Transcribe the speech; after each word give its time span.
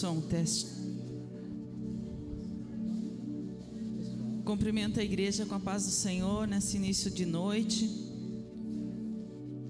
Som, 0.00 0.18
teste. 0.18 0.66
Cumprimento 4.46 4.98
a 4.98 5.04
igreja 5.04 5.44
com 5.44 5.56
a 5.56 5.60
paz 5.60 5.84
do 5.84 5.90
Senhor 5.90 6.48
nesse 6.48 6.78
início 6.78 7.10
de 7.10 7.26
noite. 7.26 7.86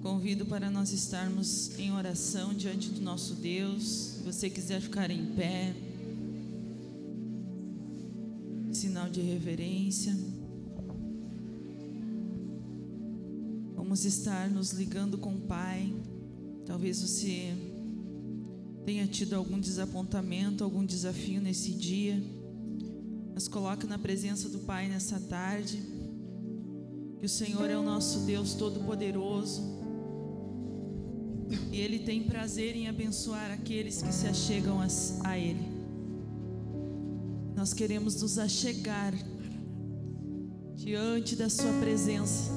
Convido 0.01 0.47
para 0.47 0.71
nós 0.71 0.93
estarmos 0.93 1.77
em 1.80 1.93
oração 1.93 2.55
diante 2.55 2.91
do 2.91 3.01
nosso 3.01 3.35
Deus. 3.35 3.83
Se 3.83 4.23
você 4.23 4.48
quiser 4.48 4.80
ficar 4.80 5.11
em 5.11 5.34
pé, 5.34 5.75
sinal 8.73 9.11
de 9.11 9.20
reverência. 9.23 10.17
Vamos 13.75 14.05
estar 14.05 14.48
nos 14.48 14.70
ligando 14.70 15.19
com 15.19 15.34
o 15.34 15.41
Pai. 15.41 15.92
Talvez 16.65 17.03
você 17.03 17.53
tenha 18.91 19.07
tido 19.07 19.37
algum 19.37 19.61
desapontamento, 19.61 20.65
algum 20.65 20.85
desafio 20.85 21.41
nesse 21.41 21.71
dia, 21.71 22.21
mas 23.33 23.47
coloque 23.47 23.87
na 23.87 23.97
presença 23.97 24.48
do 24.48 24.59
Pai 24.59 24.89
nessa 24.89 25.21
tarde. 25.21 25.81
Que 27.21 27.25
o 27.25 27.29
Senhor 27.29 27.71
é 27.71 27.79
o 27.79 27.84
nosso 27.84 28.27
Deus 28.27 28.55
Todo-Poderoso 28.55 29.62
e 31.71 31.79
Ele 31.79 32.01
tem 32.01 32.25
prazer 32.25 32.75
em 32.75 32.89
abençoar 32.89 33.53
aqueles 33.53 34.03
que 34.03 34.12
se 34.12 34.27
achegam 34.27 34.81
a, 34.81 34.89
a 35.23 35.39
Ele. 35.39 35.69
Nós 37.55 37.73
queremos 37.73 38.20
nos 38.20 38.41
achegar 38.41 39.14
diante 40.75 41.36
da 41.36 41.48
Sua 41.48 41.73
presença 41.75 42.51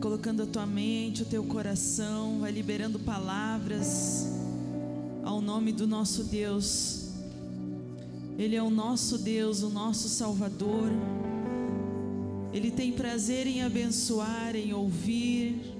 colocando 0.00 0.42
a 0.42 0.46
tua 0.46 0.66
mente, 0.66 1.22
o 1.22 1.26
teu 1.26 1.42
coração, 1.44 2.40
vai 2.40 2.52
liberando 2.52 2.98
palavras 2.98 4.28
ao 5.24 5.40
nome 5.40 5.72
do 5.72 5.86
nosso 5.86 6.24
Deus. 6.24 7.08
Ele 8.38 8.54
é 8.54 8.62
o 8.62 8.70
nosso 8.70 9.18
Deus, 9.18 9.62
o 9.62 9.68
nosso 9.68 10.08
Salvador. 10.08 10.90
Ele 12.52 12.70
tem 12.70 12.92
prazer 12.92 13.46
em 13.46 13.62
abençoar, 13.62 14.54
em 14.54 14.72
ouvir. 14.72 15.74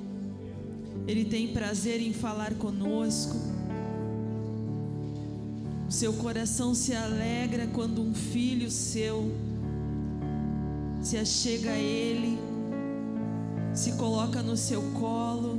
Ele 1.06 1.24
tem 1.24 1.52
prazer 1.52 2.00
em 2.00 2.12
falar 2.12 2.54
conosco. 2.54 3.36
O 5.88 5.92
seu 5.92 6.12
coração 6.14 6.74
se 6.74 6.92
alegra 6.94 7.68
quando 7.68 8.02
um 8.02 8.12
filho 8.12 8.70
seu 8.70 9.32
se 11.00 11.16
achega 11.16 11.70
a 11.70 11.78
Ele 11.78 12.47
se 13.78 13.92
coloca 13.92 14.42
no 14.42 14.56
seu 14.56 14.82
colo 14.98 15.56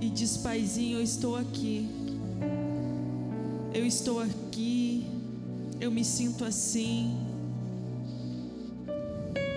e 0.00 0.10
diz: 0.10 0.36
Paizinho, 0.38 0.98
eu 0.98 1.02
estou 1.02 1.36
aqui. 1.36 1.88
Eu 3.72 3.86
estou 3.86 4.18
aqui. 4.18 5.06
Eu 5.80 5.92
me 5.92 6.04
sinto 6.04 6.44
assim. 6.44 7.16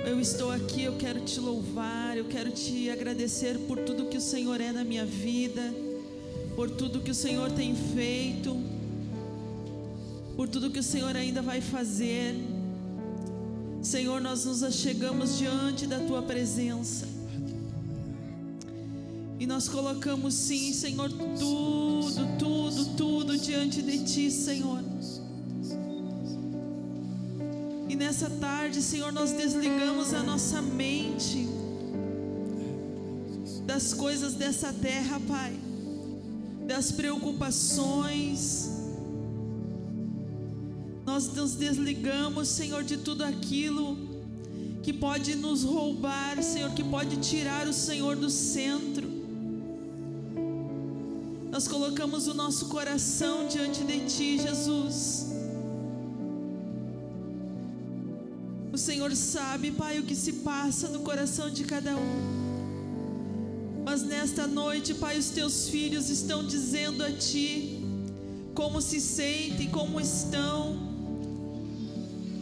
Eu 0.05 0.19
estou 0.19 0.51
aqui, 0.51 0.83
eu 0.83 0.95
quero 0.97 1.21
te 1.21 1.39
louvar, 1.39 2.15
eu 2.15 2.25
quero 2.25 2.51
te 2.51 2.89
agradecer 2.91 3.57
por 3.67 3.79
tudo 3.79 4.09
que 4.09 4.17
o 4.17 4.21
Senhor 4.21 4.61
é 4.61 4.71
na 4.71 4.83
minha 4.83 5.05
vida, 5.05 5.73
por 6.55 6.69
tudo 6.69 6.99
que 6.99 7.09
o 7.09 7.15
Senhor 7.15 7.51
tem 7.51 7.73
feito, 7.73 8.55
por 10.35 10.47
tudo 10.47 10.69
que 10.69 10.79
o 10.79 10.83
Senhor 10.83 11.15
ainda 11.15 11.41
vai 11.41 11.61
fazer. 11.61 12.35
Senhor, 13.81 14.21
nós 14.21 14.45
nos 14.45 14.61
achegamos 14.61 15.37
diante 15.37 15.87
da 15.87 15.99
tua 15.99 16.21
presença. 16.21 17.12
E 19.43 19.45
nós 19.45 19.67
colocamos 19.67 20.33
sim, 20.33 20.71
Senhor, 20.71 21.11
tudo, 21.11 22.37
tudo, 22.39 22.85
tudo 22.95 23.37
diante 23.37 23.81
de 23.81 24.01
Ti, 24.01 24.31
Senhor. 24.31 24.81
E 27.89 27.93
nessa 27.93 28.29
tarde, 28.29 28.81
Senhor, 28.81 29.11
nós 29.11 29.31
desligamos 29.31 30.13
a 30.13 30.23
nossa 30.23 30.61
mente 30.61 31.45
das 33.65 33.93
coisas 33.93 34.35
dessa 34.35 34.71
terra, 34.71 35.19
Pai, 35.27 35.53
das 36.65 36.93
preocupações. 36.93 38.69
Nós 41.05 41.27
nos 41.33 41.55
desligamos, 41.55 42.47
Senhor, 42.47 42.81
de 42.81 42.95
tudo 42.95 43.25
aquilo 43.25 43.97
que 44.81 44.93
pode 44.93 45.35
nos 45.35 45.63
roubar, 45.63 46.41
Senhor, 46.41 46.71
que 46.71 46.83
pode 46.83 47.17
tirar 47.17 47.67
o 47.67 47.73
Senhor 47.73 48.15
do 48.15 48.29
centro. 48.29 49.02
Nós 51.53 51.67
colocamos 51.67 52.25
o 52.27 52.33
nosso 52.33 52.65
coração 52.65 53.47
diante 53.47 53.83
de 53.83 53.99
Ti, 54.07 54.39
Jesus. 54.39 55.27
O 58.71 58.77
Senhor 58.85 59.15
sabe, 59.15 59.69
Pai, 59.69 59.99
o 59.99 60.03
que 60.03 60.15
se 60.15 60.33
passa 60.47 60.87
no 60.87 61.01
coração 61.01 61.51
de 61.51 61.63
cada 61.63 61.95
um. 61.95 63.83
Mas 63.85 64.01
nesta 64.01 64.47
noite, 64.47 64.95
Pai, 64.95 65.15
os 65.19 65.29
Teus 65.29 65.69
filhos 65.69 66.09
estão 66.09 66.43
dizendo 66.43 67.03
a 67.03 67.11
Ti 67.11 67.85
como 68.55 68.81
se 68.81 68.99
sentem, 68.99 69.69
como 69.69 70.01
estão. 70.01 70.75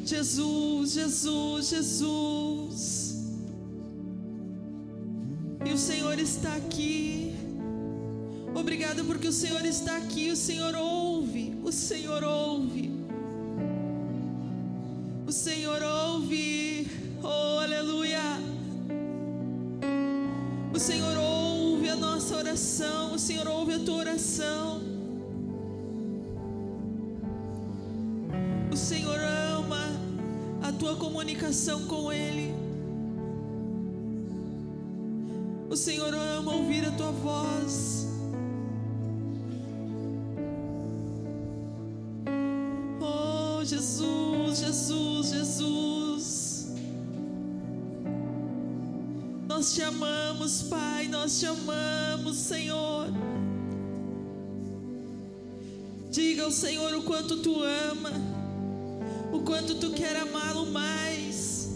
Jesus, 0.05 0.93
Jesus, 0.93 1.67
Jesus. 1.67 3.15
E 5.65 5.73
o 5.73 5.77
Senhor 5.77 6.17
está 6.17 6.55
aqui 6.55 7.30
Obrigado 8.61 9.03
porque 9.05 9.27
o 9.27 9.31
Senhor 9.31 9.65
está 9.65 9.97
aqui, 9.97 10.29
o 10.29 10.35
Senhor 10.35 10.75
ouve, 10.75 11.57
o 11.63 11.71
Senhor 11.71 12.23
ouve. 12.23 12.91
O 15.25 15.31
Senhor 15.31 15.81
ouve, 15.81 16.87
oh 17.23 17.59
aleluia. 17.59 18.21
O 20.71 20.79
Senhor 20.79 21.17
ouve 21.17 21.89
a 21.89 21.95
nossa 21.95 22.35
oração, 22.35 23.15
o 23.15 23.19
Senhor 23.19 23.47
ouve 23.47 23.73
a 23.73 23.79
tua 23.79 23.95
oração. 23.95 24.79
O 28.71 28.77
Senhor 28.77 29.19
ama 29.57 29.87
a 30.61 30.71
tua 30.71 30.95
comunicação 30.97 31.87
com 31.87 32.13
Ele. 32.13 32.53
O 35.67 35.75
Senhor 35.75 36.13
ama 36.13 36.53
ouvir 36.53 36.85
a 36.85 36.91
tua 36.91 37.11
voz. 37.11 38.00
Jesus, 43.71 44.59
Jesus, 44.59 45.29
Jesus. 45.29 46.67
Nós 49.47 49.73
te 49.73 49.81
amamos, 49.81 50.63
Pai, 50.63 51.07
nós 51.07 51.39
te 51.39 51.45
amamos, 51.45 52.35
Senhor. 52.35 53.07
Diga 56.11 56.43
ao 56.43 56.51
Senhor 56.51 56.93
o 56.95 57.03
quanto 57.03 57.37
tu 57.37 57.63
ama, 57.63 58.11
o 59.31 59.39
quanto 59.39 59.75
tu 59.75 59.91
quer 59.91 60.17
amá-lo 60.17 60.65
mais, 60.65 61.69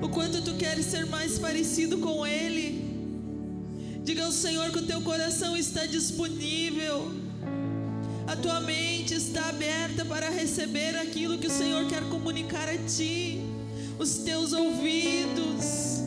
o 0.00 0.08
quanto 0.08 0.40
tu 0.40 0.54
queres 0.54 0.86
ser 0.86 1.04
mais 1.06 1.36
parecido 1.36 1.98
com 1.98 2.24
Ele. 2.24 2.86
Diga 4.04 4.24
ao 4.24 4.30
Senhor 4.30 4.70
que 4.70 4.78
o 4.78 4.86
teu 4.86 5.00
coração 5.02 5.56
está 5.56 5.84
disponível 5.84 7.17
tua 8.38 8.60
mente 8.60 9.14
está 9.14 9.48
aberta 9.48 10.04
para 10.04 10.30
receber 10.30 10.96
aquilo 10.96 11.38
que 11.38 11.46
o 11.46 11.50
Senhor 11.50 11.86
quer 11.86 12.02
comunicar 12.04 12.68
a 12.68 12.78
ti. 12.78 13.40
Os 13.98 14.18
teus 14.18 14.52
ouvidos 14.52 15.98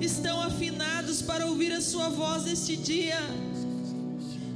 estão 0.00 0.40
afinados 0.40 1.20
para 1.20 1.46
ouvir 1.46 1.72
a 1.72 1.80
sua 1.80 2.08
voz 2.08 2.44
neste 2.44 2.76
dia. 2.76 3.18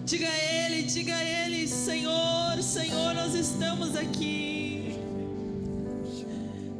Diga 0.04 0.28
a 0.28 0.38
Ele, 0.38 0.82
diga 0.82 1.16
a 1.16 1.24
Ele, 1.24 1.66
Senhor, 1.66 2.62
Senhor, 2.62 3.14
nós 3.14 3.34
estamos 3.34 3.96
aqui. 3.96 4.94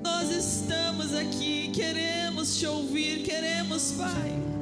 Nós 0.03 0.31
estamos 0.31 1.15
aqui, 1.15 1.71
queremos 1.75 2.57
te 2.59 2.67
ouvir, 2.67 3.23
queremos, 3.25 3.93
Pai. 3.93 4.54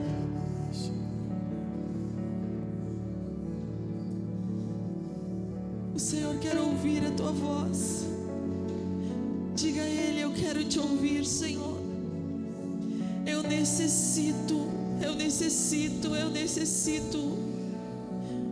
Te 10.72 10.78
ouvir, 10.78 11.26
Senhor. 11.26 11.78
Eu 13.26 13.42
necessito, 13.42 14.69
eu 15.02 15.14
necessito, 15.14 16.16
eu 16.16 16.30
necessito 16.30 17.38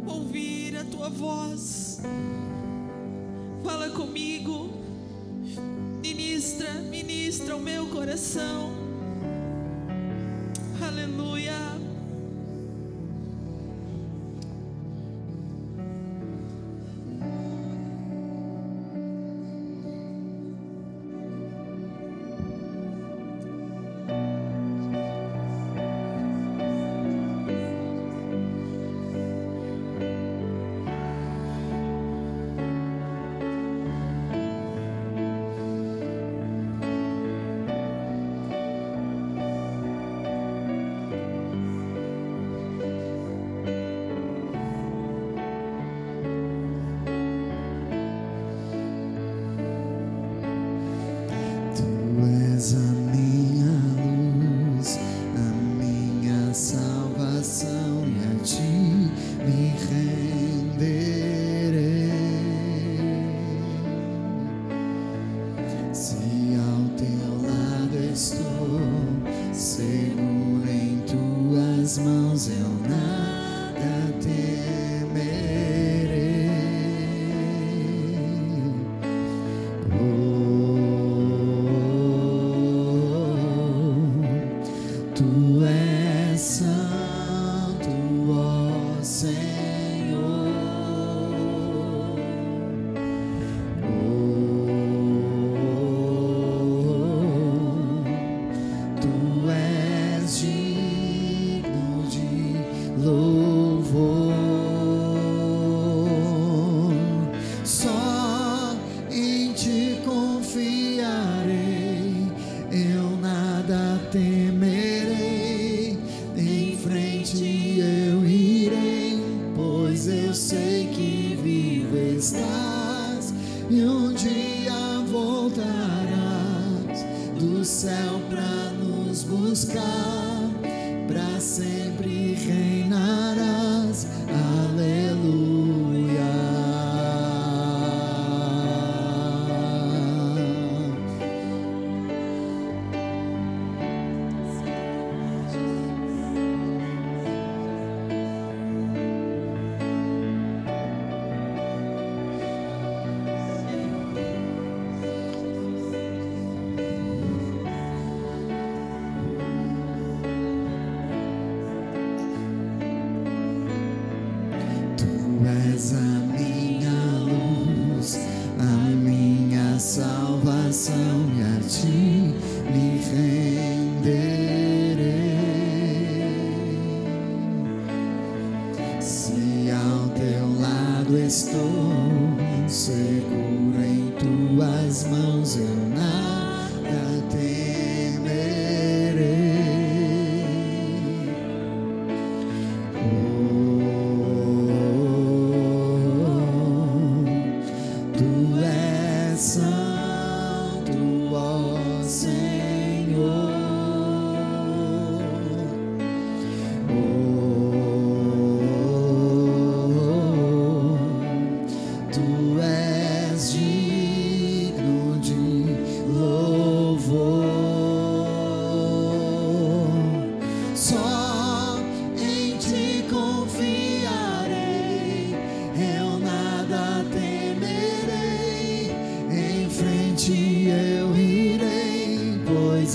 ouvir 0.06 0.76
a 0.76 0.84
tua 0.84 1.08
voz. 1.08 2.00
Fala 3.64 3.88
comigo, 3.90 4.69
ministra, 6.02 6.75
ministra 6.90 7.56
o 7.56 7.61
meu 7.61 7.87
coração. 7.87 8.70
Aleluia. 10.87 11.80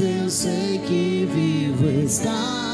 Eu 0.01 0.29
sei 0.29 0.79
que 0.79 1.25
vivo 1.25 1.87
estás 2.03 2.64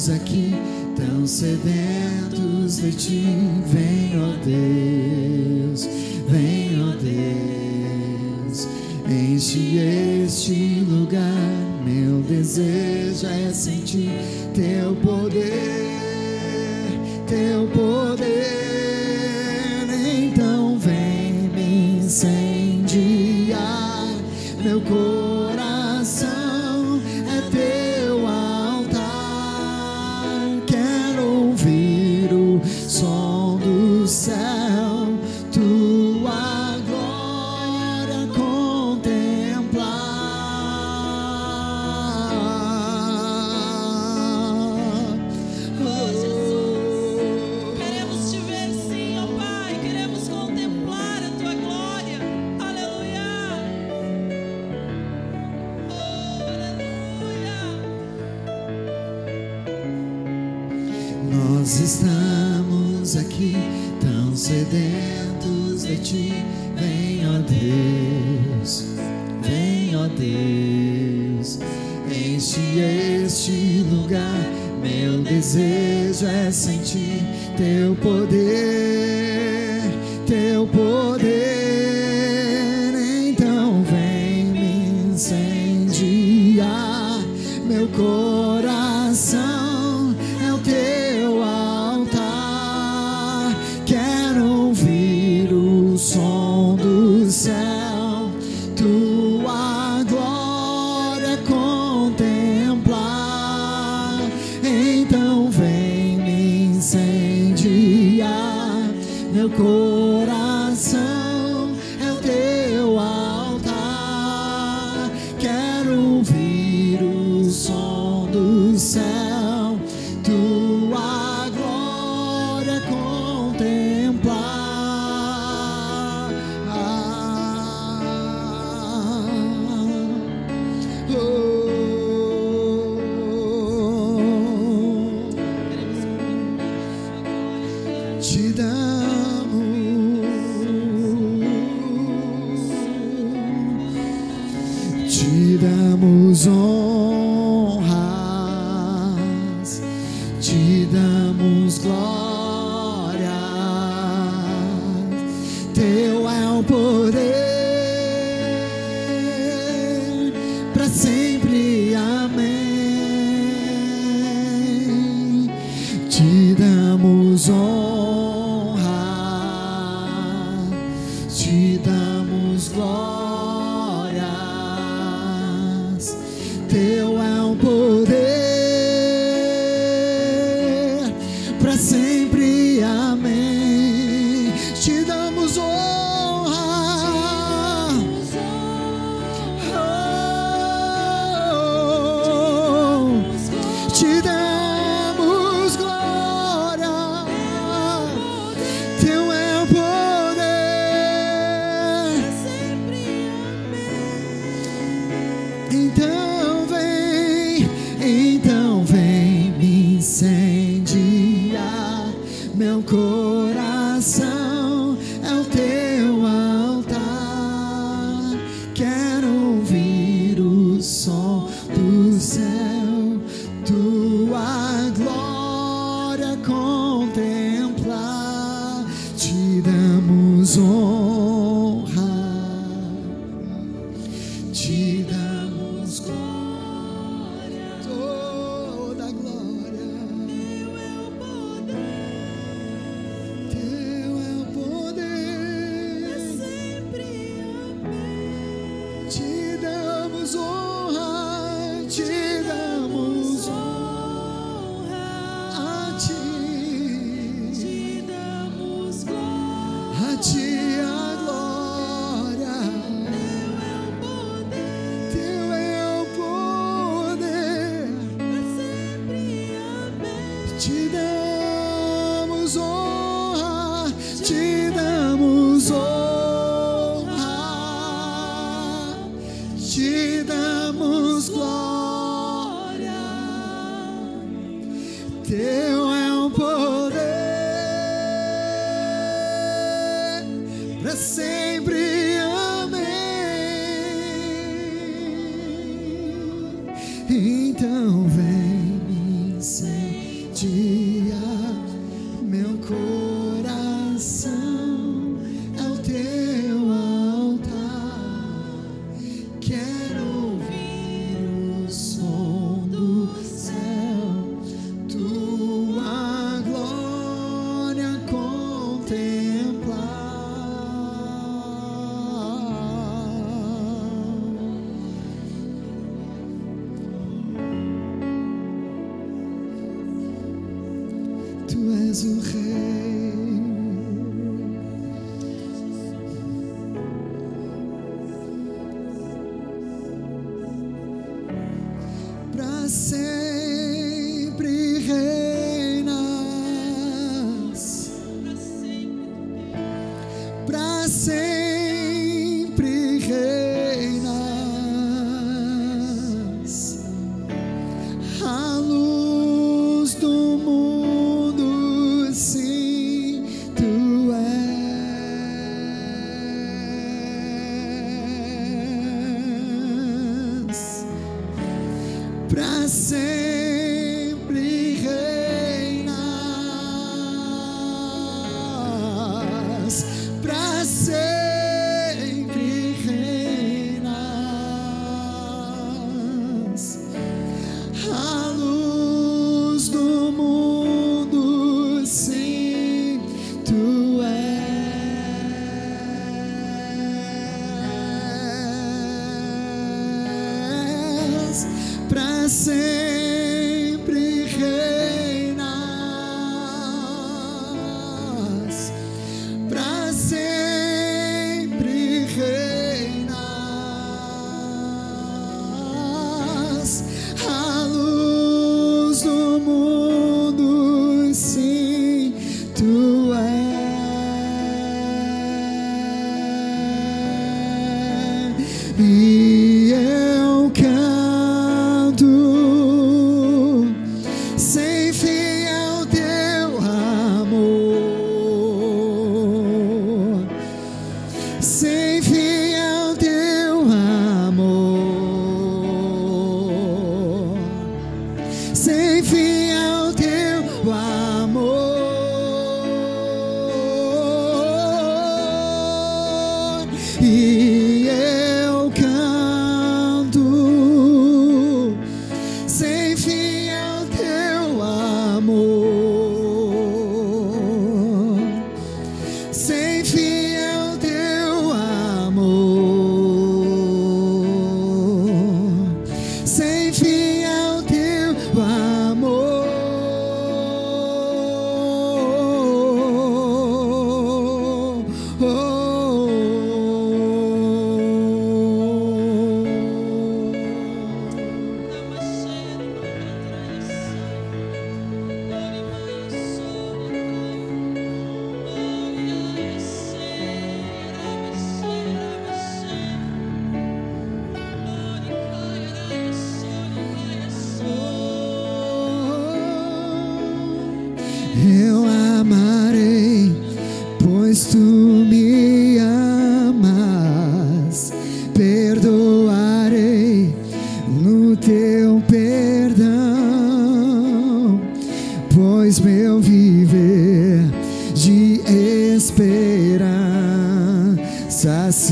estamos 0.00 0.10
aqui 0.10 0.54
tão 0.96 1.26
sedentos 1.26 2.78
de 2.78 2.92
ti. 2.92 3.24
Vem, 3.66 4.12
ó 4.18 4.32
Deus, 4.42 5.86
vem, 6.26 6.80
ó 6.80 6.92
Deus, 6.96 8.66
enche 9.06 9.78
este 10.24 10.84
lugar. 10.88 11.82
Meu 11.84 12.22
desejo 12.22 13.26
é 13.26 13.52
sentir 13.52 14.10
teu 14.54 14.94
poder, 14.96 15.42
teu 17.26 17.66
poder. 17.68 17.99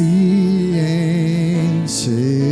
Esperança 0.08 0.88
se 1.86 2.47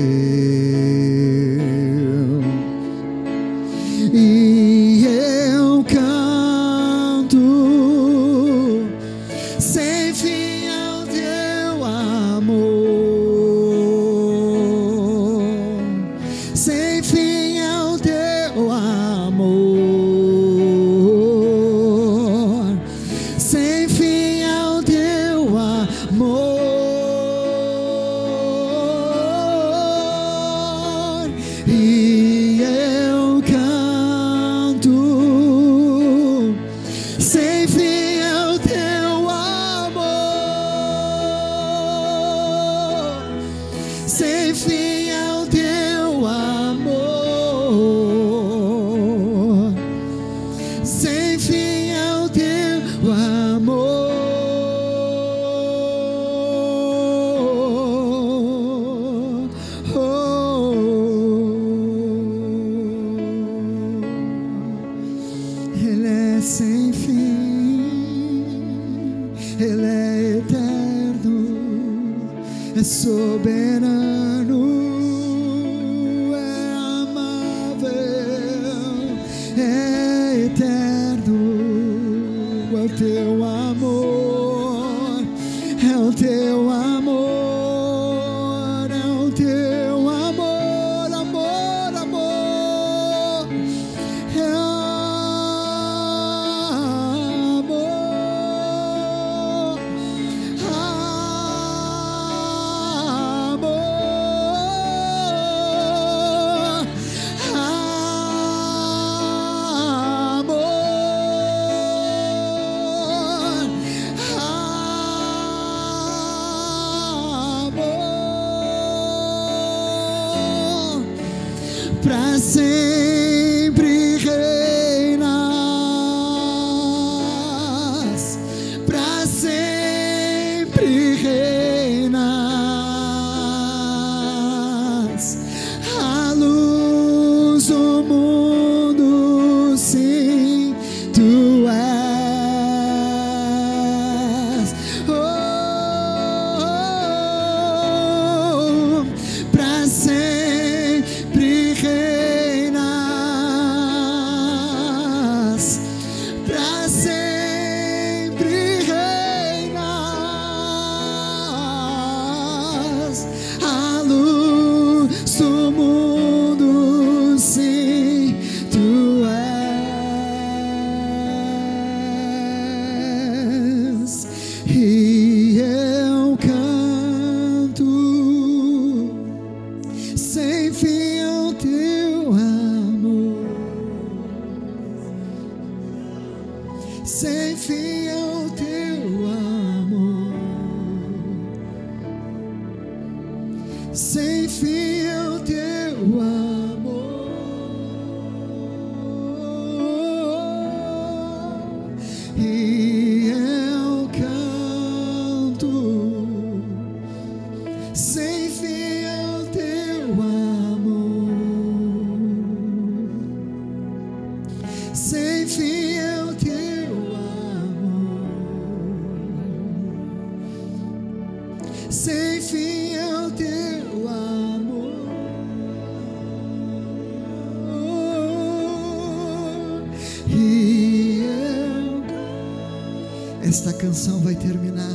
esta 233.67 233.73
canção 233.73 234.21
vai 234.21 234.37
terminar. 234.37 234.95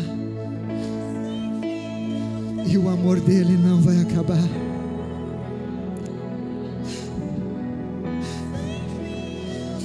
E 2.66 2.78
o 2.78 2.88
amor 2.88 3.20
dele 3.20 3.58
não 3.58 3.82
vai 3.82 4.00
acabar. 4.00 4.48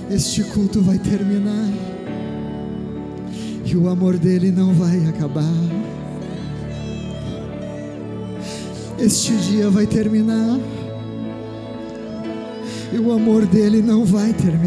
Este 0.09 0.45
culto 0.45 0.81
vai 0.83 0.99
terminar. 1.01 1.69
E 3.65 3.77
o 3.77 3.89
amor 3.89 4.17
dele 4.19 4.53
não 4.53 4.73
vai 4.73 5.05
acabar. 5.09 5.43
Este 9.01 9.37
dia 9.37 9.69
vai 9.69 9.87
terminar. 9.87 10.61
E 12.93 12.99
o 12.99 13.11
amor 13.11 13.47
dele 13.47 13.83
não 13.83 14.05
vai 14.05 14.33
terminar. 14.33 14.66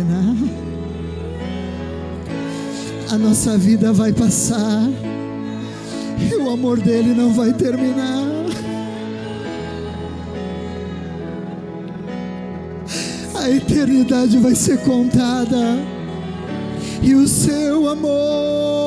A 3.11 3.17
nossa 3.17 3.57
vida 3.57 3.91
vai 3.91 4.13
passar. 4.13 4.83
E 6.31 6.35
o 6.35 6.49
amor 6.51 6.79
dele 6.79 7.15
não 7.15 7.33
vai 7.33 7.51
terminar. 7.53 8.27
A 13.33 13.49
eternidade 13.49 14.37
vai 14.37 14.53
ser 14.53 14.77
contada. 14.81 15.79
E 17.01 17.15
o 17.15 17.27
seu 17.27 17.89
amor 17.89 18.78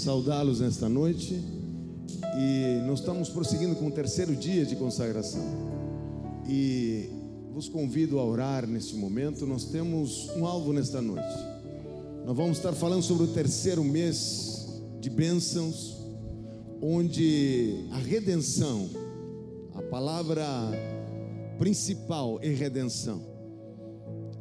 saudá-los 0.00 0.60
nesta 0.60 0.88
noite 0.88 1.42
e 2.38 2.82
nós 2.86 3.00
estamos 3.00 3.28
prosseguindo 3.28 3.74
com 3.76 3.86
o 3.86 3.90
terceiro 3.90 4.36
dia 4.36 4.64
de 4.64 4.76
consagração. 4.76 5.42
E 6.46 7.08
vos 7.52 7.68
convido 7.68 8.18
a 8.18 8.24
orar 8.24 8.66
neste 8.66 8.94
momento. 8.94 9.46
Nós 9.46 9.64
temos 9.64 10.28
um 10.36 10.46
alvo 10.46 10.72
nesta 10.72 11.00
noite. 11.00 11.34
Nós 12.24 12.36
vamos 12.36 12.58
estar 12.58 12.72
falando 12.72 13.02
sobre 13.02 13.24
o 13.24 13.28
terceiro 13.28 13.82
mês 13.82 14.82
de 15.00 15.08
bênçãos, 15.08 15.96
onde 16.82 17.86
a 17.92 17.98
redenção, 17.98 18.88
a 19.74 19.82
palavra 19.82 20.46
principal 21.58 22.38
é 22.42 22.48
redenção. 22.48 23.22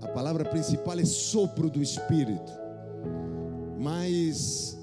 A 0.01 0.07
palavra 0.09 0.43
principal 0.43 0.99
é 0.99 1.05
sopro 1.05 1.69
do 1.69 1.81
Espírito. 1.81 2.51
Mas 3.79 4.74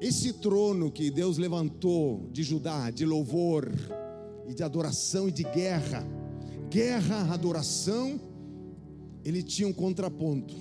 esse 0.00 0.34
trono 0.34 0.90
que 0.90 1.10
Deus 1.10 1.38
levantou 1.38 2.28
de 2.30 2.42
Judá, 2.42 2.90
de 2.90 3.04
louvor 3.04 3.72
e 4.46 4.54
de 4.54 4.62
adoração 4.62 5.28
e 5.28 5.32
de 5.32 5.42
guerra, 5.42 6.06
guerra, 6.68 7.32
adoração, 7.32 8.20
ele 9.24 9.42
tinha 9.42 9.66
um 9.66 9.72
contraponto. 9.72 10.54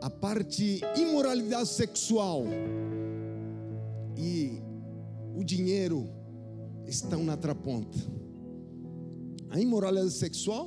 A 0.00 0.08
parte 0.08 0.80
imoralidade 0.96 1.68
sexual 1.68 2.44
e 4.16 4.62
o 5.34 5.42
dinheiro 5.42 6.08
estão 6.86 7.24
na 7.24 7.32
outra 7.32 7.54
ponta. 7.54 7.98
A 9.50 9.58
imoralidade 9.58 10.12
sexual 10.12 10.66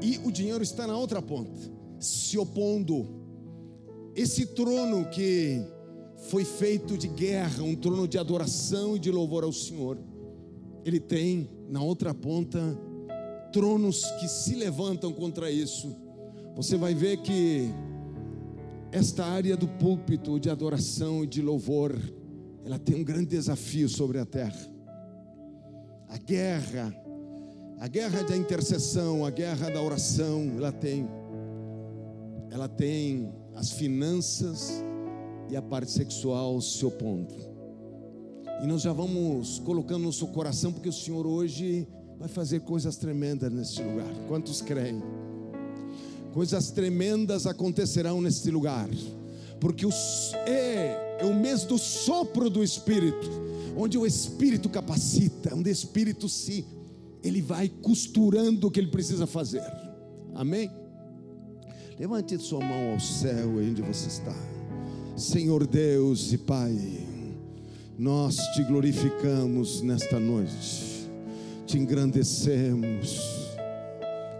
e 0.00 0.18
o 0.18 0.30
dinheiro 0.30 0.62
está 0.62 0.86
na 0.86 0.96
outra 0.96 1.20
ponta, 1.20 1.58
se 1.98 2.38
opondo. 2.38 3.08
Esse 4.14 4.46
trono 4.46 5.08
que 5.10 5.73
foi 6.28 6.44
feito 6.44 6.96
de 6.96 7.08
guerra, 7.08 7.62
um 7.62 7.74
trono 7.74 8.08
de 8.08 8.18
adoração 8.18 8.96
e 8.96 8.98
de 8.98 9.10
louvor 9.10 9.44
ao 9.44 9.52
Senhor, 9.52 9.98
ele 10.84 11.00
tem 11.00 11.48
na 11.68 11.82
outra 11.82 12.14
ponta 12.14 12.60
tronos 13.52 14.04
que 14.18 14.28
se 14.28 14.54
levantam 14.54 15.12
contra 15.12 15.50
isso. 15.50 15.94
Você 16.56 16.76
vai 16.76 16.94
ver 16.94 17.18
que 17.18 17.68
esta 18.90 19.24
área 19.24 19.56
do 19.56 19.66
púlpito 19.66 20.38
de 20.38 20.50
adoração 20.50 21.24
e 21.24 21.26
de 21.26 21.42
louvor, 21.42 21.96
ela 22.64 22.78
tem 22.78 22.96
um 22.96 23.04
grande 23.04 23.26
desafio 23.26 23.88
sobre 23.88 24.18
a 24.18 24.24
terra. 24.24 24.72
A 26.08 26.18
guerra, 26.18 26.94
a 27.80 27.88
guerra 27.88 28.22
da 28.22 28.36
intercessão, 28.36 29.24
a 29.24 29.30
guerra 29.30 29.70
da 29.70 29.80
oração, 29.80 30.52
ela 30.56 30.70
tem 30.70 31.08
ela 32.50 32.68
tem 32.68 33.32
as 33.56 33.72
finanças 33.72 34.83
e 35.54 35.56
a 35.56 35.62
parte 35.62 35.92
sexual 35.92 36.60
se 36.60 36.84
opondo. 36.84 37.32
E 38.60 38.66
nós 38.66 38.82
já 38.82 38.92
vamos 38.92 39.60
colocando 39.60 40.02
no 40.02 40.12
seu 40.12 40.26
coração 40.26 40.72
porque 40.72 40.88
o 40.88 40.92
Senhor 40.92 41.24
hoje 41.24 41.86
vai 42.18 42.26
fazer 42.28 42.62
coisas 42.62 42.96
tremendas 42.96 43.52
neste 43.52 43.80
lugar. 43.80 44.12
Quantos 44.26 44.60
creem? 44.60 45.00
Coisas 46.32 46.72
tremendas 46.72 47.46
acontecerão 47.46 48.20
neste 48.20 48.50
lugar. 48.50 48.88
Porque 49.60 49.86
os, 49.86 50.34
é, 50.44 51.18
é 51.20 51.24
o 51.24 51.32
mês 51.32 51.62
do 51.62 51.78
sopro 51.78 52.50
do 52.50 52.60
Espírito, 52.60 53.30
onde 53.76 53.96
o 53.96 54.04
Espírito 54.04 54.68
capacita, 54.68 55.54
onde 55.54 55.70
o 55.70 55.72
Espírito 55.72 56.28
se 56.28 56.66
ele 57.22 57.40
vai 57.40 57.68
costurando 57.68 58.66
o 58.66 58.70
que 58.72 58.80
ele 58.80 58.90
precisa 58.90 59.24
fazer. 59.24 59.62
Amém? 60.34 60.68
Levante 61.96 62.36
sua 62.40 62.58
mão 62.58 62.94
ao 62.94 62.98
céu 62.98 63.50
onde 63.50 63.82
você 63.82 64.08
está. 64.08 64.53
Senhor 65.16 65.64
Deus 65.64 66.32
e 66.32 66.38
Pai, 66.38 66.76
nós 67.96 68.36
te 68.54 68.64
glorificamos 68.64 69.80
nesta 69.80 70.18
noite, 70.18 71.08
te 71.66 71.78
engrandecemos. 71.78 73.20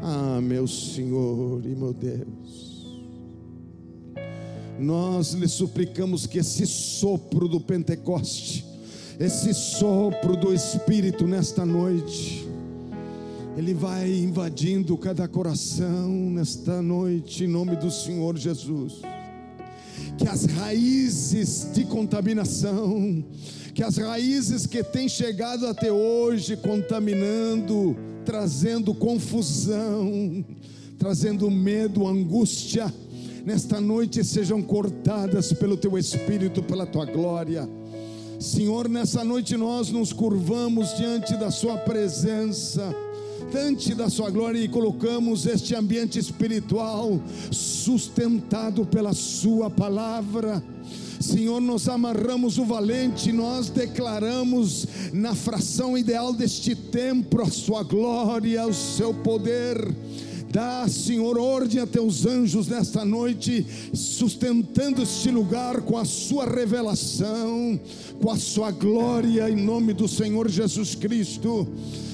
Ah, 0.01 0.41
meu 0.43 0.67
Senhor 0.67 1.65
e 1.65 1.69
meu 1.69 1.93
Deus, 1.93 2.99
nós 4.77 5.33
lhe 5.35 5.47
suplicamos 5.47 6.27
que 6.27 6.39
esse 6.39 6.67
sopro 6.67 7.47
do 7.47 7.61
Pentecoste, 7.61 8.67
esse 9.21 9.55
sopro 9.55 10.37
do 10.37 10.53
Espírito 10.53 11.25
nesta 11.25 11.65
noite, 11.65 12.49
ele 13.57 13.73
vai 13.75 14.13
invadindo 14.13 14.99
cada 14.99 15.29
coração 15.29 16.11
nesta 16.31 16.83
noite, 16.83 17.45
em 17.45 17.49
nome 17.49 17.77
do 17.77 17.93
Senhor 17.93 18.37
Jesus. 18.37 19.14
Que 20.17 20.29
as 20.29 20.45
raízes 20.45 21.69
de 21.73 21.85
contaminação, 21.85 23.25
que 23.75 23.83
as 23.83 23.97
raízes 23.97 24.67
que 24.67 24.83
têm 24.83 25.09
chegado 25.09 25.67
até 25.67 25.93
hoje 25.93 26.57
contaminando, 26.57 27.97
trazendo 28.25 28.95
confusão, 28.95 30.45
trazendo 30.99 31.51
medo, 31.51 32.07
angústia, 32.07 32.93
nesta 33.45 33.81
noite 33.81 34.25
sejam 34.25 34.63
cortadas 34.63 35.53
pelo 35.53 35.77
teu 35.77 35.99
espírito, 35.99 36.63
pela 36.63 36.87
tua 36.87 37.05
glória. 37.05 37.69
Senhor, 38.39 38.89
nessa 38.89 39.25
noite 39.25 39.57
nós 39.57 39.91
nos 39.91 40.13
curvamos 40.13 40.97
diante 40.97 41.37
da 41.37 41.51
Sua 41.51 41.77
presença, 41.77 42.95
diante 43.55 43.95
da 43.95 44.11
Sua 44.11 44.31
glória 44.31 44.59
e 44.59 44.69
colocamos 44.69 45.47
este 45.47 45.77
ambiente 45.77 46.19
espiritual 46.19 47.21
sustentado 47.53 48.85
pela 48.85 49.13
Sua 49.13 49.71
palavra. 49.71 50.61
Senhor, 51.21 51.61
nós 51.61 51.89
amarramos 51.89 52.59
o 52.59 52.65
valente, 52.65 53.31
nós 53.31 53.71
declaramos 53.71 54.89
na 55.13 55.37
fração 55.37 55.97
ideal 55.97 56.33
deste 56.33 56.75
tempo 56.75 57.41
a 57.43 57.47
Sua 57.47 57.85
glória, 57.85 58.67
o 58.67 58.75
Seu 58.75 59.15
poder. 59.15 59.77
Dá, 60.55 60.87
Senhor, 60.87 61.37
ordem 61.37 61.81
a 61.81 61.87
teus 61.87 62.25
anjos 62.25 62.69
nesta 62.69 63.05
noite, 63.05 63.67
sustentando 63.93 65.03
este 65.03 65.29
lugar 65.29 65.81
com 65.81 65.99
a 65.99 66.05
sua 66.05 66.45
revelação, 66.47 67.81
com 68.23 68.31
a 68.31 68.37
sua 68.37 68.71
glória, 68.71 69.51
em 69.51 69.57
nome 69.57 69.93
do 69.93 70.07
Senhor 70.07 70.49
Jesus 70.49 70.95
Cristo. 70.95 71.67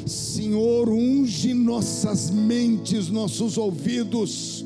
Senhor, 0.06 0.88
unge 0.88 1.52
nossas 1.52 2.30
mentes, 2.30 3.10
nossos 3.10 3.58
ouvidos, 3.58 4.64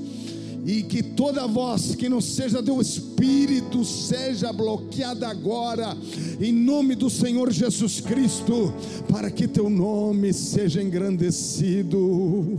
e 0.64 0.84
que 0.84 1.02
toda 1.02 1.44
voz 1.48 1.96
que 1.96 2.08
não 2.08 2.20
seja 2.20 2.62
do 2.62 2.80
Espírito 2.80 3.84
seja 3.84 4.52
bloqueada 4.52 5.26
agora, 5.26 5.96
em 6.40 6.52
nome 6.52 6.94
do 6.94 7.10
Senhor 7.10 7.50
Jesus 7.50 7.98
Cristo, 7.98 8.72
para 9.10 9.32
que 9.32 9.48
teu 9.48 9.68
nome 9.68 10.32
seja 10.32 10.80
engrandecido. 10.80 12.56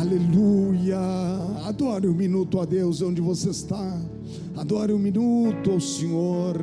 Aleluia. 0.00 0.98
Adore 1.66 2.08
um 2.08 2.14
minuto 2.14 2.58
a 2.58 2.64
Deus 2.64 3.02
onde 3.02 3.20
você 3.20 3.50
está. 3.50 4.00
Adore 4.56 4.94
um 4.94 4.98
minuto 4.98 5.72
ao 5.72 5.78
Senhor. 5.78 6.56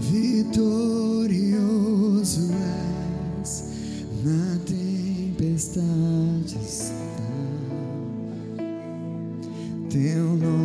Vitorioso 0.00 1.30
és 3.40 3.70
na 4.24 4.58
tempestade 4.66 6.58
está. 6.60 6.90
Teu 9.88 10.24
nome 10.36 10.59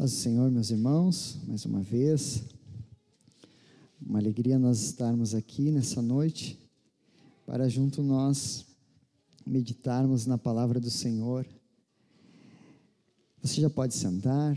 Paz 0.00 0.12
do 0.12 0.16
Senhor, 0.16 0.50
meus 0.50 0.70
irmãos, 0.70 1.38
mais 1.46 1.66
uma 1.66 1.82
vez. 1.82 2.42
Uma 4.00 4.18
alegria 4.18 4.58
nós 4.58 4.80
estarmos 4.80 5.34
aqui 5.34 5.70
nessa 5.70 6.00
noite 6.00 6.58
para 7.44 7.68
junto 7.68 8.02
nós 8.02 8.64
meditarmos 9.46 10.24
na 10.24 10.38
palavra 10.38 10.80
do 10.80 10.88
Senhor. 10.88 11.46
Você 13.42 13.60
já 13.60 13.68
pode 13.68 13.92
sentar. 13.92 14.56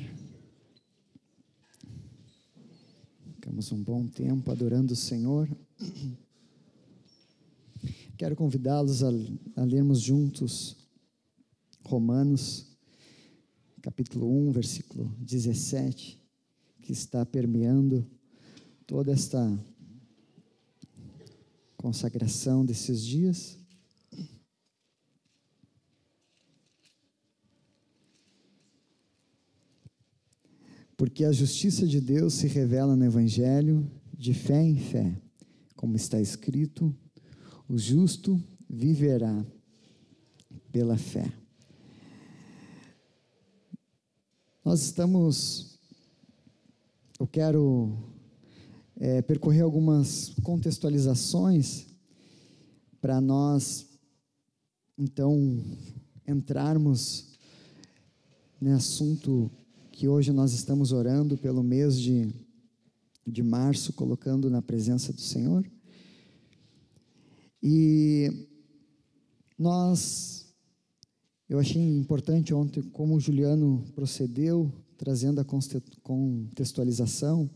Ficamos 3.35 3.69
um 3.73 3.83
bom 3.83 4.07
tempo 4.07 4.49
adorando 4.49 4.93
o 4.93 4.95
Senhor. 4.95 5.49
Quero 8.17 8.37
convidá-los 8.37 9.03
a, 9.03 9.09
a 9.57 9.63
lermos 9.65 9.99
juntos 9.99 10.77
Romanos 11.83 12.72
capítulo 13.83 14.25
1, 14.47 14.51
versículo 14.53 15.13
17, 15.19 16.17
que 16.81 16.93
está 16.93 17.25
permeando 17.25 18.07
toda 18.87 19.11
esta 19.11 19.59
consagração 21.75 22.65
desses 22.65 23.03
dias. 23.03 23.59
Porque 30.95 31.25
a 31.25 31.33
justiça 31.33 31.85
de 31.85 31.99
Deus 31.99 32.35
se 32.35 32.47
revela 32.47 32.95
no 32.95 33.03
Evangelho 33.03 33.85
de 34.17 34.33
fé 34.33 34.63
em 34.63 34.77
fé, 34.77 35.21
como 35.75 35.97
está 35.97 36.21
escrito: 36.21 36.95
o 37.67 37.77
justo 37.77 38.41
viverá 38.69 39.45
pela 40.71 40.97
fé. 40.97 41.42
Nós 44.63 44.81
estamos. 44.81 45.77
Eu 47.19 47.27
quero 47.27 47.97
é, 48.95 49.21
percorrer 49.21 49.61
algumas 49.61 50.29
contextualizações 50.41 51.85
para 53.01 53.19
nós, 53.19 53.85
então, 54.97 55.61
entrarmos 56.25 57.33
no 58.61 58.73
assunto 58.73 59.51
que 59.91 60.07
hoje 60.07 60.31
nós 60.31 60.53
estamos 60.53 60.93
orando 60.93 61.37
pelo 61.37 61.61
mês 61.61 61.99
de, 61.99 62.33
de 63.27 63.43
março, 63.43 63.91
colocando 63.91 64.49
na 64.49 64.61
presença 64.61 65.11
do 65.11 65.19
Senhor. 65.19 65.69
E 67.61 68.47
nós 69.59 70.42
eu 71.53 71.59
achei 71.59 71.79
importante 71.79 72.51
ontem 72.51 72.81
como 72.81 73.15
o 73.15 73.19
Juliano 73.19 73.85
procedeu, 73.93 74.73
trazendo 74.97 75.39
a 75.39 75.45
contextualização. 76.01 77.47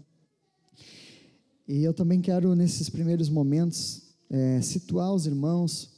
E 1.67 1.81
eu 1.81 1.91
também 1.91 2.21
quero, 2.21 2.53
nesses 2.53 2.91
primeiros 2.91 3.27
momentos, 3.27 4.15
é, 4.29 4.61
situar 4.61 5.11
os 5.11 5.25
irmãos 5.25 5.89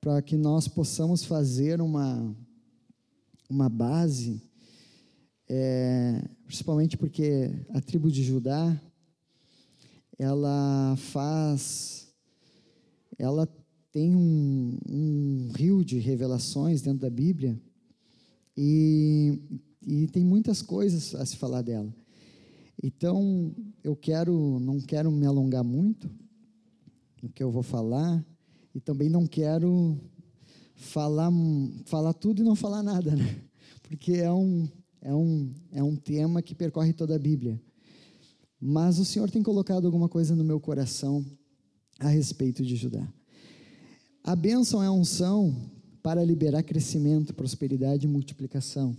para 0.00 0.22
que 0.22 0.38
nós 0.38 0.66
possamos 0.66 1.22
fazer 1.22 1.82
uma, 1.82 2.34
uma 3.50 3.68
base, 3.68 4.40
é, 5.46 6.26
principalmente 6.46 6.96
porque 6.96 7.50
a 7.74 7.80
tribo 7.82 8.10
de 8.10 8.24
Judá, 8.24 8.80
ela 10.18 10.96
faz 10.96 12.08
ela 13.18 13.46
tem 13.96 14.14
um, 14.14 14.76
um 14.86 15.48
rio 15.56 15.82
de 15.82 15.98
revelações 15.98 16.82
dentro 16.82 16.98
da 16.98 17.08
Bíblia 17.08 17.58
e, 18.54 19.40
e 19.80 20.06
tem 20.08 20.22
muitas 20.22 20.60
coisas 20.60 21.14
a 21.14 21.24
se 21.24 21.38
falar 21.38 21.62
dela. 21.62 21.90
Então, 22.82 23.54
eu 23.82 23.96
quero, 23.96 24.60
não 24.60 24.82
quero 24.82 25.10
me 25.10 25.24
alongar 25.24 25.64
muito 25.64 26.10
no 27.22 27.30
que 27.30 27.42
eu 27.42 27.50
vou 27.50 27.62
falar 27.62 28.22
e 28.74 28.80
também 28.80 29.08
não 29.08 29.26
quero 29.26 29.98
falar, 30.74 31.32
falar 31.86 32.12
tudo 32.12 32.42
e 32.42 32.44
não 32.44 32.54
falar 32.54 32.82
nada, 32.82 33.16
né? 33.16 33.40
Porque 33.80 34.12
é 34.12 34.30
um, 34.30 34.68
é 35.00 35.14
um, 35.14 35.54
é 35.72 35.82
um 35.82 35.96
tema 35.96 36.42
que 36.42 36.54
percorre 36.54 36.92
toda 36.92 37.16
a 37.16 37.18
Bíblia. 37.18 37.58
Mas 38.60 38.98
o 38.98 39.06
Senhor 39.06 39.30
tem 39.30 39.42
colocado 39.42 39.86
alguma 39.86 40.06
coisa 40.06 40.36
no 40.36 40.44
meu 40.44 40.60
coração 40.60 41.24
a 41.98 42.08
respeito 42.08 42.62
de 42.62 42.76
Judá. 42.76 43.10
A 44.26 44.34
bênção 44.34 44.82
é 44.82 44.88
a 44.88 44.92
unção 44.92 45.54
para 46.02 46.24
liberar 46.24 46.64
crescimento, 46.64 47.32
prosperidade 47.32 48.06
e 48.06 48.10
multiplicação. 48.10 48.96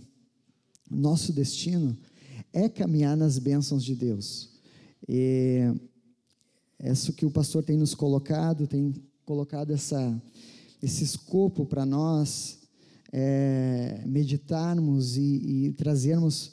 Nosso 0.90 1.34
destino 1.34 1.94
é 2.50 2.66
caminhar 2.66 3.14
nas 3.14 3.38
bênçãos 3.38 3.84
de 3.84 3.94
Deus. 3.94 4.48
E 5.06 5.70
é 6.78 6.90
isso 6.90 7.12
que 7.12 7.26
o 7.26 7.30
pastor 7.30 7.62
tem 7.62 7.76
nos 7.76 7.94
colocado, 7.94 8.66
tem 8.66 8.94
colocado 9.26 9.70
essa, 9.70 10.18
esse 10.82 11.04
escopo 11.04 11.66
para 11.66 11.84
nós 11.84 12.60
é, 13.12 14.02
meditarmos 14.06 15.18
e, 15.18 15.66
e 15.66 15.72
trazermos 15.74 16.52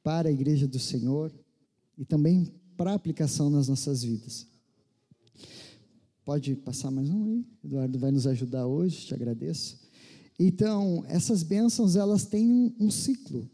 para 0.00 0.28
a 0.28 0.32
igreja 0.32 0.68
do 0.68 0.78
Senhor 0.78 1.32
e 1.98 2.04
também 2.04 2.54
para 2.76 2.94
aplicação 2.94 3.50
nas 3.50 3.66
nossas 3.66 4.04
vidas. 4.04 4.49
Pode 6.30 6.54
passar 6.54 6.92
mais 6.92 7.10
um 7.10 7.24
aí? 7.24 7.44
Eduardo 7.64 7.98
vai 7.98 8.12
nos 8.12 8.24
ajudar 8.24 8.64
hoje, 8.64 9.04
te 9.04 9.12
agradeço. 9.12 9.76
Então, 10.38 11.04
essas 11.08 11.42
bênçãos, 11.42 11.96
elas 11.96 12.24
têm 12.24 12.72
um, 12.78 12.88
ciclo. 12.88 13.50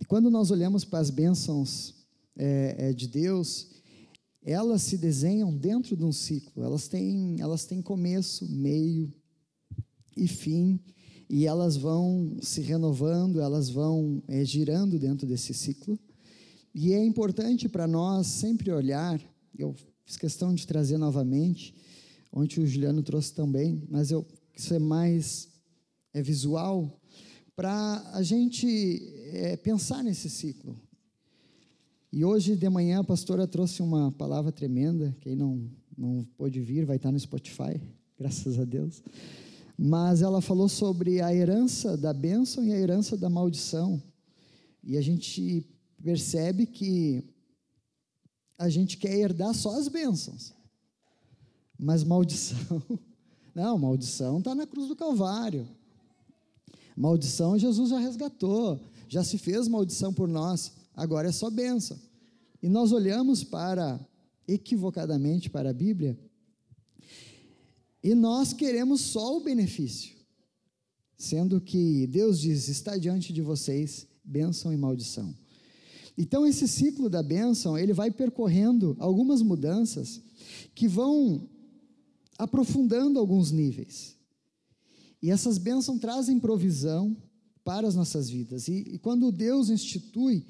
E 0.00 0.04
quando 0.04 0.28
nós 0.28 0.50
olhamos 0.50 0.84
para 0.84 0.98
as 0.98 1.08
bênçãos 1.08 1.94
é, 2.36 2.74
é, 2.76 2.92
de 2.92 3.06
Deus, 3.06 3.68
elas 4.42 4.82
se 4.82 4.98
desenham 4.98 5.56
dentro 5.56 5.96
de 5.96 6.02
um 6.04 6.10
ciclo. 6.10 6.64
Elas 6.64 6.88
têm, 6.88 7.40
elas 7.40 7.64
têm 7.64 7.80
começo, 7.80 8.44
meio 8.50 9.14
e 10.16 10.26
fim, 10.26 10.80
e 11.28 11.46
elas 11.46 11.76
vão 11.76 12.38
se 12.42 12.60
renovando, 12.60 13.40
elas 13.40 13.70
vão 13.70 14.20
é, 14.26 14.44
girando 14.44 14.98
dentro 14.98 15.28
desse 15.28 15.54
ciclo. 15.54 15.96
E 16.74 16.92
é 16.92 17.04
importante 17.04 17.68
para 17.68 17.86
nós 17.86 18.26
sempre 18.26 18.72
olhar, 18.72 19.22
eu 19.56 19.76
fiz 20.04 20.16
questão 20.16 20.52
de 20.52 20.66
trazer 20.66 20.98
novamente, 20.98 21.72
onde 22.32 22.60
o 22.60 22.66
Juliano 22.66 23.02
trouxe 23.02 23.34
também, 23.34 23.82
mas 23.88 24.10
eu 24.10 24.26
isso 24.54 24.74
é 24.74 24.78
mais 24.78 25.48
é 26.12 26.22
visual 26.22 27.00
para 27.56 28.10
a 28.12 28.22
gente 28.22 28.66
é, 29.32 29.56
pensar 29.56 30.02
nesse 30.02 30.28
ciclo. 30.28 30.76
E 32.12 32.24
hoje 32.24 32.56
de 32.56 32.68
manhã 32.68 33.00
a 33.00 33.04
pastora 33.04 33.46
trouxe 33.46 33.82
uma 33.82 34.10
palavra 34.12 34.50
tremenda. 34.50 35.16
Quem 35.20 35.36
não 35.36 35.70
não 35.96 36.24
pôde 36.36 36.60
vir 36.60 36.86
vai 36.86 36.96
estar 36.96 37.12
no 37.12 37.20
Spotify, 37.20 37.80
graças 38.18 38.58
a 38.58 38.64
Deus. 38.64 39.02
Mas 39.76 40.22
ela 40.22 40.40
falou 40.40 40.68
sobre 40.68 41.20
a 41.20 41.34
herança 41.34 41.96
da 41.96 42.12
bênção 42.12 42.64
e 42.64 42.72
a 42.72 42.78
herança 42.78 43.16
da 43.16 43.28
maldição. 43.28 44.02
E 44.82 44.96
a 44.96 45.02
gente 45.02 45.66
percebe 46.02 46.66
que 46.66 47.22
a 48.58 48.68
gente 48.68 48.96
quer 48.96 49.14
herdar 49.14 49.54
só 49.54 49.78
as 49.78 49.88
bênçãos. 49.88 50.54
Mas 51.82 52.04
maldição, 52.04 52.82
não, 53.54 53.78
maldição 53.78 54.38
está 54.38 54.54
na 54.54 54.66
cruz 54.66 54.86
do 54.86 54.94
Calvário. 54.94 55.66
Maldição 56.94 57.58
Jesus 57.58 57.88
já 57.88 57.98
resgatou, 57.98 58.78
já 59.08 59.24
se 59.24 59.38
fez 59.38 59.66
maldição 59.66 60.12
por 60.12 60.28
nós, 60.28 60.72
agora 60.94 61.28
é 61.28 61.32
só 61.32 61.48
bênção. 61.48 61.98
E 62.62 62.68
nós 62.68 62.92
olhamos 62.92 63.42
para, 63.42 63.98
equivocadamente 64.46 65.48
para 65.48 65.70
a 65.70 65.72
Bíblia, 65.72 66.18
e 68.02 68.14
nós 68.14 68.52
queremos 68.52 69.00
só 69.00 69.38
o 69.38 69.40
benefício, 69.40 70.14
sendo 71.16 71.62
que 71.62 72.06
Deus 72.08 72.38
diz: 72.40 72.68
está 72.68 72.98
diante 72.98 73.32
de 73.32 73.40
vocês 73.40 74.06
bênção 74.22 74.70
e 74.70 74.76
maldição. 74.76 75.34
Então 76.16 76.46
esse 76.46 76.68
ciclo 76.68 77.08
da 77.08 77.22
bênção, 77.22 77.78
ele 77.78 77.94
vai 77.94 78.10
percorrendo 78.10 78.94
algumas 78.98 79.40
mudanças 79.40 80.20
que 80.74 80.86
vão 80.86 81.48
aprofundando 82.40 83.18
alguns 83.18 83.50
níveis. 83.50 84.16
E 85.22 85.30
essas 85.30 85.58
bênçãos 85.58 86.00
trazem 86.00 86.40
provisão 86.40 87.14
para 87.62 87.86
as 87.86 87.94
nossas 87.94 88.30
vidas. 88.30 88.66
E, 88.66 88.94
e 88.94 88.98
quando 88.98 89.30
Deus 89.30 89.68
institui, 89.68 90.46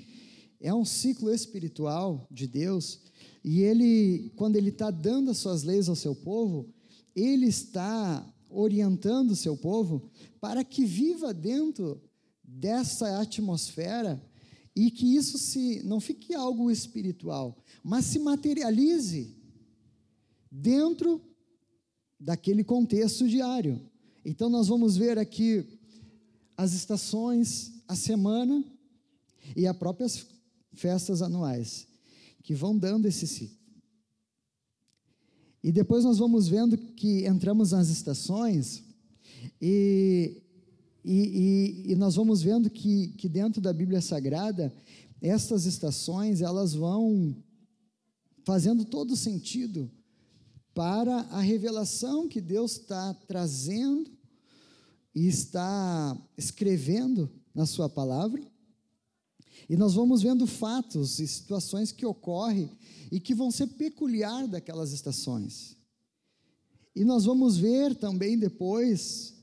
é 0.61 0.73
um 0.73 0.85
ciclo 0.85 1.33
espiritual 1.33 2.29
de 2.31 2.47
Deus, 2.47 3.01
e 3.43 3.63
Ele, 3.63 4.31
quando 4.37 4.55
Ele 4.55 4.69
está 4.69 4.91
dando 4.91 5.33
as 5.33 5.39
suas 5.39 5.65
leis 5.65 5.89
ao 5.89 5.97
seu 5.97 6.15
povo, 6.15 6.69
Ele 7.15 7.47
está 7.47 8.25
orientando 8.49 9.33
o 9.33 9.37
seu 9.37 9.57
povo 9.57 10.09
para 10.41 10.63
que 10.63 10.85
viva 10.85 11.35
dentro 11.35 12.01
dessa 12.45 13.21
atmosfera 13.21 14.23
e 14.77 14.91
que 14.93 15.17
isso 15.17 15.39
se 15.39 15.83
não 15.83 15.99
fique 15.99 16.35
algo 16.35 16.71
espiritual, 16.71 17.57
mas 17.83 18.05
se 18.05 18.19
materialize 18.21 19.37
dentro 20.51 21.21
daquele 22.21 22.63
contexto 22.63 23.27
diário. 23.27 23.81
Então, 24.25 24.51
nós 24.51 24.69
vamos 24.69 24.97
ver 24.97 25.19
aqui 25.19 25.67
as 26.57 26.75
estações, 26.75 27.73
a 27.89 27.97
semana 27.97 28.63
e 29.57 29.67
as 29.67 29.77
próprias 29.77 30.27
festas 30.75 31.23
anuais, 31.23 31.87
que 32.43 32.55
vão 32.55 32.77
dando 32.77 33.07
esse 33.07 33.27
ciclo. 33.27 33.59
E 35.63 35.73
depois 35.73 36.05
nós 36.05 36.19
vamos 36.19 36.49
vendo 36.49 36.77
que 36.77 37.27
entramos 37.27 37.73
nas 37.73 37.89
estações 37.89 38.83
e, 39.61 40.43
e, 41.05 41.85
e, 41.87 41.93
e 41.93 41.97
nós 41.97 42.15
vamos 42.15 42.43
vendo 42.43 42.71
que, 42.71 43.09
que 43.09 43.29
dentro 43.29 43.61
da 43.61 43.73
Bíblia 43.73 44.01
Sagrada, 44.01 44.73
estas 45.21 45.67
estações, 45.67 46.41
elas 46.41 46.73
vão 46.75 47.37
fazendo 48.45 48.85
todo 48.85 49.17
sentido 49.17 49.91
para 50.75 51.21
a 51.31 51.41
revelação 51.41 52.29
que 52.29 52.41
Deus 52.41 52.73
está 52.73 53.15
trazendo 53.27 54.11
e 55.15 55.27
está 55.27 56.17
escrevendo 56.37 57.31
na 57.55 57.67
Sua 57.67 57.89
palavra. 57.89 58.43
E 59.69 59.77
nós 59.77 59.95
vamos 59.95 60.23
vendo 60.23 60.47
fatos 60.47 61.19
e 61.19 61.27
situações 61.27 61.93
que 61.93 62.07
ocorrem 62.07 62.71
e 63.11 63.21
que 63.21 63.35
vão 63.35 63.51
ser 63.51 63.67
peculiar 63.69 64.47
daquelas 64.47 64.93
estações. 64.93 65.77
E 66.95 67.05
nós 67.05 67.25
vamos 67.25 67.57
ver 67.57 67.95
também 67.95 68.39
depois, 68.39 69.35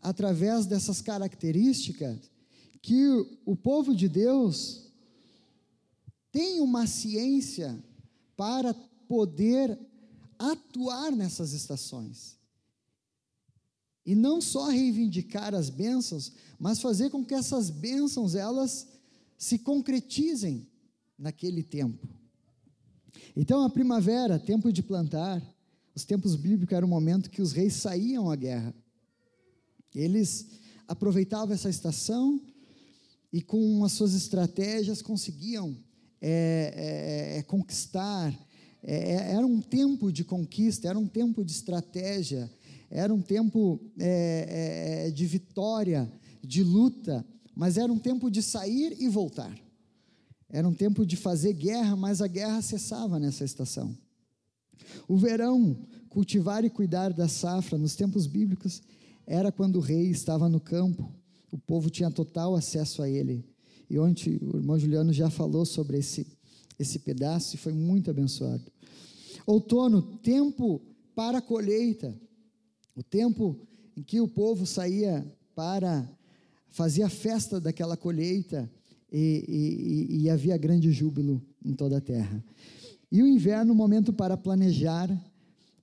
através 0.00 0.66
dessas 0.66 1.00
características, 1.00 2.30
que 2.80 3.06
o 3.44 3.56
povo 3.56 3.94
de 3.94 4.08
Deus 4.08 4.90
tem 6.32 6.60
uma 6.60 6.86
ciência 6.86 7.82
para 8.36 8.72
poder 9.08 9.78
atuar 10.40 11.12
nessas 11.12 11.52
estações. 11.52 12.38
E 14.06 14.14
não 14.14 14.40
só 14.40 14.68
reivindicar 14.68 15.54
as 15.54 15.68
bênçãos, 15.68 16.32
mas 16.58 16.80
fazer 16.80 17.10
com 17.10 17.22
que 17.22 17.34
essas 17.34 17.68
bênçãos 17.68 18.34
elas 18.34 18.88
se 19.36 19.58
concretizem 19.58 20.66
naquele 21.18 21.62
tempo. 21.62 22.08
Então 23.36 23.62
a 23.62 23.68
primavera, 23.68 24.38
tempo 24.38 24.72
de 24.72 24.82
plantar, 24.82 25.42
os 25.94 26.04
tempos 26.04 26.34
bíblicos 26.34 26.74
era 26.74 26.86
o 26.86 26.88
momento 26.88 27.30
que 27.30 27.42
os 27.42 27.52
reis 27.52 27.74
saíam 27.74 28.30
à 28.30 28.36
guerra. 28.36 28.74
Eles 29.94 30.46
aproveitavam 30.88 31.54
essa 31.54 31.68
estação 31.68 32.40
e 33.30 33.42
com 33.42 33.84
as 33.84 33.92
suas 33.92 34.14
estratégias 34.14 35.02
conseguiam 35.02 35.76
é, 36.20 37.34
é, 37.36 37.38
é 37.38 37.42
conquistar 37.42 38.34
é, 38.82 39.12
é, 39.12 39.32
era 39.32 39.46
um 39.46 39.60
tempo 39.60 40.12
de 40.12 40.24
conquista, 40.24 40.88
era 40.88 40.98
um 40.98 41.06
tempo 41.06 41.44
de 41.44 41.52
estratégia, 41.52 42.50
era 42.90 43.12
um 43.12 43.20
tempo 43.20 43.80
é, 43.98 45.06
é, 45.06 45.10
de 45.10 45.26
vitória, 45.26 46.10
de 46.42 46.62
luta, 46.62 47.24
mas 47.54 47.76
era 47.76 47.92
um 47.92 47.98
tempo 47.98 48.30
de 48.30 48.42
sair 48.42 48.96
e 48.98 49.08
voltar. 49.08 49.54
Era 50.48 50.66
um 50.66 50.74
tempo 50.74 51.06
de 51.06 51.16
fazer 51.16 51.52
guerra, 51.52 51.94
mas 51.94 52.20
a 52.20 52.26
guerra 52.26 52.60
cessava 52.62 53.20
nessa 53.20 53.44
estação. 53.44 53.96
O 55.06 55.16
verão, 55.16 55.76
cultivar 56.08 56.64
e 56.64 56.70
cuidar 56.70 57.12
da 57.12 57.28
safra 57.28 57.78
nos 57.78 57.94
tempos 57.94 58.26
bíblicos, 58.26 58.82
era 59.26 59.52
quando 59.52 59.76
o 59.76 59.80
rei 59.80 60.10
estava 60.10 60.48
no 60.48 60.58
campo, 60.58 61.14
o 61.52 61.58
povo 61.58 61.88
tinha 61.88 62.10
total 62.10 62.56
acesso 62.56 63.02
a 63.02 63.08
ele. 63.08 63.44
E 63.88 63.98
ontem 63.98 64.38
o 64.42 64.56
irmão 64.56 64.78
Juliano 64.78 65.12
já 65.12 65.30
falou 65.30 65.64
sobre 65.64 65.98
esse 65.98 66.26
esse 66.80 66.98
pedaço 66.98 67.54
e 67.54 67.58
foi 67.58 67.74
muito 67.74 68.10
abençoado. 68.10 68.64
Outono, 69.46 70.00
tempo 70.00 70.80
para 71.14 71.38
a 71.38 71.42
colheita, 71.42 72.18
o 72.96 73.02
tempo 73.02 73.56
em 73.94 74.02
que 74.02 74.18
o 74.18 74.26
povo 74.26 74.64
saía 74.66 75.26
para 75.54 76.08
fazia 76.70 77.08
festa 77.10 77.60
daquela 77.60 77.96
colheita 77.96 78.70
e, 79.12 80.08
e, 80.10 80.22
e 80.22 80.30
havia 80.30 80.56
grande 80.56 80.90
júbilo 80.90 81.42
em 81.62 81.74
toda 81.74 81.98
a 81.98 82.00
terra. 82.00 82.42
E 83.12 83.22
o 83.22 83.26
inverno, 83.26 83.74
momento 83.74 84.12
para 84.12 84.36
planejar 84.36 85.10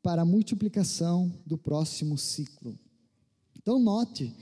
para 0.02 0.22
a 0.24 0.26
multiplicação 0.26 1.32
do 1.46 1.58
próximo 1.58 2.18
ciclo. 2.18 2.80
Então 3.56 3.78
note 3.78 4.34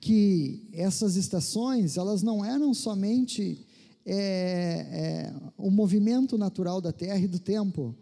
que 0.00 0.68
essas 0.72 1.14
estações 1.14 1.96
elas 1.96 2.22
não 2.22 2.44
eram 2.44 2.72
somente 2.72 3.64
é, 4.04 4.14
é, 4.14 5.34
o 5.56 5.70
movimento 5.70 6.36
natural 6.36 6.80
da 6.80 6.92
terra 6.92 7.18
e 7.18 7.28
do 7.28 7.38
tempo, 7.38 7.96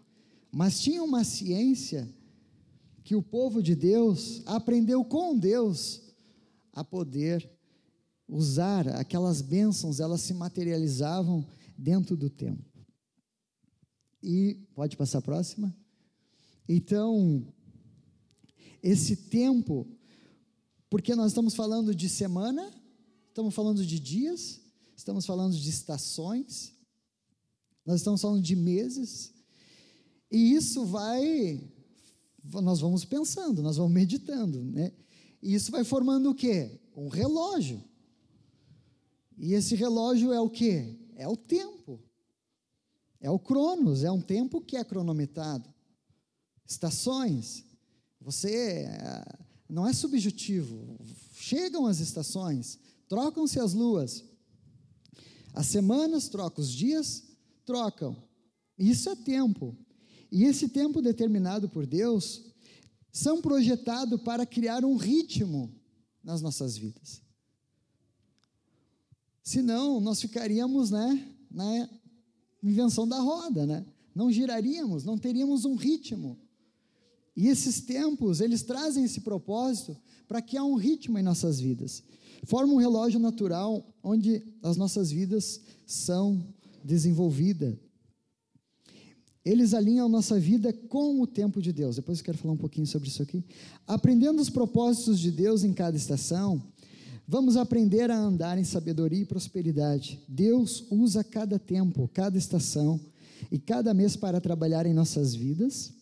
mas 0.51 0.81
tinha 0.81 1.03
uma 1.03 1.25
ciência 1.25 2.09
que 3.05 3.15
o 3.15 3.23
povo 3.23 3.63
de 3.63 3.75
Deus 3.75 4.43
aprendeu 4.47 5.05
com 5.05 5.37
Deus 5.37 6.03
a 6.73 6.85
poder 6.85 7.49
usar 8.29 8.89
aquelas 8.89 9.43
bênçãos, 9.43 10.01
elas 10.01 10.21
se 10.21 10.33
materializavam 10.33 11.47
dentro 11.77 12.17
do 12.17 12.31
tempo. 12.31 12.65
E 14.23 14.55
pode 14.75 14.97
passar 14.97 15.19
a 15.19 15.23
próxima? 15.23 15.75
Então, 16.69 17.53
esse 18.83 19.17
tempo, 19.17 19.87
porque 20.89 21.15
nós 21.15 21.29
estamos 21.29 21.55
falando 21.55 21.95
de 21.95 22.09
semana, 22.09 22.71
estamos 23.29 23.55
falando 23.55 23.85
de 23.85 23.99
dias, 23.99 24.60
estamos 25.01 25.25
falando 25.25 25.57
de 25.57 25.71
estações, 25.71 26.75
nós 27.87 28.01
estamos 28.01 28.21
falando 28.21 28.43
de 28.43 28.55
meses, 28.55 29.33
e 30.31 30.53
isso 30.53 30.85
vai, 30.85 31.59
nós 32.45 32.81
vamos 32.81 33.05
pensando, 33.07 33.63
nós 33.63 33.79
vamos 33.79 33.93
meditando, 33.93 34.63
né? 34.63 34.93
E 35.43 35.55
isso 35.55 35.73
vai 35.73 35.85
formando 35.85 36.31
o 36.31 36.35
quê? 36.35 36.79
Um 36.95 37.09
relógio. 37.09 37.83
E 39.39 39.55
esse 39.55 39.75
relógio 39.75 40.35
é 40.35 40.41
o 40.41 40.51
quê? 40.51 40.99
É 41.17 41.27
o 41.27 41.37
tempo. 41.37 41.99
É 43.19 43.31
o 43.31 43.39
Cronos, 43.39 44.05
é 44.05 44.11
um 44.13 44.21
tempo 44.21 44.61
que 44.61 44.77
é 44.77 44.85
cronometrado. 44.85 45.67
Estações. 46.67 47.65
Você 48.21 48.85
eh, 48.87 49.25
não 49.67 49.87
é 49.87 49.95
subjetivo. 49.95 50.99
Chegam 51.33 51.87
as 51.87 52.01
estações, 52.01 52.79
trocam-se 53.09 53.59
as 53.59 53.73
luas. 53.73 54.30
As 55.53 55.67
semanas 55.67 56.29
trocam, 56.29 56.63
os 56.63 56.71
dias 56.71 57.25
trocam. 57.65 58.17
Isso 58.79 59.09
é 59.11 59.17
tempo. 59.17 59.77
E 60.31 60.45
esse 60.45 60.69
tempo 60.69 61.03
determinado 61.03 61.69
por 61.69 61.87
Deus 61.87 62.45
são 63.13 63.41
projetados 63.41 64.21
para 64.23 64.47
criar 64.47 64.85
um 64.85 64.97
ritmo 64.97 65.75
nas 66.23 66.41
nossas 66.41 66.77
vidas. 66.77 67.21
Senão, 69.43 70.01
nós 70.01 70.21
ficaríamos 70.21 70.91
né, 70.91 71.35
na 71.51 71.89
invenção 72.63 73.09
da 73.09 73.19
roda, 73.19 73.67
né? 73.67 73.85
não 74.15 74.31
giraríamos, 74.31 75.05
não 75.05 75.19
teríamos 75.19 75.65
um 75.65 75.75
ritmo. 75.75 76.39
E 77.37 77.49
esses 77.49 77.81
tempos, 77.81 78.41
eles 78.41 78.63
trazem 78.63 79.05
esse 79.05 79.21
propósito 79.21 79.97
para 80.29 80.43
que 80.43 80.57
há 80.57 80.65
um 80.65 80.75
ritmo 80.75 81.19
em 81.19 81.23
nossas 81.23 81.59
vidas. 81.61 82.03
Forma 82.45 82.73
um 82.73 82.79
relógio 82.79 83.21
natural 83.21 83.85
onde 84.03 84.43
as 84.63 84.77
nossas 84.77 85.11
vidas 85.11 85.61
são 85.87 86.45
desenvolvidas. 86.83 87.75
Eles 89.45 89.73
alinham 89.73 90.09
nossa 90.09 90.39
vida 90.39 90.73
com 90.73 91.21
o 91.21 91.27
tempo 91.27 91.63
de 91.63 91.73
Deus. 91.73 91.97
Depois 91.97 92.19
eu 92.19 92.25
quero 92.25 92.39
falar 92.39 92.55
um 92.55 92.59
pouquinho 92.59 92.87
sobre 92.87 93.09
isso 93.09 93.23
aqui. 93.23 93.43
Aprendendo 93.87 94.41
os 94.41 94.51
propósitos 94.51 95.19
de 95.19 95.31
Deus 95.31 95.65
em 95.65 95.73
cada 95.73 95.97
estação, 95.97 96.63
vamos 97.27 97.57
aprender 97.57 98.11
a 98.11 98.19
andar 98.19 98.59
em 98.59 98.65
sabedoria 98.65 99.23
e 99.23 99.27
prosperidade. 99.27 100.21
Deus 100.29 100.85
usa 100.91 101.25
cada 101.25 101.59
tempo, 101.59 102.09
cada 102.13 102.37
estação 102.37 103.01
e 103.51 103.59
cada 103.59 103.95
mês 103.95 104.15
para 104.15 104.41
trabalhar 104.41 104.85
em 104.85 104.93
nossas 104.93 105.35
vidas 105.35 105.93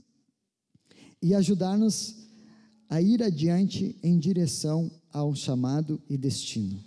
e 1.22 1.34
ajudar-nos 1.34 2.16
a 2.88 3.00
ir 3.00 3.22
adiante 3.22 3.96
em 4.02 4.18
direção 4.18 4.90
ao 5.12 5.34
chamado 5.34 6.02
e 6.08 6.16
destino. 6.16 6.82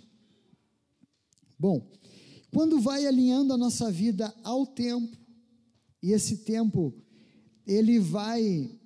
Bom, 1.58 1.86
quando 2.52 2.80
vai 2.80 3.06
alinhando 3.06 3.52
a 3.52 3.56
nossa 3.56 3.90
vida 3.90 4.34
ao 4.42 4.66
tempo, 4.66 5.16
e 6.02 6.10
esse 6.12 6.38
tempo, 6.38 6.92
ele 7.66 7.98
vai. 8.00 8.76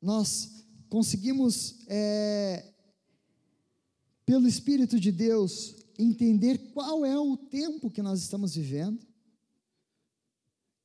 Nós 0.00 0.64
conseguimos, 0.88 1.84
é, 1.86 2.72
pelo 4.24 4.48
Espírito 4.48 4.98
de 4.98 5.12
Deus, 5.12 5.76
entender 5.98 6.72
qual 6.72 7.04
é 7.04 7.18
o 7.18 7.36
tempo 7.36 7.90
que 7.90 8.02
nós 8.02 8.20
estamos 8.20 8.54
vivendo. 8.54 9.06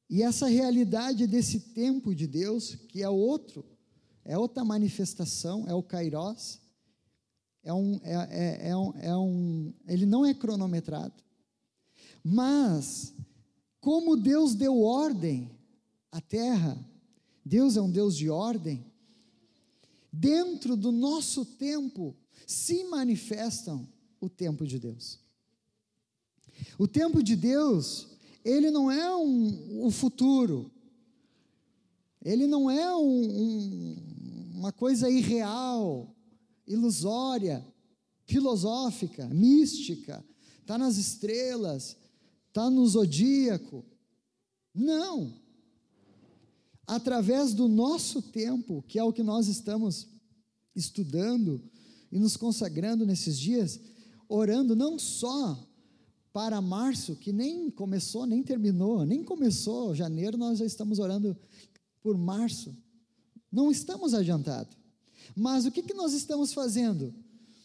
E 0.09 0.21
essa 0.21 0.47
realidade 0.47 1.25
desse 1.25 1.59
tempo 1.73 2.13
de 2.13 2.27
Deus, 2.27 2.75
que 2.75 3.01
é 3.01 3.09
outro, 3.09 3.65
é 4.23 4.37
outra 4.37 4.63
manifestação, 4.63 5.65
é 5.67 5.73
o 5.73 5.83
Kairos, 5.83 6.59
é 7.67 7.73
um, 7.73 7.99
é, 8.01 8.13
é, 8.13 8.69
é, 8.69 8.77
um, 8.77 8.93
é 8.95 9.17
um, 9.17 9.73
ele 9.89 10.05
não 10.05 10.25
é 10.25 10.33
cronometrado, 10.33 11.21
mas 12.23 13.13
como 13.81 14.15
Deus 14.15 14.55
deu 14.55 14.81
ordem 14.81 15.51
à 16.09 16.21
terra, 16.21 16.79
Deus 17.43 17.75
é 17.75 17.81
um 17.81 17.91
Deus 17.91 18.15
de 18.15 18.29
ordem, 18.29 18.85
dentro 20.09 20.77
do 20.77 20.93
nosso 20.93 21.43
tempo 21.43 22.15
se 22.45 22.85
manifestam 22.85 23.85
o 24.21 24.29
tempo 24.29 24.65
de 24.65 24.79
Deus. 24.79 25.19
O 26.79 26.87
tempo 26.87 27.21
de 27.21 27.35
Deus, 27.35 28.07
ele 28.45 28.71
não 28.71 28.89
é 28.89 29.13
um, 29.13 29.85
o 29.85 29.91
futuro, 29.91 30.71
ele 32.23 32.47
não 32.47 32.71
é 32.71 32.95
um, 32.95 33.41
um, 33.41 34.51
uma 34.55 34.71
coisa 34.71 35.09
irreal, 35.09 36.15
ilusória, 36.67 37.65
filosófica, 38.25 39.27
mística, 39.29 40.23
está 40.59 40.77
nas 40.77 40.97
estrelas, 40.97 41.95
está 42.47 42.69
no 42.69 42.85
zodíaco. 42.85 43.85
Não. 44.73 45.33
Através 46.85 47.53
do 47.53 47.67
nosso 47.67 48.21
tempo, 48.21 48.83
que 48.87 48.99
é 48.99 49.03
o 49.03 49.13
que 49.13 49.23
nós 49.23 49.47
estamos 49.47 50.07
estudando 50.75 51.61
e 52.11 52.19
nos 52.19 52.37
consagrando 52.37 53.05
nesses 53.05 53.37
dias, 53.37 53.79
orando 54.29 54.75
não 54.75 54.99
só 54.99 55.67
para 56.31 56.61
março, 56.61 57.15
que 57.15 57.33
nem 57.33 57.71
começou, 57.71 58.25
nem 58.25 58.43
terminou, 58.43 59.03
nem 59.05 59.23
começou 59.23 59.95
janeiro, 59.95 60.37
nós 60.37 60.59
já 60.59 60.65
estamos 60.65 60.99
orando 60.99 61.35
por 62.01 62.17
março. 62.17 62.75
Não 63.51 63.71
estamos 63.71 64.13
adiantados. 64.13 64.77
Mas 65.35 65.65
o 65.65 65.71
que, 65.71 65.83
que 65.83 65.93
nós 65.93 66.13
estamos 66.13 66.53
fazendo? 66.53 67.13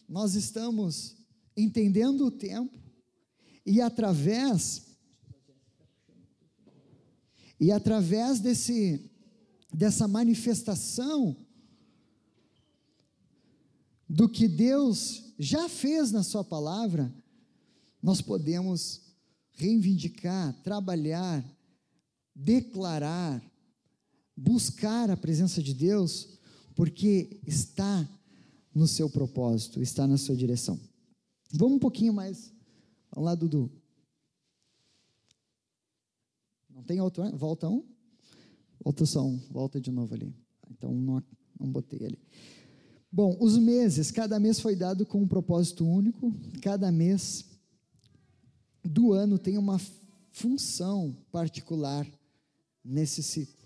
Nós 0.07 0.35
estamos 0.35 1.15
entendendo 1.55 2.25
o 2.25 2.31
tempo, 2.31 2.77
e 3.65 3.79
através 3.79 4.87
e 7.59 7.71
através 7.71 8.39
desse 8.39 9.09
dessa 9.71 10.07
manifestação 10.07 11.35
do 14.07 14.29
que 14.29 14.47
Deus 14.47 15.33
já 15.39 15.67
fez 15.67 16.11
na 16.11 16.21
sua 16.21 16.43
palavra, 16.43 17.11
nós 18.01 18.21
podemos 18.21 19.01
reivindicar, 19.53 20.53
trabalhar, 20.63 21.43
declarar, 22.35 23.41
buscar 24.35 25.09
a 25.09 25.17
presença 25.17 25.63
de 25.63 25.73
Deus, 25.73 26.37
porque 26.75 27.39
está 27.45 28.07
no 28.73 28.87
seu 28.87 29.09
propósito, 29.09 29.81
está 29.81 30.07
na 30.07 30.17
sua 30.17 30.35
direção. 30.35 30.79
Vamos 31.51 31.75
um 31.75 31.79
pouquinho 31.79 32.13
mais 32.13 32.51
ao 33.11 33.23
lado 33.23 33.47
do. 33.47 33.71
Não 36.69 36.83
tem 36.83 36.99
outro, 36.99 37.23
né? 37.23 37.31
volta 37.35 37.69
um? 37.69 37.83
Volta 38.83 39.05
só 39.05 39.25
um, 39.25 39.37
volta 39.51 39.79
de 39.79 39.91
novo 39.91 40.13
ali. 40.13 40.33
Então 40.71 40.93
não, 40.93 41.23
não 41.59 41.71
botei 41.71 42.05
ali. 42.05 42.19
Bom, 43.11 43.37
os 43.39 43.57
meses, 43.57 44.09
cada 44.09 44.39
mês 44.39 44.59
foi 44.59 44.75
dado 44.75 45.05
com 45.05 45.21
um 45.21 45.27
propósito 45.27 45.85
único, 45.85 46.33
cada 46.61 46.91
mês 46.91 47.45
do 48.83 49.13
ano 49.13 49.37
tem 49.37 49.57
uma 49.57 49.79
função 50.31 51.15
particular 51.31 52.07
nesse 52.83 53.21
ciclo. 53.21 53.63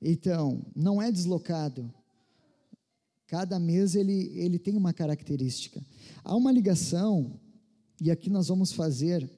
Então, 0.00 0.64
não 0.74 1.00
é 1.00 1.12
deslocado. 1.12 1.92
Cada 3.34 3.58
mês 3.58 3.96
ele, 3.96 4.30
ele 4.36 4.60
tem 4.60 4.76
uma 4.76 4.92
característica. 4.92 5.84
Há 6.22 6.36
uma 6.36 6.52
ligação 6.52 7.32
e 8.00 8.08
aqui 8.08 8.30
nós 8.30 8.46
vamos 8.46 8.70
fazer, 8.70 9.28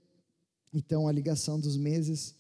então, 0.71 1.09
a 1.09 1.13
ligação 1.13 1.59
dos 1.59 1.79
meses 1.79 2.35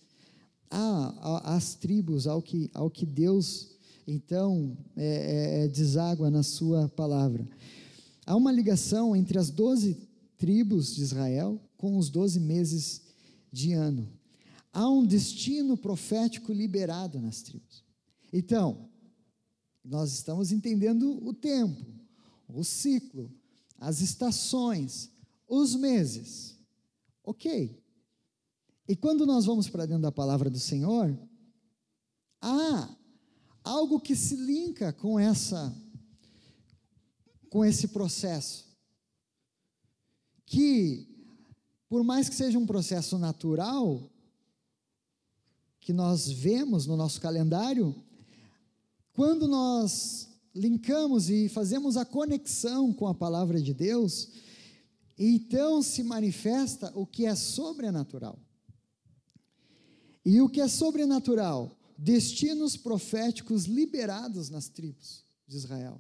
às 0.71 1.75
tribos, 1.75 2.27
ao 2.27 2.43
que, 2.43 2.71
ao 2.75 2.91
que 2.91 3.07
Deus 3.07 3.71
então 4.07 4.77
é, 4.95 5.07
é, 5.07 5.65
é, 5.65 5.69
deságua 5.69 6.31
na 6.31 6.43
sua 6.43 6.91
palavra. 6.91 7.49
Há 8.27 8.37
uma 8.37 8.53
ligação 8.53 9.17
entre 9.17 9.39
as 9.39 9.49
doze 9.49 9.97
tribos 10.37 10.95
de 10.95 11.01
Israel 11.01 11.59
com 11.79 11.97
os 11.97 12.11
doze 12.11 12.39
meses 12.39 13.01
de 13.51 13.73
ano. 13.73 14.07
Há 14.75 14.87
um 14.91 15.07
destino 15.07 15.75
profético 15.75 16.53
liberado 16.53 17.19
nas 17.19 17.41
tribos. 17.41 17.83
Então, 18.31 18.91
nós 19.87 20.13
estamos 20.13 20.51
entendendo 20.51 21.25
o 21.25 21.33
tempo, 21.33 21.87
o 22.49 22.65
ciclo, 22.65 23.33
as 23.79 24.01
estações, 24.01 25.11
os 25.49 25.77
meses. 25.77 26.59
Ok. 27.23 27.81
E 28.89 28.97
quando 28.97 29.25
nós 29.25 29.45
vamos 29.45 29.69
para 29.69 29.87
dentro 29.87 30.03
da 30.03 30.13
palavra 30.13 30.51
do 30.51 30.59
Senhor, 30.59 31.17
há 32.41 32.97
algo 33.63 34.01
que 34.01 34.17
se 34.17 34.37
linka 34.37 34.93
com 34.93 35.19
essa 35.19 35.75
com 37.49 37.65
esse 37.65 37.89
processo. 37.89 38.67
Que 40.45 41.09
por 41.89 42.03
mais 42.03 42.29
que 42.29 42.35
seja 42.35 42.59
um 42.59 42.67
processo 42.67 43.19
natural 43.19 44.11
que 45.81 45.93
nós 45.93 46.29
vemos 46.29 46.87
no 46.87 46.97
nosso 46.97 47.21
calendário, 47.21 47.95
quando 49.17 49.49
nós 49.49 50.29
linkamos 50.55 51.31
e 51.31 51.49
fazemos 51.49 51.97
a 51.97 52.05
conexão 52.05 52.93
com 52.93 53.09
a 53.09 53.15
palavra 53.15 53.63
de 53.63 53.73
Deus, 53.73 54.29
então 55.19 55.81
se 55.83 56.03
manifesta 56.03 56.93
o 56.95 57.07
que 57.07 57.25
é 57.25 57.35
sobrenatural. 57.35 58.39
E 60.23 60.39
o 60.43 60.51
que 60.51 60.61
é 60.61 60.69
sobrenatural? 60.69 61.75
Destinos 61.97 62.77
proféticos 62.77 63.65
liberados 63.65 64.51
nas 64.51 64.69
tribos 64.69 65.25
de 65.49 65.57
Israel. 65.57 65.99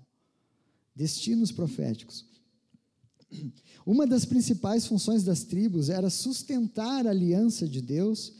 Destinos 0.94 1.50
proféticos. 1.50 2.26
Uma 3.86 4.06
das 4.06 4.26
principais 4.26 4.86
funções 4.86 5.24
das 5.24 5.42
tribos 5.42 5.88
era 5.88 6.10
sustentar 6.10 7.06
a 7.06 7.10
aliança 7.10 7.66
de 7.66 7.80
Deus 7.80 8.34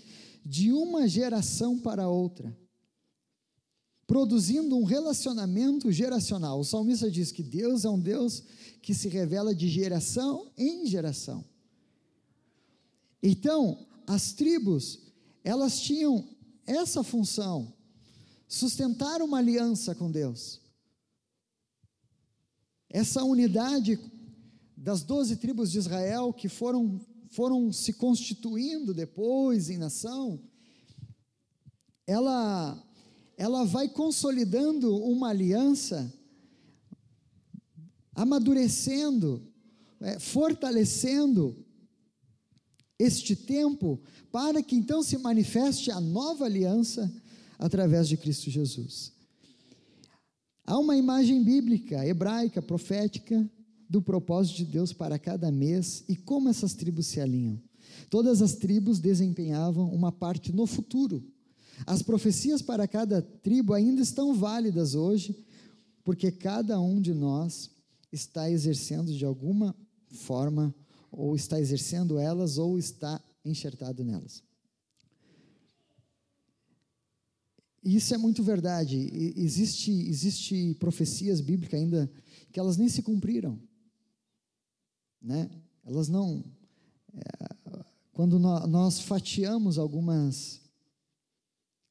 de 0.44 0.70
uma 0.70 1.08
geração 1.08 1.78
para 1.78 2.08
outra, 2.08 2.54
produzindo 4.07 4.76
um 4.76 4.84
relacionamento 4.84 5.90
geracional. 5.90 6.61
O 6.61 6.64
salmista 6.64 7.11
diz 7.11 7.32
que 7.32 7.42
Deus 7.42 7.84
é 7.84 7.90
um 7.90 7.98
Deus 7.98 8.42
que 8.80 8.94
se 8.94 9.09
revela 9.09 9.54
de 9.54 9.68
geração 9.68 10.50
em 10.57 10.86
geração. 10.86 11.44
Então, 13.22 13.86
as 14.07 14.32
tribos, 14.32 15.00
elas 15.42 15.80
tinham 15.80 16.28
essa 16.64 17.02
função, 17.02 17.72
sustentar 18.46 19.20
uma 19.22 19.38
aliança 19.38 19.94
com 19.94 20.11
Deus. 20.11 20.61
Essa 22.88 23.24
unidade 23.24 23.98
das 24.76 25.02
doze 25.02 25.36
tribos 25.36 25.72
de 25.72 25.78
Israel 25.78 26.32
que 26.32 26.48
foram, 26.48 27.00
foram 27.30 27.72
se 27.72 27.92
constituindo 27.92 28.94
depois 28.94 29.68
em 29.68 29.78
nação, 29.78 30.40
ela, 32.07 32.80
ela 33.37 33.64
vai 33.64 33.89
consolidando 33.89 34.97
uma 34.97 35.28
aliança 35.28 36.12
amadurecendo, 38.14 39.47
é, 40.01 40.18
fortalecendo 40.18 41.55
este 42.99 43.37
tempo, 43.37 44.01
para 44.32 44.62
que 44.62 44.74
então 44.74 45.03
se 45.03 45.18
manifeste 45.18 45.91
a 45.91 46.01
nova 46.01 46.47
aliança 46.47 47.12
através 47.59 48.09
de 48.09 48.16
Cristo 48.16 48.51
Jesus. 48.51 49.12
Há 50.64 50.78
uma 50.78 50.97
imagem 50.97 51.45
bíblica, 51.45 52.07
hebraica, 52.07 52.62
profética, 52.62 53.49
do 53.89 54.03
propósito 54.03 54.57
de 54.57 54.64
Deus 54.64 54.93
para 54.93 55.18
cada 55.18 55.53
mês 55.53 56.03
e 56.09 56.16
como 56.16 56.49
essas 56.49 56.74
tribos 56.74 57.07
se 57.07 57.20
alinham. 57.20 57.61
Todas 58.11 58.43
as 58.43 58.55
tribos 58.55 58.99
desempenhavam 58.99 59.89
uma 59.95 60.11
parte 60.11 60.53
no 60.53 60.66
futuro. 60.66 61.22
As 61.84 62.02
profecias 62.02 62.62
para 62.62 62.86
cada 62.86 63.20
tribo 63.20 63.74
ainda 63.74 64.00
estão 64.00 64.34
válidas 64.34 64.94
hoje, 64.94 65.44
porque 66.04 66.30
cada 66.30 66.80
um 66.80 67.00
de 67.00 67.12
nós 67.12 67.70
está 68.12 68.50
exercendo 68.50 69.12
de 69.12 69.24
alguma 69.24 69.74
forma, 70.08 70.74
ou 71.10 71.34
está 71.34 71.60
exercendo 71.60 72.18
elas, 72.18 72.56
ou 72.56 72.78
está 72.78 73.20
enxertado 73.44 74.04
nelas. 74.04 74.42
isso 77.86 78.12
é 78.12 78.18
muito 78.18 78.42
verdade. 78.42 78.96
Existe, 79.36 79.92
existe 79.92 80.74
profecias 80.74 81.40
bíblicas 81.40 81.78
ainda 81.80 82.10
que 82.50 82.58
elas 82.58 82.76
nem 82.76 82.88
se 82.88 83.00
cumpriram. 83.00 83.60
Né? 85.22 85.48
Elas 85.84 86.08
não. 86.08 86.44
É, 87.14 87.84
quando 88.12 88.38
nós, 88.40 88.68
nós 88.68 89.00
fatiamos 89.00 89.78
algumas, 89.78 90.60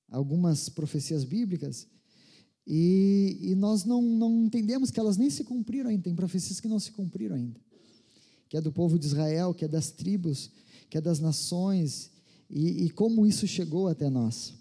algumas 0.09 0.69
profecias 0.69 1.23
bíblicas, 1.23 1.87
e, 2.67 3.37
e 3.41 3.55
nós 3.55 3.85
não, 3.85 4.01
não 4.01 4.45
entendemos 4.45 4.89
que 4.89 4.99
elas 4.99 5.17
nem 5.17 5.29
se 5.29 5.43
cumpriram 5.43 5.89
ainda. 5.89 6.03
Tem 6.03 6.15
profecias 6.15 6.59
que 6.59 6.67
não 6.67 6.79
se 6.79 6.91
cumpriram 6.91 7.35
ainda. 7.35 7.59
Que 8.49 8.57
é 8.57 8.61
do 8.61 8.71
povo 8.71 8.97
de 8.97 9.05
Israel, 9.05 9.53
que 9.53 9.65
é 9.65 9.67
das 9.67 9.91
tribos, 9.91 10.49
que 10.89 10.97
é 10.97 11.01
das 11.01 11.19
nações, 11.19 12.11
e, 12.49 12.85
e 12.85 12.89
como 12.89 13.25
isso 13.25 13.47
chegou 13.47 13.87
até 13.87 14.09
nós. 14.09 14.53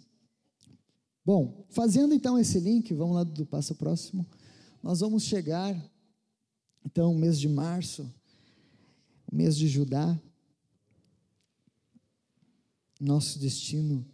Bom, 1.25 1.67
fazendo 1.71 2.13
então 2.13 2.39
esse 2.39 2.61
link, 2.61 2.93
vamos 2.93 3.15
lá 3.15 3.25
do 3.25 3.47
passo 3.47 3.75
próximo. 3.75 4.27
Nós 4.83 5.01
vamos 5.01 5.23
chegar, 5.23 5.75
então, 6.85 7.15
mês 7.15 7.41
de 7.41 7.49
março, 7.49 8.03
o 9.31 9.35
mês 9.35 9.57
de 9.57 9.67
Judá. 9.67 10.21
Nosso 13.01 13.39
destino 13.39 14.07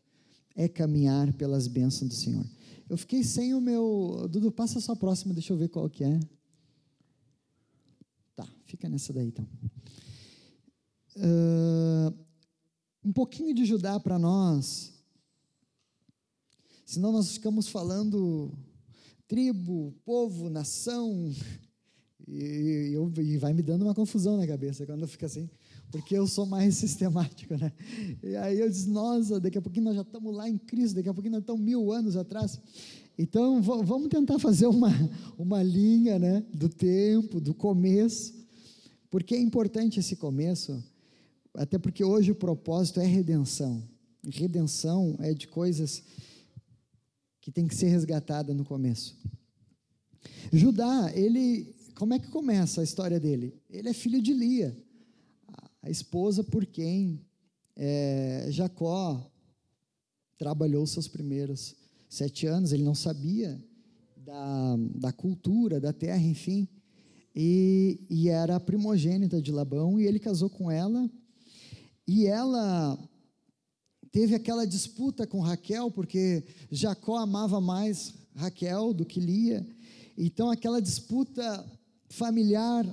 é 0.60 0.68
caminhar 0.68 1.32
pelas 1.32 1.66
bênçãos 1.66 2.10
do 2.10 2.14
Senhor. 2.14 2.44
Eu 2.86 2.98
fiquei 2.98 3.24
sem 3.24 3.54
o 3.54 3.60
meu. 3.62 4.28
Dudu, 4.30 4.52
passa 4.52 4.78
a 4.78 4.82
sua 4.82 4.94
próxima, 4.94 5.32
deixa 5.32 5.54
eu 5.54 5.56
ver 5.56 5.68
qual 5.68 5.88
que 5.88 6.04
é. 6.04 6.20
Tá, 8.36 8.46
fica 8.66 8.86
nessa 8.86 9.10
daí 9.10 9.28
então. 9.28 9.48
Uh, 11.16 12.14
um 13.02 13.10
pouquinho 13.10 13.54
de 13.54 13.64
Judá 13.64 13.98
para 13.98 14.18
nós. 14.18 14.92
Senão 16.84 17.10
nós 17.10 17.32
ficamos 17.32 17.68
falando 17.68 18.52
tribo, 19.26 19.94
povo, 20.04 20.50
nação. 20.50 21.32
E, 22.28 22.90
eu, 22.92 23.10
e 23.16 23.38
vai 23.38 23.54
me 23.54 23.62
dando 23.62 23.82
uma 23.82 23.94
confusão 23.94 24.36
na 24.36 24.46
cabeça 24.46 24.84
quando 24.84 25.08
fica 25.08 25.24
assim 25.24 25.48
porque 25.90 26.16
eu 26.16 26.26
sou 26.26 26.46
mais 26.46 26.76
sistemático, 26.78 27.56
né? 27.56 27.72
E 28.22 28.36
aí 28.36 28.60
eu 28.60 28.68
disse, 28.68 28.88
nossa, 28.88 29.40
daqui 29.40 29.58
a 29.58 29.62
pouquinho 29.62 29.86
nós 29.86 29.96
já 29.96 30.02
estamos 30.02 30.34
lá 30.34 30.48
em 30.48 30.56
Cristo, 30.56 30.96
daqui 30.96 31.08
a 31.08 31.14
pouquinho 31.14 31.32
nós 31.32 31.42
estamos 31.42 31.62
mil 31.62 31.92
anos 31.92 32.16
atrás. 32.16 32.60
Então, 33.18 33.60
vamos 33.60 34.08
tentar 34.08 34.38
fazer 34.38 34.66
uma, 34.66 34.90
uma 35.36 35.62
linha, 35.62 36.18
né, 36.18 36.44
do 36.54 36.68
tempo, 36.68 37.40
do 37.40 37.52
começo, 37.52 38.34
porque 39.10 39.34
é 39.34 39.40
importante 39.40 40.00
esse 40.00 40.16
começo, 40.16 40.82
até 41.52 41.78
porque 41.78 42.02
hoje 42.02 42.30
o 42.30 42.34
propósito 42.34 43.00
é 43.00 43.06
redenção. 43.06 43.82
redenção 44.24 45.16
é 45.18 45.34
de 45.34 45.48
coisas 45.48 46.02
que 47.40 47.50
tem 47.50 47.66
que 47.66 47.74
ser 47.74 47.88
resgatada 47.88 48.54
no 48.54 48.64
começo. 48.64 49.18
Judá, 50.52 51.10
ele, 51.14 51.74
como 51.96 52.14
é 52.14 52.18
que 52.18 52.28
começa 52.28 52.80
a 52.80 52.84
história 52.84 53.18
dele? 53.18 53.54
Ele 53.68 53.88
é 53.88 53.92
filho 53.92 54.22
de 54.22 54.32
Lia 54.32 54.76
a 55.82 55.90
esposa 55.90 56.44
por 56.44 56.66
quem 56.66 57.20
é, 57.76 58.46
Jacó 58.50 59.30
trabalhou 60.36 60.86
seus 60.86 61.08
primeiros 61.08 61.74
sete 62.08 62.46
anos, 62.46 62.72
ele 62.72 62.82
não 62.82 62.94
sabia 62.94 63.62
da, 64.16 64.76
da 64.96 65.12
cultura, 65.12 65.80
da 65.80 65.92
terra, 65.92 66.22
enfim, 66.22 66.68
e, 67.34 68.00
e 68.10 68.28
era 68.28 68.56
a 68.56 68.60
primogênita 68.60 69.40
de 69.40 69.52
Labão, 69.52 69.98
e 69.98 70.06
ele 70.06 70.18
casou 70.18 70.50
com 70.50 70.70
ela, 70.70 71.08
e 72.06 72.26
ela 72.26 72.98
teve 74.10 74.34
aquela 74.34 74.66
disputa 74.66 75.26
com 75.26 75.40
Raquel, 75.40 75.90
porque 75.90 76.44
Jacó 76.70 77.16
amava 77.16 77.60
mais 77.60 78.14
Raquel 78.34 78.92
do 78.92 79.06
que 79.06 79.20
Lia, 79.20 79.66
então 80.18 80.50
aquela 80.50 80.80
disputa 80.80 81.64
familiar 82.08 82.84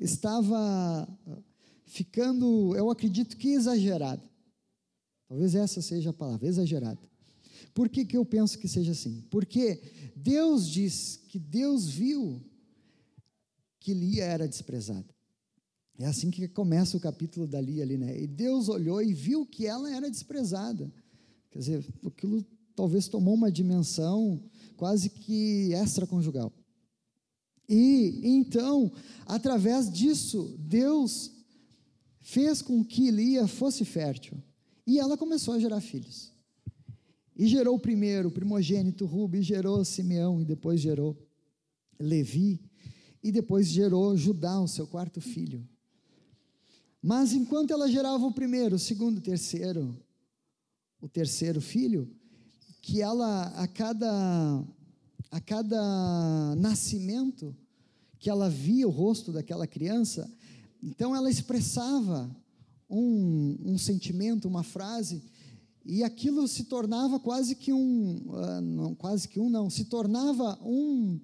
estava 0.00 1.06
ficando, 1.94 2.74
eu 2.74 2.90
acredito 2.90 3.36
que 3.36 3.50
exagerada. 3.50 4.22
Talvez 5.28 5.54
essa 5.54 5.80
seja 5.80 6.10
a 6.10 6.12
palavra, 6.12 6.46
exagerada. 6.46 7.00
Por 7.72 7.88
que, 7.88 8.04
que 8.04 8.16
eu 8.16 8.24
penso 8.24 8.58
que 8.58 8.68
seja 8.68 8.92
assim? 8.92 9.24
Porque 9.30 9.80
Deus 10.16 10.68
diz 10.68 11.16
que 11.28 11.38
Deus 11.38 11.86
viu 11.86 12.42
que 13.78 13.94
Lia 13.94 14.24
era 14.24 14.48
desprezada. 14.48 15.14
É 15.98 16.06
assim 16.06 16.30
que 16.30 16.48
começa 16.48 16.96
o 16.96 17.00
capítulo 17.00 17.46
da 17.46 17.60
Lia 17.60 17.84
ali, 17.84 17.96
né? 17.96 18.20
E 18.20 18.26
Deus 18.26 18.68
olhou 18.68 19.00
e 19.00 19.14
viu 19.14 19.46
que 19.46 19.64
ela 19.64 19.94
era 19.94 20.10
desprezada. 20.10 20.92
Quer 21.50 21.58
dizer, 21.60 21.86
aquilo 22.04 22.44
talvez 22.74 23.06
tomou 23.06 23.34
uma 23.34 23.52
dimensão 23.52 24.42
quase 24.76 25.08
que 25.08 25.72
extraconjugal. 25.72 26.52
E 27.68 28.20
então, 28.24 28.92
através 29.26 29.90
disso, 29.90 30.56
Deus 30.58 31.33
fez 32.24 32.62
com 32.62 32.82
que 32.82 33.10
Lia 33.10 33.46
fosse 33.46 33.84
fértil. 33.84 34.42
E 34.86 34.98
ela 34.98 35.16
começou 35.16 35.54
a 35.54 35.58
gerar 35.58 35.80
filhos. 35.82 36.32
E 37.36 37.46
gerou 37.46 37.78
primeiro 37.78 38.28
o 38.28 38.32
primogênito 38.32 39.04
Rubi, 39.04 39.42
gerou 39.42 39.84
Simeão, 39.84 40.40
e 40.40 40.44
depois 40.44 40.80
gerou 40.80 41.16
Levi, 42.00 42.60
e 43.22 43.30
depois 43.30 43.68
gerou 43.68 44.16
Judá, 44.16 44.58
o 44.58 44.66
seu 44.66 44.86
quarto 44.86 45.20
filho. 45.20 45.68
Mas 47.02 47.34
enquanto 47.34 47.72
ela 47.72 47.90
gerava 47.90 48.24
o 48.24 48.32
primeiro, 48.32 48.76
o 48.76 48.78
segundo, 48.78 49.18
o 49.18 49.22
terceiro, 49.22 49.94
o 51.02 51.08
terceiro 51.08 51.60
filho, 51.60 52.10
que 52.80 53.02
ela 53.02 53.48
a 53.48 53.68
cada 53.68 54.64
a 55.30 55.40
cada 55.40 56.54
nascimento 56.56 57.54
que 58.18 58.30
ela 58.30 58.48
via 58.48 58.86
o 58.86 58.90
rosto 58.90 59.32
daquela 59.32 59.66
criança, 59.66 60.32
então 60.84 61.16
ela 61.16 61.30
expressava 61.30 62.30
um, 62.90 63.56
um 63.64 63.78
sentimento, 63.78 64.46
uma 64.46 64.62
frase, 64.62 65.22
e 65.82 66.04
aquilo 66.04 66.46
se 66.46 66.64
tornava 66.64 67.18
quase 67.18 67.54
que 67.54 67.72
um, 67.72 68.16
uh, 68.26 68.60
não, 68.60 68.94
quase 68.94 69.26
que 69.26 69.40
um 69.40 69.48
não, 69.48 69.70
se 69.70 69.86
tornava 69.86 70.58
um, 70.62 71.18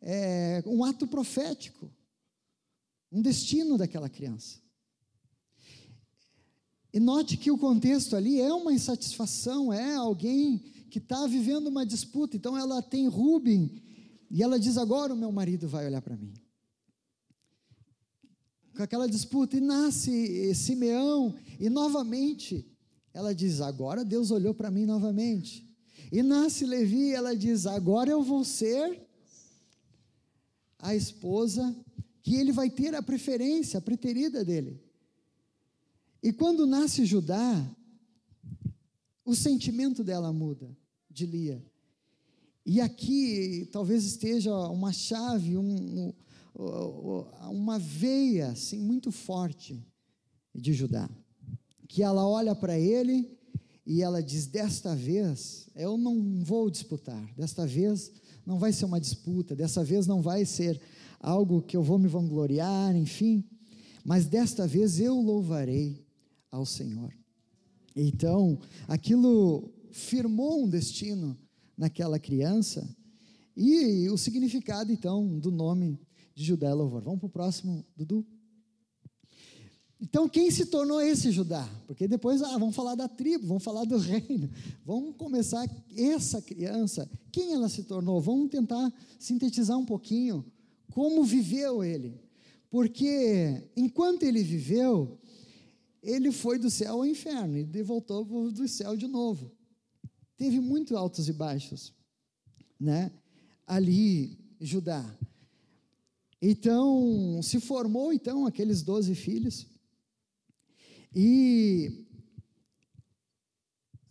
é, 0.00 0.62
um 0.66 0.84
ato 0.84 1.08
profético, 1.08 1.90
um 3.10 3.20
destino 3.20 3.76
daquela 3.76 4.08
criança. 4.08 4.60
E 6.94 7.00
note 7.00 7.36
que 7.36 7.50
o 7.50 7.58
contexto 7.58 8.14
ali 8.14 8.40
é 8.40 8.52
uma 8.52 8.72
insatisfação, 8.72 9.72
é 9.72 9.96
alguém 9.96 10.58
que 10.90 10.98
está 10.98 11.26
vivendo 11.26 11.66
uma 11.66 11.84
disputa. 11.84 12.36
Então 12.36 12.56
ela 12.56 12.82
tem 12.82 13.08
Rubem 13.08 13.82
e 14.30 14.42
ela 14.42 14.60
diz: 14.60 14.76
Agora 14.76 15.14
o 15.14 15.16
meu 15.16 15.32
marido 15.32 15.66
vai 15.66 15.86
olhar 15.86 16.02
para 16.02 16.16
mim 16.16 16.34
com 18.74 18.82
aquela 18.82 19.08
disputa, 19.08 19.56
e 19.56 19.60
nasce 19.60 20.54
Simeão, 20.54 21.34
e 21.58 21.68
novamente 21.68 22.66
ela 23.12 23.34
diz: 23.34 23.60
Agora 23.60 24.04
Deus 24.04 24.30
olhou 24.30 24.54
para 24.54 24.70
mim 24.70 24.86
novamente. 24.86 25.68
E 26.10 26.22
nasce 26.22 26.64
Levi, 26.64 27.12
ela 27.12 27.36
diz: 27.36 27.66
Agora 27.66 28.10
eu 28.10 28.22
vou 28.22 28.44
ser 28.44 29.00
a 30.78 30.94
esposa 30.94 31.74
que 32.22 32.34
ele 32.34 32.52
vai 32.52 32.70
ter 32.70 32.94
a 32.94 33.02
preferência, 33.02 33.78
a 33.78 33.82
preterida 33.82 34.44
dele. 34.44 34.80
E 36.22 36.32
quando 36.32 36.66
nasce 36.66 37.04
Judá, 37.04 37.68
o 39.24 39.34
sentimento 39.34 40.04
dela 40.04 40.32
muda, 40.32 40.76
de 41.10 41.26
Lia. 41.26 41.64
E 42.64 42.80
aqui 42.80 43.68
talvez 43.72 44.04
esteja 44.04 44.54
uma 44.68 44.92
chave, 44.92 45.56
um, 45.56 46.12
uma 46.54 47.78
veia 47.78 48.48
assim 48.48 48.78
muito 48.78 49.10
forte 49.10 49.84
de 50.54 50.72
Judá, 50.72 51.08
que 51.88 52.02
ela 52.02 52.26
olha 52.26 52.54
para 52.54 52.78
ele 52.78 53.30
e 53.86 54.02
ela 54.02 54.22
diz: 54.22 54.46
desta 54.46 54.94
vez 54.94 55.68
eu 55.74 55.96
não 55.96 56.42
vou 56.44 56.70
disputar, 56.70 57.32
desta 57.34 57.66
vez 57.66 58.12
não 58.44 58.58
vai 58.58 58.72
ser 58.72 58.84
uma 58.84 59.00
disputa, 59.00 59.54
desta 59.54 59.82
vez 59.82 60.06
não 60.06 60.20
vai 60.20 60.44
ser 60.44 60.80
algo 61.20 61.62
que 61.62 61.76
eu 61.76 61.82
vou 61.82 61.98
me 61.98 62.08
vangloriar, 62.08 62.94
enfim, 62.96 63.44
mas 64.04 64.26
desta 64.26 64.66
vez 64.66 64.98
eu 65.00 65.14
louvarei 65.20 66.04
ao 66.50 66.66
Senhor. 66.66 67.14
Então, 67.94 68.58
aquilo 68.88 69.72
firmou 69.90 70.64
um 70.64 70.68
destino 70.68 71.38
naquela 71.76 72.18
criança 72.18 72.88
e 73.56 74.08
o 74.08 74.16
significado 74.16 74.90
então 74.90 75.38
do 75.38 75.50
nome 75.50 76.00
de 76.34 76.44
Judá 76.44 76.68
é 76.68 76.74
louvor. 76.74 77.02
Vamos 77.02 77.20
para 77.20 77.26
o 77.26 77.30
próximo, 77.30 77.84
Dudu. 77.96 78.26
Então, 80.00 80.28
quem 80.28 80.50
se 80.50 80.66
tornou 80.66 81.00
esse 81.00 81.30
Judá? 81.30 81.68
Porque 81.86 82.08
depois, 82.08 82.42
ah, 82.42 82.58
vamos 82.58 82.74
falar 82.74 82.96
da 82.96 83.06
tribo, 83.06 83.46
vamos 83.46 83.62
falar 83.62 83.84
do 83.84 83.98
reino. 83.98 84.50
Vamos 84.84 85.14
começar 85.16 85.64
essa 85.96 86.42
criança, 86.42 87.08
quem 87.30 87.52
ela 87.52 87.68
se 87.68 87.84
tornou? 87.84 88.20
Vamos 88.20 88.50
tentar 88.50 88.92
sintetizar 89.18 89.78
um 89.78 89.86
pouquinho 89.86 90.44
como 90.90 91.22
viveu 91.22 91.84
ele. 91.84 92.20
Porque 92.68 93.70
enquanto 93.76 94.24
ele 94.24 94.42
viveu, 94.42 95.20
ele 96.02 96.32
foi 96.32 96.58
do 96.58 96.70
céu 96.70 96.94
ao 96.94 97.06
inferno 97.06 97.56
e 97.58 97.82
voltou 97.82 98.50
do 98.50 98.66
céu 98.66 98.96
de 98.96 99.06
novo. 99.06 99.52
Teve 100.36 100.58
muito 100.58 100.96
altos 100.96 101.28
e 101.28 101.32
baixos, 101.32 101.94
né? 102.80 103.12
Ali, 103.66 104.36
Judá. 104.60 105.16
Então, 106.44 107.40
se 107.40 107.60
formou 107.60 108.12
então 108.12 108.46
aqueles 108.46 108.82
doze 108.82 109.14
filhos. 109.14 109.64
E 111.14 112.04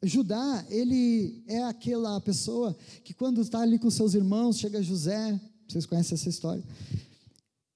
Judá, 0.02 0.66
ele 0.70 1.44
é 1.46 1.62
aquela 1.64 2.22
pessoa 2.22 2.74
que 3.04 3.14
quando 3.14 3.42
está 3.42 3.60
ali 3.60 3.78
com 3.78 3.92
seus 3.92 4.14
irmãos, 4.14 4.58
chega 4.58 4.82
José, 4.82 5.40
vocês 5.68 5.86
conhecem 5.86 6.16
essa 6.16 6.30
história. 6.30 6.64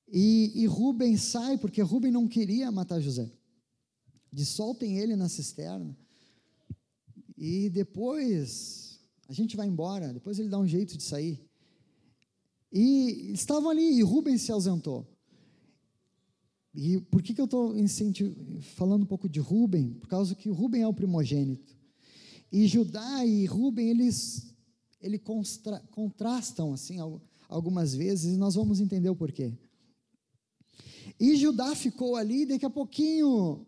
E, 0.07 0.53
e 0.55 0.65
Rubem 0.65 1.17
sai, 1.17 1.57
porque 1.57 1.81
Rubem 1.81 2.11
não 2.11 2.25
queria 2.25 2.71
matar 2.71 3.01
José. 3.01 3.29
Dissoltem 4.31 4.97
ele 4.97 5.17
na 5.17 5.27
cisterna. 5.27 5.97
E 7.37 7.69
depois 7.69 9.01
a 9.27 9.33
gente 9.33 9.57
vai 9.57 9.67
embora, 9.67 10.13
depois 10.13 10.39
ele 10.39 10.47
dá 10.47 10.57
um 10.57 10.67
jeito 10.67 10.97
de 10.97 11.03
sair. 11.03 11.44
E 12.77 13.31
estavam 13.31 13.69
ali, 13.69 13.99
e 13.99 14.01
Rubens 14.01 14.41
se 14.41 14.51
ausentou. 14.51 15.07
E 16.73 16.99
por 16.99 17.23
que, 17.23 17.33
que 17.33 17.39
eu 17.39 17.45
estou 17.45 17.73
falando 18.75 19.03
um 19.03 19.05
pouco 19.05 19.29
de 19.29 19.39
Rubem? 19.39 19.93
Por 19.93 20.09
causa 20.09 20.35
que 20.35 20.49
Rubem 20.49 20.81
é 20.81 20.87
o 20.87 20.93
primogênito. 20.93 21.73
E 22.51 22.67
Judá 22.67 23.25
e 23.25 23.45
Rubem, 23.45 23.89
eles, 23.89 24.53
eles 24.99 25.21
contrastam 25.89 26.73
assim 26.73 26.97
algumas 27.47 27.95
vezes, 27.95 28.35
e 28.35 28.37
nós 28.37 28.55
vamos 28.55 28.81
entender 28.81 29.09
o 29.09 29.15
porquê. 29.15 29.53
E 31.17 31.37
Judá 31.37 31.73
ficou 31.75 32.17
ali, 32.17 32.41
e 32.41 32.45
daqui 32.45 32.65
a 32.65 32.69
pouquinho 32.69 33.65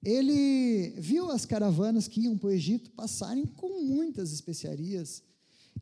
ele 0.00 0.90
viu 0.90 1.28
as 1.28 1.44
caravanas 1.44 2.06
que 2.06 2.20
iam 2.20 2.38
para 2.38 2.50
o 2.50 2.52
Egito 2.52 2.92
passarem 2.92 3.46
com 3.46 3.84
muitas 3.84 4.32
especiarias, 4.32 5.24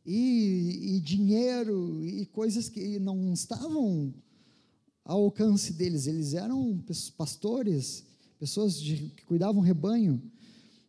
e, 0.04 0.96
e 0.96 1.00
dinheiro 1.00 2.02
e 2.04 2.26
coisas 2.26 2.68
que 2.68 2.98
não 2.98 3.32
estavam 3.32 4.12
ao 5.04 5.24
alcance 5.24 5.72
deles. 5.72 6.06
Eles 6.06 6.34
eram 6.34 6.82
pastores, 7.16 8.04
pessoas 8.38 8.80
de, 8.80 8.96
que 9.10 9.24
cuidavam 9.24 9.60
rebanho. 9.60 10.22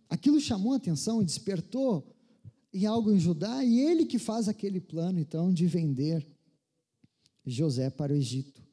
Aquilo 0.10 0.40
chamou 0.40 0.74
a 0.74 0.78
atenção 0.78 1.22
e 1.22 1.26
despertou 1.26 2.08
em 2.74 2.86
algo 2.86 3.12
em 3.12 3.20
Judá, 3.20 3.64
e 3.64 3.80
ele 3.80 4.06
que 4.06 4.18
faz 4.18 4.48
aquele 4.48 4.80
plano, 4.80 5.20
então, 5.20 5.54
de 5.54 5.68
vender 5.68 6.26
José 7.46 7.90
para 7.92 8.14
o 8.14 8.16
Egito. 8.16 8.64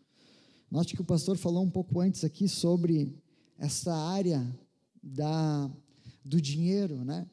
Note 0.71 0.95
que 0.95 1.03
o 1.03 1.05
pastor 1.05 1.37
falou 1.37 1.63
um 1.63 1.71
pouco 1.71 2.01
antes 2.01 2.25
aqui 2.25 2.49
sobre 2.49 3.15
essa 3.59 3.95
área 3.95 4.59
da, 5.03 5.71
do 6.25 6.41
dinheiro, 6.41 7.05
né? 7.05 7.29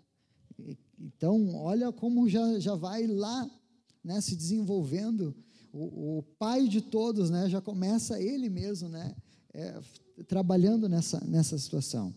Então, 0.99 1.55
olha 1.55 1.91
como 1.91 2.27
já, 2.27 2.59
já 2.59 2.75
vai 2.75 3.05
lá 3.05 3.49
né, 4.03 4.19
se 4.21 4.35
desenvolvendo. 4.35 5.35
O, 5.71 6.19
o 6.19 6.23
pai 6.39 6.67
de 6.67 6.81
todos 6.81 7.29
né, 7.29 7.49
já 7.49 7.61
começa 7.61 8.21
ele 8.21 8.49
mesmo 8.49 8.89
né, 8.89 9.15
é, 9.53 9.79
trabalhando 10.27 10.89
nessa, 10.89 11.19
nessa 11.25 11.57
situação. 11.57 12.13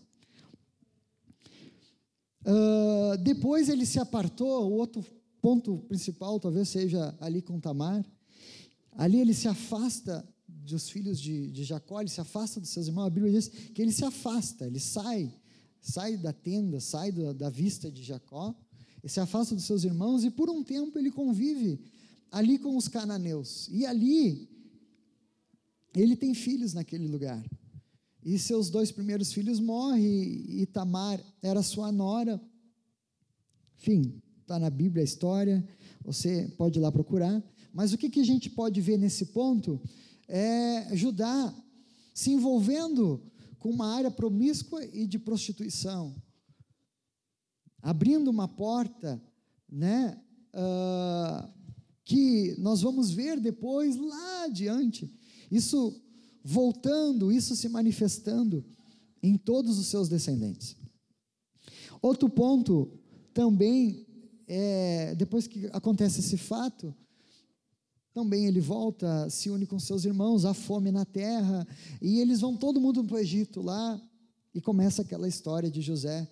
Uh, 2.41 3.17
depois 3.19 3.69
ele 3.69 3.85
se 3.85 3.99
apartou, 3.99 4.67
o 4.67 4.73
outro 4.73 5.05
ponto 5.41 5.77
principal 5.87 6.39
talvez 6.39 6.69
seja 6.69 7.15
ali 7.19 7.41
com 7.41 7.59
Tamar. 7.59 8.03
Ali 8.93 9.19
ele 9.19 9.33
se 9.33 9.47
afasta 9.47 10.27
dos 10.47 10.89
filhos 10.89 11.19
de, 11.19 11.51
de 11.51 11.63
Jacó, 11.63 11.99
ele 11.99 12.09
se 12.09 12.21
afasta 12.21 12.59
dos 12.59 12.69
seus 12.69 12.87
irmãos. 12.87 13.07
A 13.07 13.09
Bíblia 13.09 13.33
diz 13.33 13.47
que 13.47 13.81
ele 13.81 13.91
se 13.91 14.03
afasta, 14.03 14.65
ele 14.65 14.79
sai, 14.79 15.33
sai 15.81 16.17
da 16.17 16.33
tenda, 16.33 16.79
sai 16.79 17.11
da, 17.11 17.49
vista 17.49 17.91
de 17.91 18.03
Jacó 18.03 18.55
se 19.09 19.19
afasta 19.19 19.55
dos 19.55 19.65
seus 19.65 19.83
irmãos 19.83 20.23
e 20.23 20.29
por 20.29 20.49
um 20.49 20.63
tempo 20.63 20.97
ele 20.97 21.11
convive 21.11 21.79
ali 22.31 22.57
com 22.57 22.77
os 22.77 22.87
cananeus. 22.87 23.67
E 23.71 23.85
ali 23.85 24.47
ele 25.95 26.15
tem 26.15 26.33
filhos 26.33 26.73
naquele 26.73 27.07
lugar. 27.07 27.43
E 28.23 28.37
seus 28.37 28.69
dois 28.69 28.91
primeiros 28.91 29.33
filhos 29.33 29.59
morrem, 29.59 30.61
e 30.61 30.65
Tamar 30.67 31.19
era 31.41 31.63
sua 31.63 31.91
nora. 31.91 32.39
Enfim, 33.77 34.21
está 34.41 34.59
na 34.59 34.69
Bíblia 34.69 35.01
a 35.01 35.05
história, 35.05 35.67
você 36.03 36.53
pode 36.55 36.77
ir 36.77 36.81
lá 36.81 36.91
procurar. 36.91 37.43
Mas 37.73 37.93
o 37.93 37.97
que, 37.97 38.09
que 38.09 38.19
a 38.19 38.25
gente 38.25 38.49
pode 38.49 38.79
ver 38.79 38.97
nesse 38.97 39.27
ponto 39.27 39.81
é 40.27 40.95
Judá 40.95 41.53
se 42.13 42.31
envolvendo 42.31 43.23
com 43.57 43.69
uma 43.69 43.87
área 43.87 44.11
promíscua 44.11 44.85
e 44.85 45.07
de 45.07 45.17
prostituição 45.17 46.15
abrindo 47.81 48.29
uma 48.29 48.47
porta 48.47 49.21
né? 49.71 50.19
Uh, 50.53 51.49
que 52.03 52.55
nós 52.59 52.81
vamos 52.81 53.11
ver 53.11 53.39
depois 53.39 53.95
lá 53.95 54.43
adiante. 54.43 55.09
Isso 55.49 56.01
voltando, 56.43 57.31
isso 57.31 57.55
se 57.55 57.69
manifestando 57.69 58.65
em 59.23 59.37
todos 59.37 59.79
os 59.79 59.87
seus 59.87 60.09
descendentes. 60.09 60.75
Outro 62.01 62.27
ponto 62.27 62.99
também 63.33 64.05
é, 64.47 65.15
depois 65.15 65.47
que 65.47 65.67
acontece 65.67 66.19
esse 66.19 66.35
fato, 66.35 66.93
também 68.13 68.45
ele 68.45 68.59
volta, 68.59 69.29
se 69.29 69.49
une 69.49 69.65
com 69.65 69.79
seus 69.79 70.03
irmãos, 70.03 70.43
há 70.43 70.53
fome 70.53 70.91
na 70.91 71.05
terra, 71.05 71.65
e 72.01 72.19
eles 72.19 72.41
vão 72.41 72.57
todo 72.57 72.81
mundo 72.81 73.05
para 73.05 73.15
o 73.15 73.19
Egito 73.19 73.61
lá, 73.61 74.01
e 74.53 74.59
começa 74.59 75.03
aquela 75.03 75.29
história 75.29 75.71
de 75.71 75.81
José 75.81 76.27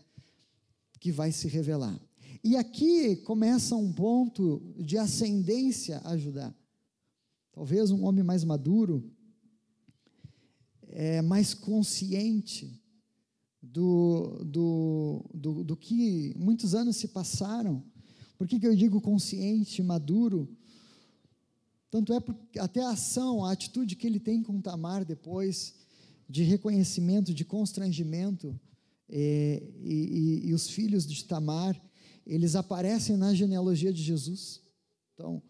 que 0.99 1.11
vai 1.11 1.31
se 1.31 1.47
revelar. 1.47 1.99
E 2.43 2.55
aqui 2.55 3.17
começa 3.17 3.75
um 3.75 3.91
ponto 3.91 4.61
de 4.77 4.97
ascendência 4.97 6.01
a 6.03 6.17
Judá. 6.17 6.53
Talvez 7.51 7.91
um 7.91 8.05
homem 8.05 8.23
mais 8.23 8.43
maduro, 8.43 9.11
é, 10.87 11.21
mais 11.21 11.53
consciente 11.53 12.81
do, 13.61 14.41
do, 14.45 15.25
do, 15.33 15.63
do 15.63 15.77
que 15.77 16.33
muitos 16.37 16.73
anos 16.73 16.95
se 16.95 17.09
passaram. 17.09 17.83
Por 18.37 18.47
que, 18.47 18.59
que 18.59 18.67
eu 18.67 18.75
digo 18.75 19.01
consciente, 19.01 19.83
maduro? 19.83 20.49
Tanto 21.91 22.13
é 22.13 22.19
porque 22.19 22.59
até 22.59 22.81
a 22.81 22.91
ação, 22.91 23.43
a 23.43 23.51
atitude 23.51 23.95
que 23.95 24.07
ele 24.07 24.19
tem 24.19 24.41
com 24.41 24.61
Tamar 24.61 25.03
depois, 25.03 25.75
de 26.29 26.43
reconhecimento, 26.43 27.33
de 27.33 27.43
constrangimento, 27.43 28.57
e, 29.09 29.63
e, 29.81 30.49
e, 30.49 30.53
os 30.53 30.69
filhos 30.69 31.05
de 31.05 31.25
Tamar, 31.25 31.79
eles 32.25 32.55
aparecem 32.55 33.17
na 33.17 33.33
genealogia 33.33 33.91
de 33.91 34.01
Jesus. 34.01 34.61
Então, 35.13 35.41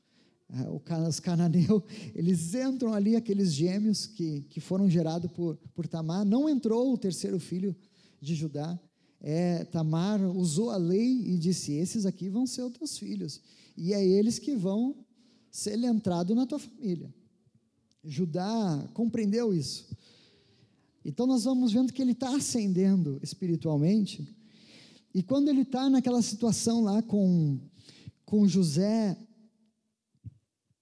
é, 0.52 0.70
os 1.08 1.20
cananeus, 1.20 1.84
eles 2.16 2.54
entram 2.54 2.94
ali, 2.94 3.16
aqueles 3.16 3.54
gêmeos 3.54 4.06
que, 4.06 4.42
que 4.50 4.60
foram 4.60 4.90
gerados 4.90 5.32
por, 5.32 5.58
por 5.76 5.88
Tamar. 5.88 6.26
Não 6.26 6.48
entrou 6.48 6.94
o 6.94 6.98
terceiro 6.98 7.40
filho 7.40 7.76
de 8.22 8.34
Judá. 8.34 8.80
É, 9.22 9.66
Tamar 9.66 10.22
usou 10.22 10.70
a 10.70 10.78
lei 10.78 11.34
e 11.34 11.38
disse: 11.38 11.74
Esses 11.74 12.06
aqui 12.06 12.30
vão 12.30 12.48
ser 12.48 12.64
os 12.64 12.72
teus 12.72 12.98
filhos, 12.98 13.42
e 13.76 13.94
é 13.94 14.06
eles 14.06 14.40
que 14.40 14.56
vão 14.56 15.06
ser 15.52 15.78
entrado 15.84 16.34
na 16.34 16.46
tua 16.46 16.60
família. 16.60 17.14
Judá 18.04 18.90
compreendeu 18.94 19.54
isso. 19.54 19.86
Então 21.04 21.26
nós 21.26 21.44
vamos 21.44 21.72
vendo 21.72 21.94
que 21.94 22.02
ele 22.02 22.12
está 22.12 22.36
ascendendo 22.36 23.20
espiritualmente. 23.22 24.36
E 25.14 25.24
quando 25.24 25.50
ele 25.50 25.62
está 25.62 25.90
naquela 25.90 26.22
situação 26.22 26.82
lá 26.82 27.02
com, 27.02 27.60
com 28.26 28.48
José, 28.48 29.18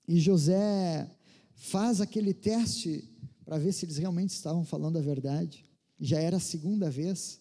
e 0.08 0.20
José 0.20 1.10
faz 1.54 2.02
aquele 2.02 2.34
teste 2.34 3.04
para 3.46 3.58
ver 3.58 3.72
se 3.74 3.86
eles 3.86 3.98
realmente 3.98 4.32
estavam 4.32 4.66
falando 4.66 4.98
a 4.98 5.02
verdade, 5.02 5.66
já 6.00 6.20
era 6.20 6.38
a 6.38 6.42
segunda 6.42 6.90
vez. 6.90 7.40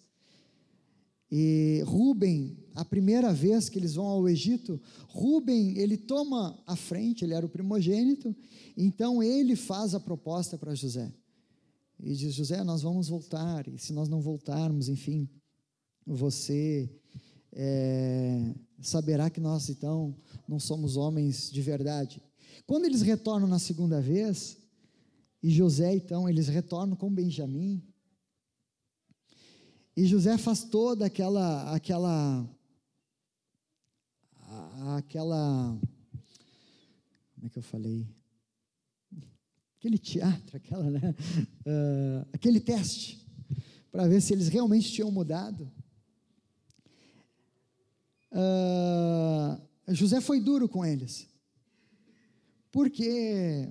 E 1.30 1.82
Rubem, 1.84 2.56
a 2.74 2.84
primeira 2.84 3.32
vez 3.32 3.68
que 3.68 3.78
eles 3.78 3.94
vão 3.94 4.06
ao 4.06 4.28
Egito, 4.28 4.80
Rubem, 5.08 5.76
ele 5.76 5.96
toma 5.96 6.62
a 6.66 6.76
frente, 6.76 7.24
ele 7.24 7.34
era 7.34 7.44
o 7.44 7.48
primogênito, 7.48 8.34
então 8.76 9.22
ele 9.22 9.56
faz 9.56 9.94
a 9.94 10.00
proposta 10.00 10.56
para 10.56 10.74
José. 10.74 11.12
E 11.98 12.14
diz: 12.14 12.34
José, 12.34 12.62
nós 12.62 12.82
vamos 12.82 13.08
voltar, 13.08 13.66
e 13.68 13.78
se 13.78 13.92
nós 13.92 14.08
não 14.08 14.20
voltarmos, 14.20 14.88
enfim, 14.88 15.28
você 16.06 16.90
é, 17.52 18.54
saberá 18.80 19.30
que 19.30 19.40
nós 19.40 19.68
então 19.68 20.14
não 20.46 20.60
somos 20.60 20.96
homens 20.96 21.50
de 21.50 21.62
verdade. 21.62 22.22
Quando 22.66 22.84
eles 22.84 23.02
retornam 23.02 23.48
na 23.48 23.58
segunda 23.58 24.00
vez, 24.00 24.58
e 25.42 25.50
José 25.50 25.94
então, 25.94 26.28
eles 26.28 26.48
retornam 26.48 26.96
com 26.96 27.12
Benjamim, 27.12 27.82
e 29.96 30.06
José 30.06 30.36
faz 30.36 30.64
toda 30.64 31.06
aquela 31.06 31.74
aquela 31.74 32.46
aquela 34.98 35.78
como 37.34 37.46
é 37.46 37.48
que 37.48 37.58
eu 37.58 37.62
falei? 37.62 38.06
Aquele 39.86 39.98
teatro, 39.98 40.56
aquela, 40.56 40.90
né? 40.90 41.14
Uh, 41.64 42.28
aquele 42.32 42.58
teste 42.58 43.24
para 43.92 44.08
ver 44.08 44.20
se 44.20 44.32
eles 44.32 44.48
realmente 44.48 44.90
tinham 44.90 45.12
mudado. 45.12 45.70
Uh, 48.32 49.94
José 49.94 50.20
foi 50.20 50.40
duro 50.40 50.68
com 50.68 50.84
eles, 50.84 51.28
porque, 52.72 53.68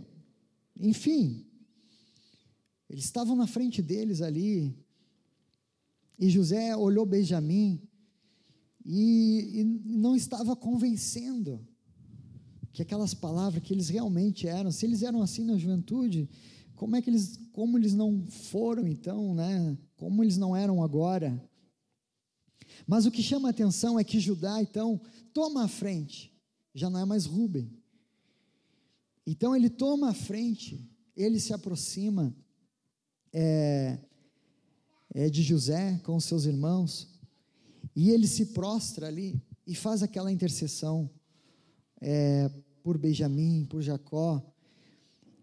enfim, 0.79 1.45
eles 2.89 3.03
estavam 3.03 3.35
na 3.35 3.45
frente 3.45 3.81
deles 3.81 4.21
ali, 4.21 4.73
e 6.17 6.29
José 6.29 6.77
olhou 6.77 7.05
Benjamim 7.05 7.85
e, 8.85 9.59
e 9.59 9.63
não 9.65 10.15
estava 10.15 10.55
convencendo 10.55 11.67
que 12.75 12.81
aquelas 12.81 13.13
palavras 13.13 13.63
que 13.63 13.73
eles 13.73 13.87
realmente 13.87 14.49
eram, 14.49 14.69
se 14.69 14.85
eles 14.85 15.01
eram 15.01 15.21
assim 15.21 15.45
na 15.45 15.57
juventude, 15.57 16.29
como 16.75 16.97
é 16.97 17.01
que 17.01 17.09
eles, 17.09 17.39
como 17.53 17.77
eles 17.77 17.93
não 17.93 18.27
foram 18.27 18.85
então, 18.85 19.33
né? 19.33 19.77
Como 19.95 20.21
eles 20.21 20.35
não 20.35 20.53
eram 20.53 20.83
agora? 20.83 21.41
Mas 22.85 23.05
o 23.05 23.11
que 23.11 23.23
chama 23.23 23.47
a 23.47 23.51
atenção 23.51 23.97
é 23.97 24.03
que 24.03 24.19
Judá 24.19 24.61
então 24.61 24.99
toma 25.33 25.63
a 25.63 25.67
frente, 25.69 26.37
já 26.73 26.89
não 26.89 26.99
é 26.99 27.05
mais 27.05 27.23
Rubem. 27.25 27.71
Então 29.25 29.55
ele 29.55 29.69
toma 29.69 30.09
a 30.09 30.13
frente, 30.13 30.85
ele 31.15 31.39
se 31.39 31.53
aproxima, 31.53 32.35
é, 33.31 33.97
é, 35.13 35.29
de 35.29 35.41
José 35.41 35.97
com 36.03 36.17
os 36.17 36.25
seus 36.25 36.43
irmãos, 36.43 37.07
e 37.95 38.09
ele 38.09 38.27
se 38.27 38.47
prostra 38.47 39.07
ali 39.07 39.41
e 39.65 39.73
faz 39.73 40.03
aquela 40.03 40.29
intercessão 40.29 41.09
é, 42.01 42.51
por 42.85 42.99
Benjamim, 42.99 43.65
por 43.65 43.81
Jacó. 43.81 44.39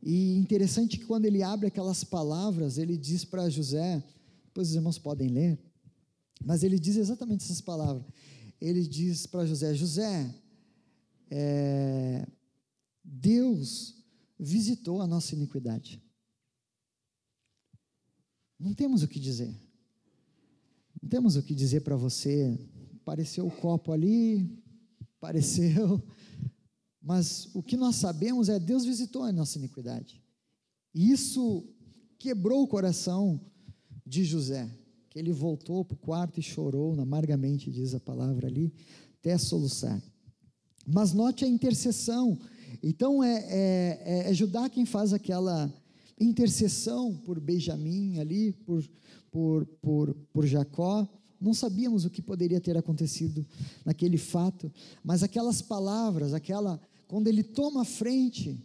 E 0.01 0.37
interessante 0.37 0.97
que 0.97 1.05
quando 1.05 1.25
ele 1.25 1.43
abre 1.43 1.67
aquelas 1.67 2.05
palavras, 2.05 2.79
ele 2.79 2.97
diz 2.97 3.25
para 3.25 3.51
José, 3.51 4.01
depois 4.45 4.69
os 4.69 4.77
irmãos 4.77 4.97
podem 4.97 5.27
ler, 5.27 5.59
mas 6.45 6.63
ele 6.63 6.79
diz 6.79 6.95
exatamente 6.95 7.43
essas 7.43 7.61
palavras. 7.61 8.05
Ele 8.61 8.87
diz 8.87 9.27
para 9.27 9.45
José: 9.45 9.75
José, 9.75 10.33
é, 11.29 12.25
Deus 13.03 13.97
visitou 14.39 15.03
a 15.03 15.07
nossa 15.09 15.35
iniquidade. 15.35 16.01
Não 18.57 18.73
temos 18.73 19.03
o 19.03 19.09
que 19.09 19.19
dizer. 19.19 19.53
Não 21.03 21.09
temos 21.09 21.35
o 21.35 21.43
que 21.43 21.57
dizer 21.57 21.81
para 21.81 21.97
você. 21.97 22.57
Pareceu 23.05 23.49
o 23.49 23.51
copo 23.51 23.91
ali, 23.91 24.63
pareceu. 25.19 26.01
Mas 27.03 27.49
o 27.53 27.63
que 27.63 27.77
nós 27.77 27.97
sabemos 27.97 28.49
é 28.49 28.59
Deus 28.59 28.85
visitou 28.85 29.25
a 29.25 29.33
nossa 29.33 29.59
iniquidade. 29.59 30.23
E 30.95 31.11
isso 31.11 31.67
quebrou 32.19 32.63
o 32.63 32.69
coração 32.69 33.41
de 34.07 34.25
José, 34.25 34.71
que 35.11 35.19
ele 35.19 35.33
voltou 35.33 35.85
para 35.85 35.95
o 35.95 35.99
quarto 35.99 36.39
e 36.39 36.43
chorou 36.43 36.99
amargamente, 37.01 37.71
diz 37.71 37.95
a 37.95 38.01
palavra 38.01 38.47
ali, 38.47 38.73
até 39.19 39.37
soluçar. 39.37 40.01
Mas 40.87 41.13
note 41.13 41.45
a 41.45 41.49
intercessão. 41.49 42.39
Então 42.83 43.23
é, 43.23 43.35
é, 43.49 44.03
é, 44.05 44.31
é 44.31 44.35
Judá 44.35 44.69
quem 44.69 44.85
faz 44.85 45.13
aquela 45.13 45.73
intercessão 46.21 47.15
por 47.25 47.41
Benjamim 47.41 48.19
ali, 48.19 48.53
por, 48.53 48.85
por, 49.31 49.67
por, 49.81 50.15
por 50.33 50.47
Jacó. 50.47 51.09
Não 51.41 51.53
sabíamos 51.53 52.05
o 52.05 52.11
que 52.11 52.23
poderia 52.23 52.61
ter 52.61 52.77
acontecido 52.77 53.45
naquele 53.85 54.17
fato, 54.17 54.73
mas 55.03 55.25
aquelas 55.25 55.61
palavras, 55.61 56.33
aquela 56.33 56.81
quando 57.13 57.29
ele 57.29 57.43
toma 57.43 57.83
a 57.83 57.85
frente, 57.85 58.59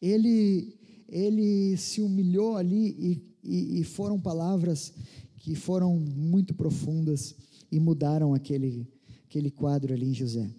ele 0.00 0.78
ele 1.08 1.76
se 1.76 2.00
humilhou 2.00 2.56
ali 2.56 2.86
e, 2.96 3.34
e, 3.42 3.80
e 3.80 3.84
foram 3.84 4.20
palavras 4.20 4.92
que 5.38 5.56
foram 5.56 5.98
muito 5.98 6.54
profundas 6.54 7.34
e 7.72 7.80
mudaram 7.80 8.32
aquele 8.32 8.88
aquele 9.24 9.50
quadro 9.50 9.92
ali 9.92 10.06
em 10.06 10.14
José. 10.14 10.54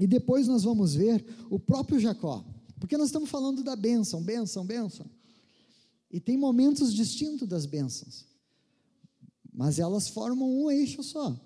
E 0.00 0.04
depois 0.04 0.48
nós 0.48 0.64
vamos 0.64 0.96
ver 0.96 1.24
o 1.48 1.60
próprio 1.60 2.00
Jacó, 2.00 2.44
porque 2.80 2.96
nós 2.96 3.06
estamos 3.06 3.30
falando 3.30 3.62
da 3.62 3.76
bênção, 3.76 4.20
bênção, 4.20 4.66
bênção. 4.66 5.08
E 6.10 6.18
tem 6.18 6.36
momentos 6.36 6.92
distintos 6.92 7.46
das 7.46 7.66
bênçãos, 7.66 8.26
mas 9.52 9.78
elas 9.78 10.08
formam 10.08 10.50
um 10.50 10.72
eixo 10.72 11.04
só. 11.04 11.40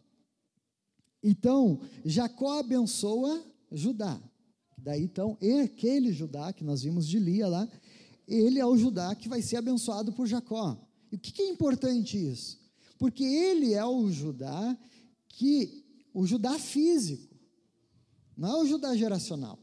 Então, 1.22 1.80
Jacó 2.02 2.60
abençoa 2.60 3.44
Judá. 3.70 4.18
Daí 4.82 5.02
então, 5.04 5.36
aquele 5.62 6.12
Judá 6.12 6.52
que 6.52 6.64
nós 6.64 6.82
vimos 6.82 7.06
de 7.06 7.18
Lia 7.18 7.46
lá, 7.46 7.68
ele 8.26 8.58
é 8.58 8.66
o 8.66 8.76
Judá 8.76 9.14
que 9.14 9.28
vai 9.28 9.42
ser 9.42 9.56
abençoado 9.56 10.12
por 10.12 10.26
Jacó. 10.26 10.78
E 11.10 11.16
o 11.16 11.18
que, 11.18 11.32
que 11.32 11.42
é 11.42 11.48
importante 11.48 12.16
isso? 12.16 12.58
Porque 12.98 13.24
ele 13.24 13.74
é 13.74 13.84
o 13.84 14.10
Judá 14.10 14.78
que, 15.28 15.84
o 16.14 16.26
Judá 16.26 16.58
físico, 16.58 17.28
Não 18.36 18.48
é 18.48 18.62
o 18.62 18.66
Judá 18.66 18.96
geracional. 18.96 19.58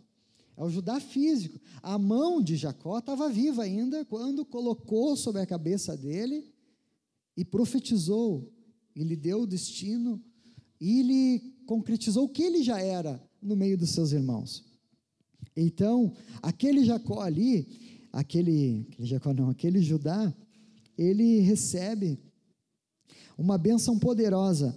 É 0.56 0.64
o 0.64 0.70
Judá 0.70 1.00
físico. 1.00 1.60
A 1.82 1.98
mão 1.98 2.42
de 2.42 2.56
Jacó 2.56 2.98
estava 2.98 3.30
viva 3.30 3.64
ainda 3.64 4.04
quando 4.06 4.46
colocou 4.46 5.16
sobre 5.16 5.42
a 5.42 5.46
cabeça 5.46 5.96
dele 5.96 6.52
e 7.36 7.46
profetizou, 7.46 8.52
e 8.96 9.04
lhe 9.04 9.16
deu 9.16 9.42
o 9.42 9.48
destino, 9.48 10.22
e 10.82 11.04
lhe 11.04 11.56
concretizou 11.68 12.26
o 12.26 12.30
que 12.30 12.42
ele 12.42 12.64
já 12.64 12.80
era 12.82 13.24
no 13.40 13.56
meio 13.56 13.78
dos 13.78 13.92
seus 13.92 14.12
irmãos. 14.12 14.66
Então, 15.60 16.14
aquele 16.40 16.86
Jacó 16.86 17.20
ali, 17.20 17.68
aquele, 18.14 18.86
aquele 18.92 19.08
Jacó 19.08 19.34
não, 19.34 19.50
aquele 19.50 19.82
Judá, 19.82 20.32
ele 20.96 21.40
recebe 21.40 22.20
uma 23.36 23.58
bênção 23.58 23.98
poderosa 23.98 24.76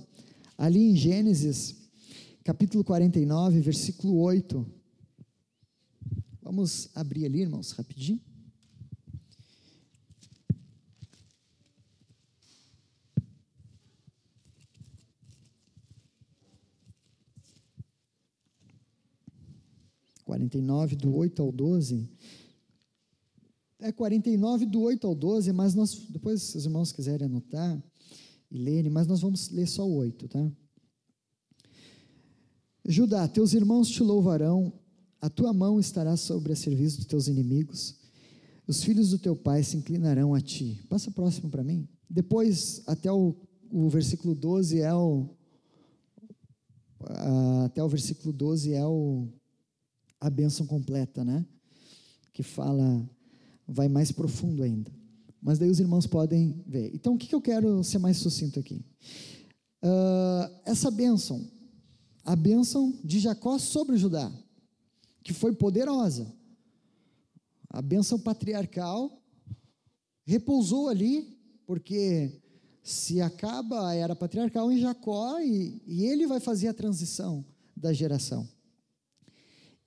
ali 0.57 0.91
em 0.91 0.97
Gênesis, 0.97 1.77
capítulo 2.43 2.83
49, 2.83 3.61
versículo 3.61 4.19
8. 4.21 4.67
Vamos 6.43 6.89
abrir 6.95 7.27
ali, 7.27 7.43
irmãos, 7.43 7.73
rapidinho. 7.73 8.30
Quarenta 20.31 20.57
e 20.57 20.61
nove, 20.63 20.95
do 20.95 21.13
oito 21.17 21.43
ao 21.43 21.51
doze. 21.51 22.09
É 23.81 23.91
49 23.91 24.65
do 24.65 24.81
8 24.81 25.05
ao 25.05 25.13
12, 25.13 25.53
mas 25.53 25.75
nós, 25.75 26.07
depois 26.09 26.41
se 26.41 26.57
os 26.57 26.67
irmãos 26.67 26.93
quiserem 26.93 27.27
anotar 27.27 27.83
e 28.49 28.57
lerem, 28.57 28.93
mas 28.93 29.09
nós 29.09 29.23
vamos 29.23 29.51
ler 29.51 29.67
só 29.67 29.85
o 29.85 29.97
8, 29.97 30.29
tá? 30.29 30.53
Judá, 32.87 33.27
teus 33.27 33.55
irmãos 33.55 33.89
te 33.89 34.05
louvarão, 34.05 34.73
a 35.21 35.29
tua 35.29 35.53
mão 35.53 35.81
estará 35.81 36.17
sobre 36.17 36.53
a 36.53 36.57
serviço 36.57 36.99
dos 36.99 37.07
teus 37.07 37.27
inimigos, 37.27 37.99
os 38.69 38.85
filhos 38.85 39.11
do 39.11 39.19
teu 39.19 39.35
pai 39.35 39.65
se 39.65 39.77
inclinarão 39.77 40.33
a 40.33 40.41
ti. 40.41 40.81
Passa 40.89 41.11
próximo 41.11 41.51
para 41.51 41.65
mim. 41.65 41.89
Depois, 42.09 42.85
até 42.87 43.11
o, 43.11 43.35
o 43.69 43.89
versículo 43.89 44.33
12 44.33 44.81
é 44.81 44.95
o. 44.95 45.29
até 47.65 47.83
o 47.83 47.89
versículo 47.89 48.33
12 48.33 48.73
é 48.75 48.87
o, 48.87 49.29
a 50.21 50.29
bênção 50.29 50.67
completa, 50.67 51.25
né? 51.25 51.45
Que 52.33 52.43
fala 52.43 53.09
vai 53.67 53.89
mais 53.89 54.13
profundo 54.13 54.63
ainda. 54.63 54.91
Mas 55.41 55.59
daí 55.59 55.71
os 55.71 55.81
irmãos 55.81 56.07
podem 56.07 56.63
ver. 56.67 56.91
Então, 56.95 57.15
o 57.15 57.19
que, 57.19 57.35
eu 57.35 57.41
quero 57.41 57.83
ser 57.83 57.99
mais 57.99 58.19
sucinto 58.19 58.61
aqui? 58.61 58.85
Uh, 59.83 60.53
essa 60.67 60.91
bênção, 60.91 61.51
a 62.25 62.37
bênção 62.37 62.99
de 63.03 63.19
Jacó 63.19 63.59
sobre 63.59 63.97
Judá, 63.97 64.31
que 65.23 65.33
foi 65.33 65.55
poderosa. 65.55 66.31
A 67.71 67.81
bênção 67.81 68.19
patriarcal 68.19 69.23
repousou 70.27 70.89
ali, 70.89 71.39
porque 71.67 72.41
se 72.83 73.21
acaba 73.21 73.89
a 73.89 73.95
era 73.95 74.15
patriarcal 74.15 74.71
em 74.71 74.81
Jacó 74.81 75.39
e, 75.41 75.81
e 75.87 76.05
ele 76.05 76.27
vai 76.27 76.41
fazer 76.41 76.69
a 76.69 76.75
transição 76.75 77.45
da 77.75 77.93
geração. 77.93 78.47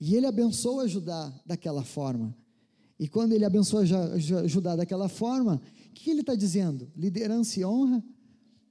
E 0.00 0.16
ele 0.16 0.26
abençoa 0.26 0.88
Judá 0.88 1.32
daquela 1.46 1.84
forma. 1.84 2.36
E 2.98 3.08
quando 3.08 3.32
ele 3.32 3.44
abençoa 3.44 3.84
Judá 4.46 4.76
daquela 4.76 5.08
forma, 5.08 5.60
o 5.88 5.92
que 5.92 6.10
ele 6.10 6.20
está 6.20 6.34
dizendo? 6.34 6.90
Liderança 6.96 7.60
e 7.60 7.64
honra, 7.64 8.02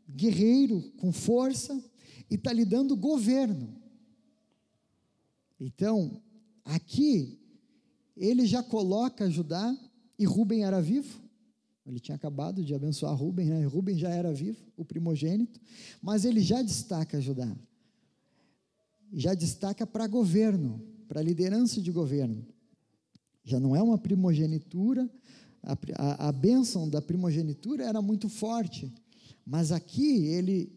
guerreiro 0.10 0.82
com 0.98 1.12
força, 1.12 1.82
e 2.30 2.36
está 2.36 2.54
lhe 2.54 2.66
dando 2.66 2.96
governo. 2.96 3.76
Então, 5.60 6.22
aqui, 6.64 7.40
ele 8.16 8.46
já 8.46 8.62
coloca 8.62 9.30
Judá, 9.30 9.76
e 10.18 10.26
Rubem 10.26 10.64
era 10.64 10.82
vivo, 10.82 11.22
ele 11.86 12.00
tinha 12.00 12.16
acabado 12.16 12.64
de 12.64 12.74
abençoar 12.74 13.16
Rubem, 13.16 13.48
né? 13.48 13.66
Rubem 13.66 13.98
já 13.98 14.10
era 14.10 14.34
vivo, 14.34 14.60
o 14.78 14.86
primogênito, 14.86 15.60
mas 16.02 16.24
ele 16.24 16.40
já 16.40 16.62
destaca 16.62 17.20
Judá, 17.20 17.54
já 19.12 19.34
destaca 19.34 19.86
para 19.86 20.08
governo, 20.08 20.82
para 21.14 21.22
liderança 21.22 21.80
de 21.80 21.92
governo. 21.92 22.44
Já 23.44 23.60
não 23.60 23.76
é 23.76 23.84
uma 23.84 24.00
primogenitura, 24.00 25.08
a, 25.62 25.78
a, 25.96 26.30
a 26.30 26.32
bênção 26.32 26.90
da 26.90 27.04
primogenitura 27.04 27.84
era 27.84 28.02
muito 28.02 28.28
forte, 28.28 28.92
mas 29.46 29.72
aqui 29.72 30.26
ele, 30.26 30.76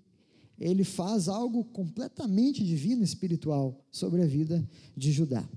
ele 0.58 0.84
faz 0.84 1.26
algo 1.26 1.64
completamente 1.64 2.62
divino, 2.62 3.02
espiritual, 3.02 3.82
sobre 3.90 4.20
a 4.20 4.26
vida 4.26 4.62
de 4.94 5.10
Judá. 5.10 5.48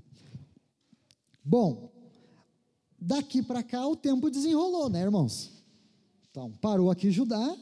Bom, 1.44 1.92
daqui 2.98 3.42
para 3.42 3.62
cá 3.62 3.86
o 3.86 3.94
tempo 3.94 4.30
desenrolou, 4.30 4.88
né, 4.88 5.02
irmãos? 5.02 5.62
Então, 6.30 6.52
parou 6.52 6.90
aqui 6.90 7.10
Judá, 7.10 7.54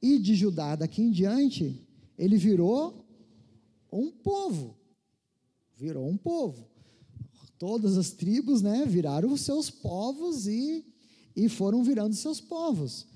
e 0.00 0.16
de 0.16 0.36
Judá 0.36 0.76
daqui 0.76 1.02
em 1.02 1.10
diante, 1.10 1.84
ele 2.16 2.36
virou 2.36 3.04
um 3.90 4.12
povo. 4.12 4.80
Virou 5.76 6.08
um 6.08 6.16
povo 6.16 6.72
todas 7.62 7.96
as 7.96 8.10
tribos, 8.10 8.60
né, 8.60 8.84
viraram 8.84 9.32
os 9.32 9.42
seus 9.42 9.70
povos 9.70 10.48
e, 10.48 10.84
e 11.36 11.48
foram 11.48 11.84
virando 11.84 12.12
seus 12.12 12.40
povos. 12.40 13.06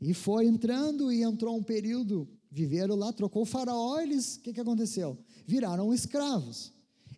E 0.00 0.14
foi 0.14 0.46
entrando 0.46 1.10
e 1.10 1.24
entrou 1.24 1.56
um 1.56 1.64
período, 1.64 2.28
viveram 2.48 2.94
lá, 2.94 3.12
trocou 3.12 3.42
o 3.42 3.44
faraó, 3.44 3.98
eles, 3.98 4.36
o 4.36 4.40
que, 4.42 4.52
que 4.52 4.60
aconteceu? 4.60 5.18
Viraram 5.44 5.92
escravos. 5.92 6.72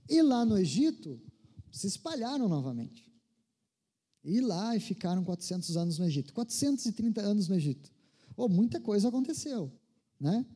E 0.09 0.23
lá 0.23 0.43
no 0.47 0.57
Egito, 0.57 1.21
se 1.71 1.87
espalharam 1.87 2.49
novamente. 2.49 3.13
E 4.25 4.41
lá 4.41 4.75
e 4.75 4.81
ficaram 4.81 5.23
400 5.23 5.77
anos 5.77 5.99
no 5.99 6.07
Egito. 6.07 6.33
430 6.33 7.21
anos 7.21 7.47
no 7.47 7.57
Egito. 7.57 7.93
Oh, 8.35 8.49
muita 8.49 8.81
coisa 8.81 9.09
aconteceu, 9.09 9.71
né? 10.19 10.47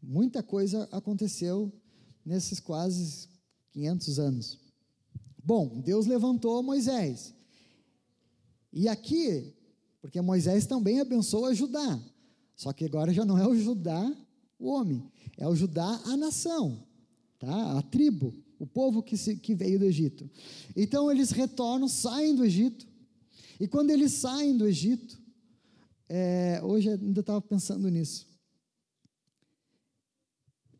Muita 0.00 0.44
coisa 0.44 0.88
aconteceu 0.92 1.72
nesses 2.24 2.60
quase 2.60 3.33
500 3.74 4.18
anos. 4.18 4.58
Bom, 5.44 5.80
Deus 5.80 6.06
levantou 6.06 6.62
Moisés. 6.62 7.34
E 8.72 8.88
aqui, 8.88 9.52
porque 10.00 10.20
Moisés 10.20 10.66
também 10.66 11.00
abençoa 11.00 11.54
Judá. 11.54 12.00
Só 12.56 12.72
que 12.72 12.84
agora 12.84 13.12
já 13.12 13.24
não 13.24 13.36
é 13.36 13.46
o 13.46 13.54
Judá 13.54 14.16
o 14.58 14.68
homem, 14.68 15.04
é 15.36 15.46
o 15.46 15.54
Judá 15.54 16.00
a 16.06 16.16
nação, 16.16 16.86
tá? 17.38 17.78
a 17.78 17.82
tribo, 17.82 18.32
o 18.58 18.66
povo 18.66 19.02
que, 19.02 19.16
se, 19.16 19.36
que 19.36 19.54
veio 19.54 19.78
do 19.78 19.84
Egito. 19.84 20.30
Então 20.74 21.10
eles 21.10 21.30
retornam, 21.30 21.88
saem 21.88 22.34
do 22.34 22.44
Egito. 22.44 22.86
E 23.58 23.66
quando 23.66 23.90
eles 23.90 24.12
saem 24.12 24.56
do 24.56 24.66
Egito, 24.66 25.20
é, 26.08 26.60
hoje 26.62 26.88
ainda 26.88 27.20
estava 27.20 27.42
pensando 27.42 27.90
nisso. 27.90 28.26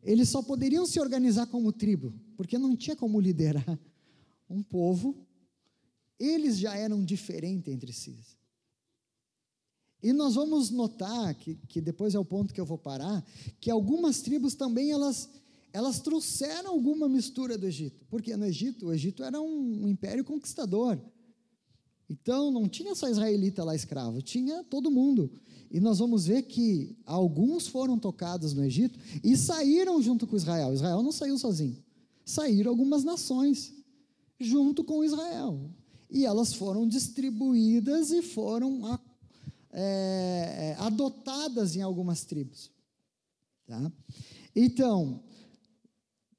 Eles 0.01 0.29
só 0.29 0.41
poderiam 0.41 0.85
se 0.85 0.99
organizar 0.99 1.47
como 1.47 1.71
tribo, 1.71 2.13
porque 2.35 2.57
não 2.57 2.75
tinha 2.75 2.95
como 2.95 3.19
liderar 3.19 3.79
um 4.49 4.61
povo, 4.61 5.15
eles 6.19 6.57
já 6.57 6.75
eram 6.75 7.03
diferentes 7.03 7.73
entre 7.73 7.91
si. 7.91 8.17
E 10.01 10.13
nós 10.13 10.35
vamos 10.35 10.69
notar, 10.69 11.33
que, 11.33 11.55
que 11.67 11.81
depois 11.81 12.13
é 12.13 12.19
o 12.19 12.25
ponto 12.25 12.53
que 12.53 12.61
eu 12.61 12.65
vou 12.65 12.77
parar, 12.77 13.25
que 13.59 13.71
algumas 13.71 14.21
tribos 14.21 14.53
também 14.53 14.91
elas, 14.91 15.29
elas 15.73 15.99
trouxeram 15.99 16.71
alguma 16.71 17.09
mistura 17.09 17.57
do 17.57 17.65
Egito. 17.65 18.05
Porque 18.07 18.35
no 18.37 18.45
Egito, 18.45 18.87
o 18.87 18.93
Egito 18.93 19.23
era 19.23 19.41
um, 19.41 19.85
um 19.85 19.87
império 19.87 20.23
conquistador. 20.23 20.99
Então 22.07 22.51
não 22.51 22.69
tinha 22.69 22.93
só 22.93 23.09
israelita 23.09 23.63
lá 23.63 23.75
escravo, 23.75 24.21
tinha 24.21 24.63
todo 24.65 24.91
mundo. 24.91 25.31
E 25.71 25.79
nós 25.79 25.97
vamos 25.97 26.27
ver 26.27 26.43
que 26.43 26.95
alguns 27.05 27.67
foram 27.67 27.97
tocados 27.97 28.53
no 28.53 28.63
Egito 28.63 28.99
e 29.23 29.35
saíram 29.35 30.01
junto 30.01 30.27
com 30.27 30.35
Israel. 30.35 30.73
Israel 30.73 31.01
não 31.01 31.11
saiu 31.11 31.37
sozinho. 31.37 31.83
Saíram 32.25 32.71
algumas 32.71 33.03
nações 33.03 33.71
junto 34.39 34.83
com 34.83 35.03
Israel. 35.03 35.69
E 36.09 36.25
elas 36.25 36.53
foram 36.53 36.87
distribuídas 36.87 38.11
e 38.11 38.21
foram 38.21 38.99
é, 39.71 40.75
adotadas 40.79 41.75
em 41.75 41.81
algumas 41.81 42.25
tribos. 42.25 42.71
Tá? 43.67 43.91
Então, 44.55 45.23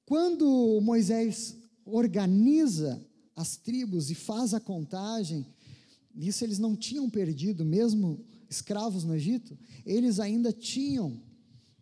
quando 0.05 0.81
Moisés 0.81 1.57
organiza 1.85 3.05
as 3.35 3.57
tribos 3.57 4.11
e 4.11 4.15
faz 4.15 4.55
a 4.55 4.61
contagem, 4.61 5.47
isso 6.15 6.43
eles 6.43 6.59
não 6.59 6.75
tinham 6.75 7.11
perdido, 7.11 7.65
mesmo 7.65 8.25
escravos 8.49 9.05
no 9.05 9.15
Egito, 9.15 9.59
eles 9.85 10.19
ainda 10.19 10.53
tinham 10.53 11.21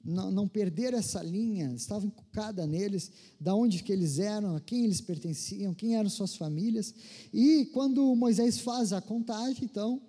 não, 0.04 0.30
não 0.30 0.46
perderam 0.46 0.98
essa 0.98 1.22
linha, 1.22 1.72
estava 1.74 2.04
encucada 2.04 2.66
neles, 2.66 3.10
da 3.40 3.54
onde 3.54 3.82
que 3.82 3.92
eles 3.92 4.18
eram, 4.18 4.56
a 4.56 4.60
quem 4.60 4.84
eles 4.84 5.00
pertenciam, 5.00 5.72
quem 5.72 5.96
eram 5.96 6.10
suas 6.10 6.36
famílias. 6.36 6.94
E 7.32 7.66
quando 7.66 8.14
Moisés 8.14 8.58
faz 8.58 8.92
a 8.92 9.00
contagem, 9.00 9.64
então, 9.64 10.02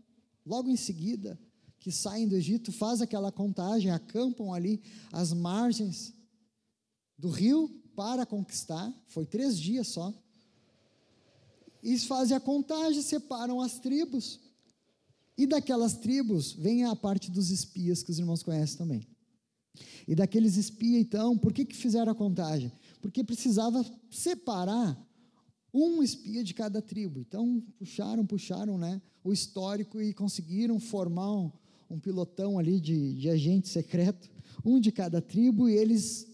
logo 0.46 0.70
em 0.70 0.76
seguida, 0.76 1.40
que 1.80 1.92
saem 1.92 2.28
do 2.28 2.36
Egito, 2.36 2.72
faz 2.72 3.02
aquela 3.02 3.32
contagem, 3.32 3.92
acampam 3.92 4.54
ali 4.54 4.82
às 5.12 5.32
margens 5.32 6.14
do 7.18 7.30
rio, 7.30 7.82
para 7.96 8.26
conquistar, 8.26 8.94
foi 9.08 9.26
três 9.26 9.58
dias 9.58 9.88
só. 9.88 10.14
E 11.82 11.98
fazem 12.00 12.36
a 12.36 12.42
contagem, 12.42 13.02
separam 13.02 13.62
as 13.62 13.80
tribos. 13.80 14.42
E 15.38 15.46
daquelas 15.46 15.94
tribos 15.94 16.52
vem 16.52 16.84
a 16.84 16.96
parte 16.96 17.32
dos 17.32 17.52
espias 17.52 18.04
que 18.04 18.12
os 18.12 18.20
irmãos 18.20 18.44
conhecem 18.44 18.78
também. 18.78 19.08
E 20.08 20.14
daqueles 20.14 20.56
espias, 20.56 21.02
então, 21.02 21.38
por 21.38 21.52
que, 21.52 21.66
que 21.66 21.76
fizeram 21.76 22.12
a 22.12 22.16
contagem? 22.16 22.72
Porque 23.02 23.24
precisava 23.24 23.84
separar 24.10 24.98
um 25.74 26.02
espia 26.02 26.44
de 26.44 26.54
cada 26.54 26.82
tribo. 26.82 27.20
Então, 27.20 27.62
puxaram, 27.78 28.26
puxaram 28.26 28.78
né, 28.78 29.02
o 29.24 29.34
histórico 29.34 30.02
e 30.02 30.14
conseguiram 30.14 30.80
formar 30.80 31.32
um, 31.32 31.52
um 31.90 32.00
pilotão 32.00 32.58
ali 32.58 32.80
de, 32.80 33.14
de 33.16 33.30
agente 33.30 33.68
secreto, 33.68 34.30
um 34.64 34.80
de 34.80 34.92
cada 34.92 35.22
tribo, 35.22 35.68
e 35.68 35.74
eles 35.74 36.28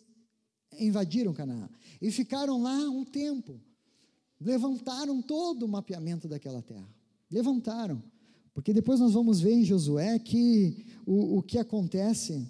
invadiram 0.80 1.34
Canaã. 1.34 1.69
E 2.02 2.11
ficaram 2.11 2.61
lá 2.61 2.77
um 2.89 3.03
tempo. 3.03 3.60
Levantaram 4.39 5.22
todo 5.22 5.64
o 5.64 5.68
mapeamento 5.68 6.27
daquela 6.27 6.61
terra. 6.61 6.89
Levantaram. 7.30 8.02
Porque 8.53 8.73
depois 8.73 8.99
nós 8.99 9.14
vamos 9.14 9.39
ver 9.39 9.53
em 9.53 9.64
Josué 9.64 10.19
que 10.19 10.85
o, 11.06 11.38
o 11.38 11.41
que 11.41 11.57
acontece, 11.57 12.48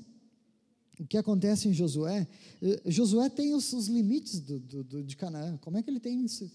o 1.02 1.08
que 1.08 1.18
acontece 1.18 1.68
em 1.68 1.74
Josué, 1.74 2.28
eh, 2.62 2.82
Josué 2.86 3.28
tem 3.28 3.56
os, 3.56 3.74
os 3.74 3.88
limites 3.88 4.40
do, 4.40 4.60
do, 4.60 4.84
do, 4.84 5.04
de 5.04 5.18
Canaã. 5.18 5.58
Como 5.58 5.76
é 5.76 5.82
que 5.82 5.90
ele 5.90 6.00
tem 6.00 6.24
isso? 6.24 6.50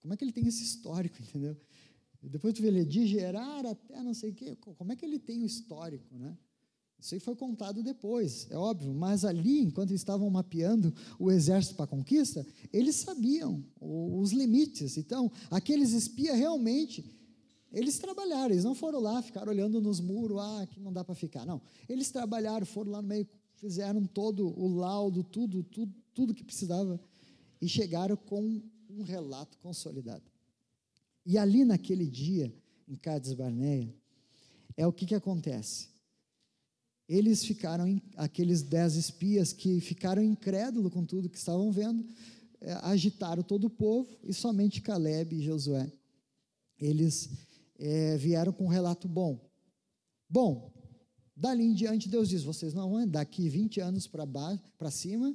Como 0.00 0.14
é 0.14 0.16
que 0.16 0.24
ele 0.24 0.32
tem 0.32 0.46
esse 0.46 0.62
histórico, 0.62 1.20
entendeu? 1.20 1.54
Depois 2.22 2.54
tu 2.54 2.62
vê 2.62 2.68
ele 2.68 2.84
de 2.84 3.06
Gerar 3.06 3.66
até 3.66 4.02
não 4.02 4.14
sei 4.14 4.30
o 4.30 4.34
quê. 4.34 4.56
Como 4.56 4.90
é 4.90 4.96
que 4.96 5.04
ele 5.04 5.18
tem 5.18 5.42
o 5.42 5.46
histórico, 5.46 6.16
né? 6.16 6.34
Isso 6.98 7.14
aí 7.14 7.20
foi 7.20 7.34
contado 7.34 7.82
depois, 7.82 8.46
é 8.50 8.56
óbvio, 8.56 8.92
mas 8.92 9.24
ali, 9.24 9.60
enquanto 9.60 9.94
estavam 9.94 10.28
mapeando 10.28 10.92
o 11.18 11.30
exército 11.30 11.74
para 11.74 11.86
a 11.86 11.88
conquista, 11.88 12.46
eles 12.70 12.96
sabiam 12.96 13.64
os 13.80 14.32
limites. 14.32 14.98
Então, 14.98 15.32
aqueles 15.50 15.92
espias 15.92 16.36
realmente, 16.36 17.02
eles 17.72 17.98
trabalharam, 17.98 18.50
eles 18.50 18.64
não 18.64 18.74
foram 18.74 18.98
lá, 18.98 19.22
ficaram 19.22 19.52
olhando 19.52 19.80
nos 19.80 20.00
muros, 20.00 20.38
ah, 20.40 20.66
que 20.66 20.80
não 20.80 20.92
dá 20.92 21.04
para 21.04 21.14
ficar. 21.14 21.46
Não, 21.46 21.60
eles 21.88 22.10
trabalharam, 22.10 22.66
foram 22.66 22.90
lá 22.90 23.00
no 23.00 23.08
meio, 23.08 23.28
fizeram 23.54 24.04
todo 24.04 24.48
o 24.58 24.68
laudo, 24.68 25.22
tudo, 25.22 25.62
tudo, 25.62 25.94
tudo 26.12 26.34
que 26.34 26.42
precisava 26.42 27.00
e 27.60 27.68
chegaram 27.68 28.16
com 28.16 28.60
um 28.88 29.02
relato 29.02 29.56
consolidado. 29.58 30.24
E 31.24 31.38
ali 31.38 31.64
naquele 31.64 32.06
dia, 32.06 32.52
em 32.88 32.96
Cades 32.96 33.34
Barneia, 33.34 33.94
é 34.76 34.86
o 34.86 34.92
que, 34.92 35.06
que 35.06 35.14
acontece. 35.14 35.88
Eles 37.08 37.44
ficaram, 37.44 38.00
aqueles 38.16 38.62
dez 38.62 38.94
espias 38.94 39.52
que 39.52 39.80
ficaram 39.80 40.22
incrédulos 40.22 40.92
com 40.92 41.04
tudo 41.04 41.28
que 41.28 41.38
estavam 41.38 41.70
vendo, 41.70 42.04
é, 42.60 42.72
agitaram 42.82 43.42
todo 43.42 43.64
o 43.64 43.70
povo 43.70 44.08
e 44.24 44.32
somente 44.32 44.80
Caleb 44.80 45.36
e 45.36 45.42
Josué. 45.42 45.92
Eles 46.78 47.28
é, 47.80 48.16
vieram 48.18 48.52
com 48.52 48.64
um 48.64 48.68
relato 48.68 49.08
bom. 49.08 49.40
Bom, 50.28 50.70
dali 51.34 51.64
em 51.64 51.72
diante 51.72 52.08
Deus 52.08 52.28
diz: 52.28 52.42
vocês 52.42 52.74
não 52.74 52.90
vão 52.90 53.08
daqui 53.08 53.48
20 53.48 53.80
anos 53.80 54.06
para 54.06 54.90
cima, 54.90 55.34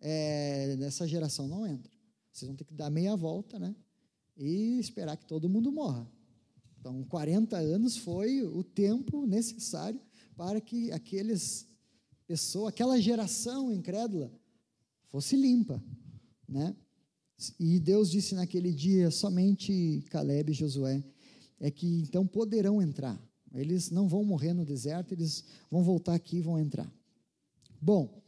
é, 0.00 0.74
nessa 0.76 1.06
geração 1.06 1.46
não 1.46 1.66
entra. 1.66 1.92
Vocês 2.32 2.48
vão 2.48 2.56
ter 2.56 2.64
que 2.64 2.74
dar 2.74 2.90
meia 2.90 3.14
volta, 3.14 3.58
né? 3.58 3.76
E 4.36 4.78
esperar 4.80 5.16
que 5.16 5.26
todo 5.26 5.48
mundo 5.48 5.70
morra. 5.70 6.10
Então, 6.80 7.04
40 7.04 7.56
anos 7.56 7.96
foi 7.96 8.42
o 8.42 8.64
tempo 8.64 9.26
necessário 9.26 10.00
para 10.36 10.60
que 10.60 10.90
aqueles 10.90 11.68
pessoa, 12.26 12.70
aquela 12.70 13.00
geração 13.00 13.70
incrédula 13.70 14.32
fosse 15.08 15.36
limpa, 15.36 15.82
né? 16.48 16.74
E 17.60 17.78
Deus 17.78 18.10
disse 18.10 18.34
naquele 18.34 18.72
dia 18.72 19.10
somente 19.10 20.02
Caleb 20.10 20.50
e 20.50 20.54
Josué 20.54 21.04
é 21.64 21.70
que 21.70 22.02
então 22.02 22.26
poderão 22.26 22.82
entrar. 22.82 23.18
Eles 23.54 23.90
não 23.90 24.06
vão 24.06 24.22
morrer 24.22 24.52
no 24.52 24.64
deserto, 24.64 25.12
eles 25.12 25.44
vão 25.70 25.82
voltar 25.82 26.14
aqui 26.14 26.36
e 26.36 26.42
vão 26.42 26.58
entrar. 26.58 26.92
Bom, 27.80 28.22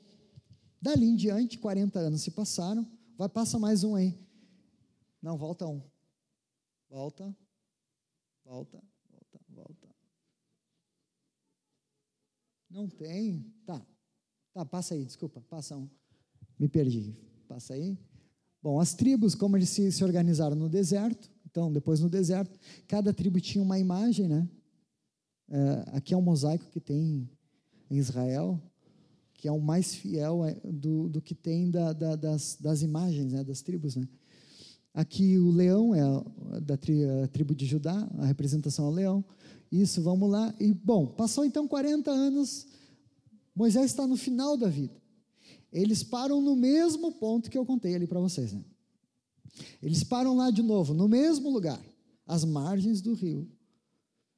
dali 0.80 1.06
em 1.06 1.16
diante, 1.16 1.58
40 1.58 1.98
anos 1.98 2.22
se 2.22 2.30
passaram, 2.30 2.86
Vai, 3.16 3.30
passa 3.30 3.58
mais 3.58 3.82
um 3.82 3.94
aí. 3.94 4.14
Não, 5.22 5.38
volta 5.38 5.66
um. 5.66 5.82
Volta. 6.88 7.34
Volta, 8.44 8.82
volta, 9.10 9.40
volta. 9.48 9.88
Não 12.68 12.88
tem. 12.88 13.54
Tá. 13.64 13.84
Tá, 14.52 14.64
passa 14.66 14.94
aí, 14.94 15.04
desculpa, 15.04 15.40
passa 15.40 15.76
um. 15.76 15.88
Me 16.58 16.68
perdi. 16.68 17.16
Passa 17.48 17.72
aí. 17.72 17.98
Bom, 18.62 18.78
as 18.78 18.94
tribos, 18.94 19.34
como 19.34 19.56
eles 19.56 19.70
se, 19.70 19.90
se 19.90 20.04
organizaram 20.04 20.56
no 20.56 20.68
deserto, 20.68 21.30
então, 21.56 21.72
depois 21.72 22.00
no 22.00 22.10
deserto, 22.10 22.60
cada 22.86 23.14
tribo 23.14 23.40
tinha 23.40 23.64
uma 23.64 23.78
imagem, 23.78 24.28
né? 24.28 24.46
É, 25.48 25.96
aqui 25.96 26.12
é 26.12 26.16
um 26.16 26.20
mosaico 26.20 26.66
que 26.70 26.78
tem 26.78 27.26
em 27.90 27.96
Israel, 27.96 28.60
que 29.32 29.48
é 29.48 29.52
o 29.52 29.58
mais 29.58 29.94
fiel 29.94 30.44
é, 30.44 30.54
do, 30.62 31.08
do 31.08 31.22
que 31.22 31.34
tem 31.34 31.70
da, 31.70 31.94
da, 31.94 32.14
das, 32.14 32.58
das 32.60 32.82
imagens, 32.82 33.32
né, 33.32 33.42
das 33.42 33.62
tribos. 33.62 33.96
Né? 33.96 34.06
Aqui 34.92 35.38
o 35.38 35.50
leão 35.50 35.94
é 35.94 36.60
da 36.60 36.76
tri, 36.76 37.02
a 37.24 37.28
tribo 37.28 37.54
de 37.54 37.64
Judá, 37.64 38.06
a 38.18 38.26
representação 38.26 38.84
ao 38.84 38.92
leão. 38.92 39.24
Isso, 39.72 40.02
vamos 40.02 40.30
lá. 40.30 40.54
E, 40.60 40.74
bom, 40.74 41.06
passou 41.06 41.42
então 41.42 41.66
40 41.66 42.10
anos, 42.10 42.66
Moisés 43.54 43.86
está 43.86 44.06
no 44.06 44.18
final 44.18 44.58
da 44.58 44.68
vida. 44.68 45.00
Eles 45.72 46.02
param 46.02 46.42
no 46.42 46.54
mesmo 46.54 47.12
ponto 47.12 47.50
que 47.50 47.56
eu 47.56 47.64
contei 47.64 47.94
ali 47.94 48.06
para 48.06 48.20
vocês. 48.20 48.52
Né? 48.52 48.62
Eles 49.82 50.02
param 50.04 50.36
lá 50.36 50.50
de 50.50 50.62
novo, 50.62 50.94
no 50.94 51.08
mesmo 51.08 51.50
lugar, 51.50 51.82
às 52.26 52.44
margens 52.44 53.00
do 53.00 53.14
rio. 53.14 53.48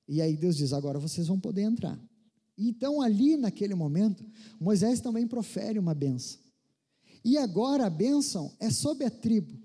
E 0.07 0.23
aí 0.23 0.37
Deus 0.37 0.57
diz: 0.57 0.73
agora 0.73 0.99
vocês 0.99 1.27
vão 1.27 1.39
poder 1.39 1.63
entrar. 1.63 1.99
Então, 2.57 3.01
ali 3.01 3.37
naquele 3.37 3.75
momento, 3.75 4.25
Moisés 4.59 5.01
também 5.01 5.27
profere 5.27 5.79
uma 5.79 5.95
benção. 5.95 6.41
E 7.25 7.37
agora 7.37 7.87
a 7.87 7.91
bênção 7.91 8.53
é 8.59 8.71
sobre 8.71 9.05
a 9.05 9.11
tribo. 9.11 9.57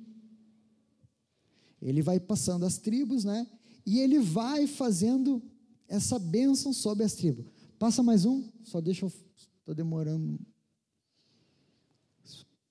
Ele 1.82 2.02
vai 2.02 2.20
passando 2.20 2.66
as 2.66 2.78
tribos, 2.78 3.24
né? 3.24 3.48
E 3.86 4.00
ele 4.00 4.20
vai 4.20 4.68
fazendo 4.68 5.42
essa 5.88 6.18
bênção 6.20 6.72
sobre 6.72 7.04
as 7.04 7.14
tribos. 7.14 7.46
Passa 7.80 8.02
mais 8.02 8.26
um, 8.26 8.48
só 8.64 8.80
deixa 8.80 9.06
eu. 9.06 9.12
Estou 9.60 9.74
demorando. 9.74 10.40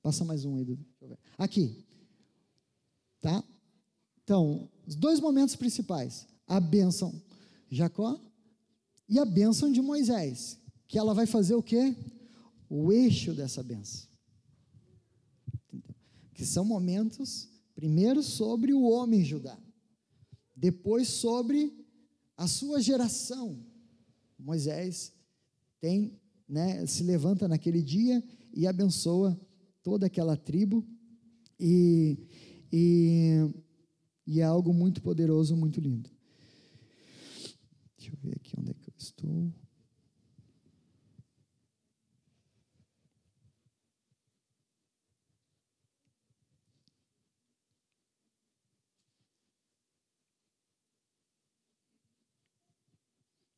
Passa 0.03 0.25
mais 0.25 0.45
um 0.45 0.57
aí, 0.57 0.65
Dudu. 0.65 0.85
Aqui. 1.39 1.85
Tá? 3.23 3.43
Então, 4.25 4.69
os 4.87 4.97
dois 4.97 5.21
momentos 5.21 5.57
principais: 5.57 6.27
a 6.47 6.61
bênção 6.61 7.23
Jacó 7.71 8.21
e 9.09 9.19
a 9.19 9.25
bênção 9.25 9.73
de 9.73 9.81
Moisés, 9.81 10.59
que 10.87 10.99
ela 10.99 11.15
vai 11.15 11.27
fazer 11.27 11.55
o 11.55 11.63
quê? 11.63 11.97
O 12.69 12.93
eixo 12.93 13.33
dessa 13.33 13.63
bênção. 13.63 14.09
Que 16.35 16.45
são 16.45 16.65
momentos, 16.65 17.49
primeiro 17.75 18.23
sobre 18.23 18.73
o 18.73 18.83
homem 18.83 19.25
Judá, 19.25 19.57
depois 20.57 21.09
sobre 21.09 21.73
a 22.37 22.49
sua 22.49 22.81
geração. 22.81 23.65
Moisés 24.39 25.13
tem, 25.81 26.21
né, 26.49 26.85
se 26.87 27.03
levanta 27.05 27.47
naquele 27.47 27.83
dia 27.83 28.23
e 28.53 28.67
abençoa 28.67 29.39
toda 29.83 30.07
aquela 30.07 30.37
tribo 30.37 30.85
e, 31.61 32.19
e, 32.73 33.53
e 34.27 34.41
é 34.41 34.45
algo 34.45 34.73
muito 34.73 35.03
poderoso, 35.03 35.57
muito 35.57 35.81
lindo. 35.81 36.11
Deixa 37.99 38.13
eu 38.13 38.19
ver 38.23 38.37
aqui 38.37 38.55
onde 38.59 38.71
é 38.71 38.75
que 38.75 38.93
Estou. 39.03 39.53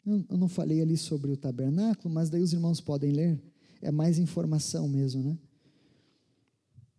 Eu 0.07 0.37
não 0.37 0.49
falei 0.49 0.83
ali 0.83 0.97
sobre 0.97 1.31
o 1.31 1.37
tabernáculo, 1.37 2.13
mas 2.13 2.29
daí 2.29 2.43
os 2.43 2.53
irmãos 2.53 2.81
podem 2.81 3.11
ler. 3.13 3.43
É 3.81 3.91
mais 3.91 4.19
informação 4.19 4.89
mesmo, 4.89 5.23
né? 5.23 5.39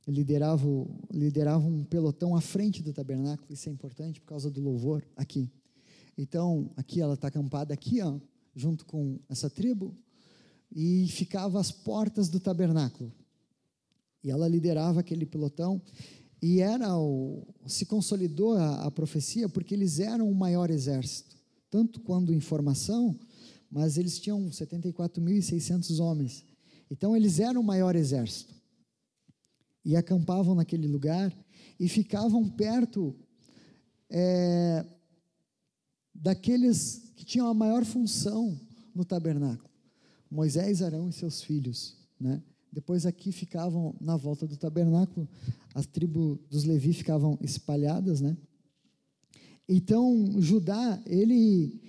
Liderava, 0.07 0.65
liderava 1.11 1.65
um 1.65 1.83
pelotão 1.83 2.35
à 2.35 2.41
frente 2.41 2.83
do 2.83 2.93
tabernáculo, 2.93 3.51
isso 3.51 3.67
é 3.69 3.71
importante 3.71 4.21
por 4.21 4.27
causa 4.27 4.51
do 4.51 4.61
louvor 4.61 5.03
aqui. 5.15 5.49
Então, 6.17 6.69
aqui 6.77 7.01
ela 7.01 7.15
está 7.15 7.27
acampada 7.27 7.73
aqui, 7.73 8.01
ó, 8.01 8.19
junto 8.55 8.85
com 8.85 9.19
essa 9.27 9.49
tribo, 9.49 9.93
e 10.71 11.07
ficava 11.09 11.59
às 11.59 11.71
portas 11.71 12.29
do 12.29 12.39
tabernáculo. 12.39 13.11
E 14.23 14.29
ela 14.29 14.47
liderava 14.47 14.99
aquele 14.99 15.25
pelotão, 15.25 15.81
e 16.41 16.59
era 16.59 16.95
o, 16.97 17.45
se 17.65 17.85
consolidou 17.85 18.53
a, 18.53 18.85
a 18.85 18.91
profecia 18.91 19.49
porque 19.49 19.73
eles 19.73 19.99
eram 19.99 20.29
o 20.29 20.35
maior 20.35 20.69
exército, 20.69 21.35
tanto 21.69 21.99
quando 21.99 22.33
em 22.33 22.39
formação, 22.39 23.17
mas 23.69 23.97
eles 23.97 24.19
tinham 24.19 24.47
74.600 24.49 25.99
homens. 25.99 26.45
Então 26.89 27.15
eles 27.15 27.39
eram 27.39 27.61
o 27.61 27.63
maior 27.63 27.95
exército. 27.95 28.54
E 29.85 29.95
acampavam 29.95 30.55
naquele 30.55 30.87
lugar 30.87 31.31
e 31.79 31.87
ficavam 31.87 32.49
perto 32.49 33.15
é, 34.09 34.83
daqueles 36.13 37.11
que 37.15 37.23
tinham 37.23 37.47
a 37.47 37.53
maior 37.53 37.85
função 37.85 38.59
no 38.93 39.05
tabernáculo: 39.05 39.69
Moisés, 40.29 40.81
Arão 40.81 41.07
e 41.07 41.13
seus 41.13 41.41
filhos. 41.41 41.95
Né? 42.19 42.41
Depois 42.71 43.05
aqui 43.05 43.31
ficavam 43.31 43.95
na 44.01 44.17
volta 44.17 44.47
do 44.47 44.57
tabernáculo, 44.57 45.29
as 45.73 45.85
tribos 45.85 46.39
dos 46.49 46.63
Levi 46.63 46.93
ficavam 46.93 47.37
espalhadas, 47.41 48.19
né? 48.19 48.35
Então 49.67 50.41
Judá 50.41 51.01
ele 51.05 51.81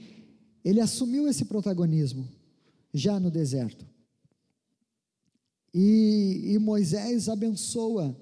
ele 0.65 0.81
assumiu 0.81 1.29
esse 1.29 1.45
protagonismo 1.45 2.29
já 2.93 3.21
no 3.21 3.31
deserto. 3.31 3.87
E, 5.79 6.55
e 6.55 6.59
Moisés 6.59 7.29
abençoa, 7.29 8.17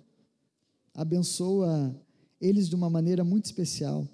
abençoa 0.92 1.94
eles 2.40 2.68
de 2.68 2.74
uma 2.74 2.90
maneira 2.90 3.22
muito 3.22 3.44
especial, 3.44 4.08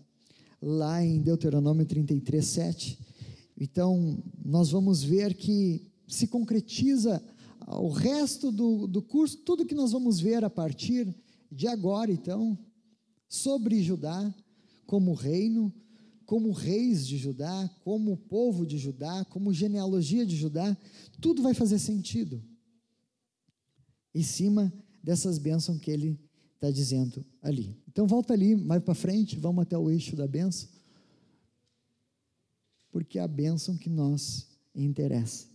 lá 0.60 1.02
em 1.02 1.22
Deuteronômio 1.22 1.86
33, 1.86 2.44
7. 2.44 2.98
Então, 3.58 4.22
nós 4.44 4.68
vamos 4.68 5.02
ver 5.02 5.32
que 5.32 5.90
se 6.06 6.26
concretiza 6.26 7.24
o 7.66 7.88
resto 7.88 8.52
do, 8.52 8.86
do 8.86 9.00
curso, 9.00 9.38
tudo 9.38 9.64
que 9.64 9.74
nós 9.74 9.92
vamos 9.92 10.20
ver 10.20 10.44
a 10.44 10.50
partir 10.50 11.08
de 11.50 11.66
agora, 11.66 12.12
então, 12.12 12.58
sobre 13.26 13.82
Judá 13.82 14.34
como 14.84 15.14
reino, 15.14 15.72
como 16.26 16.52
reis 16.52 17.06
de 17.06 17.16
Judá, 17.16 17.70
como 17.84 18.18
povo 18.18 18.66
de 18.66 18.76
Judá, 18.76 19.24
como 19.30 19.50
genealogia 19.50 20.26
de 20.26 20.36
Judá, 20.36 20.76
tudo 21.22 21.40
vai 21.40 21.54
fazer 21.54 21.78
sentido 21.78 22.49
em 24.14 24.22
cima 24.22 24.72
dessas 25.02 25.38
bênçãos 25.38 25.78
que 25.78 25.90
ele 25.90 26.18
está 26.54 26.70
dizendo 26.70 27.24
ali. 27.40 27.76
Então 27.88 28.06
volta 28.06 28.34
ali, 28.34 28.54
mais 28.54 28.82
para 28.82 28.94
frente, 28.94 29.38
vamos 29.38 29.62
até 29.62 29.78
o 29.78 29.90
eixo 29.90 30.14
da 30.14 30.26
bênção, 30.26 30.68
porque 32.90 33.18
é 33.18 33.22
a 33.22 33.28
bênção 33.28 33.76
que 33.76 33.88
nos 33.88 34.48
interessa. 34.74 35.48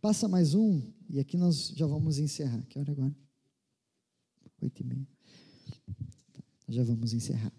Passa 0.00 0.28
mais 0.28 0.54
um, 0.54 0.82
e 1.08 1.18
aqui 1.18 1.36
nós 1.36 1.68
já 1.68 1.86
vamos 1.86 2.18
encerrar. 2.18 2.62
Que 2.66 2.78
hora 2.78 2.92
agora? 2.92 3.16
Oito 4.60 4.82
e 4.82 4.84
meia. 4.84 5.08
Tá, 6.32 6.42
já 6.68 6.84
vamos 6.84 7.12
encerrar. 7.14 7.52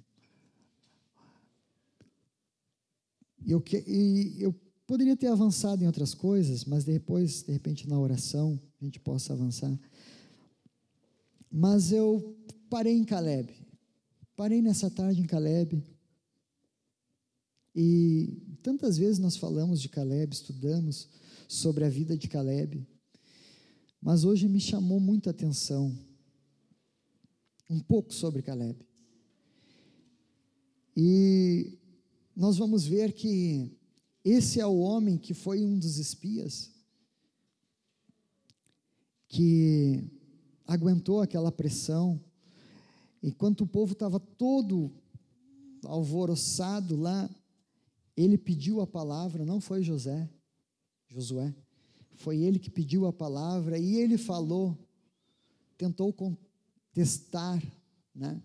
Eu, 3.47 3.61
que, 3.61 3.83
e 3.87 4.41
eu 4.41 4.53
Poderia 4.87 5.17
ter 5.17 5.27
avançado 5.27 5.83
em 5.83 5.87
outras 5.87 6.13
coisas, 6.13 6.63
mas 6.63 6.83
depois, 6.83 7.41
de 7.41 7.51
repente, 7.51 7.89
na 7.89 7.99
oração, 7.99 8.59
a 8.79 8.85
gente 8.85 8.99
possa 8.99 9.33
avançar. 9.33 9.77
Mas 11.51 11.91
eu 11.91 12.37
parei 12.69 12.95
em 12.95 13.03
Caleb. 13.03 13.51
Parei 14.35 14.61
nessa 14.61 14.91
tarde 14.91 15.21
em 15.21 15.25
Caleb. 15.25 15.81
E 17.75 18.57
tantas 18.61 18.97
vezes 18.97 19.17
nós 19.17 19.35
falamos 19.35 19.81
de 19.81 19.89
Caleb, 19.89 20.33
estudamos 20.33 21.09
sobre 21.47 21.83
a 21.83 21.89
vida 21.89 22.15
de 22.15 22.27
Caleb. 22.27 22.85
Mas 24.01 24.23
hoje 24.23 24.47
me 24.47 24.59
chamou 24.59 24.99
muita 24.99 25.31
atenção 25.31 25.97
um 27.69 27.79
pouco 27.79 28.13
sobre 28.13 28.43
Caleb. 28.43 28.77
E 30.95 31.79
nós 32.35 32.57
vamos 32.57 32.85
ver 32.85 33.13
que 33.13 33.74
esse 34.25 34.59
é 34.59 34.65
o 34.65 34.79
homem 34.79 35.19
que 35.19 35.35
foi 35.35 35.63
um 35.63 35.77
dos 35.77 35.99
espias, 35.99 36.71
que 39.29 40.09
aguentou 40.65 41.21
aquela 41.21 41.51
pressão, 41.51 42.19
enquanto 43.21 43.61
o 43.61 43.67
povo 43.67 43.93
estava 43.93 44.19
todo 44.19 44.91
alvoroçado 45.83 46.95
lá, 46.95 47.29
ele 48.17 48.35
pediu 48.35 48.81
a 48.81 48.87
palavra, 48.87 49.45
não 49.45 49.61
foi 49.61 49.83
José, 49.83 50.27
Josué, 51.07 51.53
foi 52.15 52.39
ele 52.39 52.57
que 52.57 52.71
pediu 52.71 53.05
a 53.05 53.13
palavra 53.13 53.77
e 53.77 53.95
ele 53.95 54.17
falou, 54.17 54.75
tentou 55.77 56.11
contestar, 56.11 57.61
né? 58.15 58.41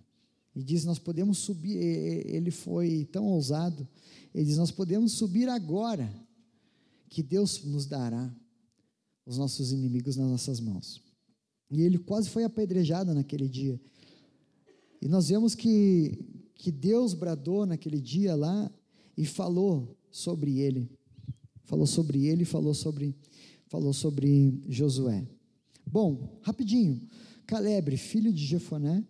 E 0.54 0.62
diz: 0.62 0.84
Nós 0.84 0.98
podemos 0.98 1.38
subir. 1.38 1.76
Ele 1.76 2.50
foi 2.50 3.04
tão 3.10 3.26
ousado 3.26 3.86
ele 4.34 4.44
diz: 4.44 4.56
Nós 4.56 4.70
podemos 4.70 5.12
subir 5.12 5.48
agora, 5.48 6.12
que 7.08 7.22
Deus 7.22 7.64
nos 7.64 7.86
dará 7.86 8.32
os 9.26 9.36
nossos 9.36 9.72
inimigos 9.72 10.16
nas 10.16 10.28
nossas 10.28 10.60
mãos. 10.60 11.02
E 11.70 11.82
ele 11.82 11.98
quase 11.98 12.28
foi 12.28 12.44
apedrejado 12.44 13.12
naquele 13.14 13.48
dia. 13.48 13.80
E 15.02 15.08
nós 15.08 15.28
vemos 15.28 15.54
que, 15.54 16.18
que 16.54 16.70
Deus 16.70 17.14
bradou 17.14 17.66
naquele 17.66 18.00
dia 18.00 18.34
lá 18.34 18.70
e 19.16 19.24
falou 19.24 19.96
sobre 20.10 20.58
ele. 20.58 20.90
Falou 21.64 21.86
sobre 21.86 22.26
ele, 22.26 22.44
falou 22.44 22.74
sobre, 22.74 23.16
falou 23.66 23.92
sobre 23.92 24.60
Josué. 24.68 25.26
Bom, 25.86 26.38
rapidinho. 26.42 27.00
Caleb, 27.46 27.96
filho 27.96 28.32
de 28.32 28.44
Jefoné, 28.44 29.04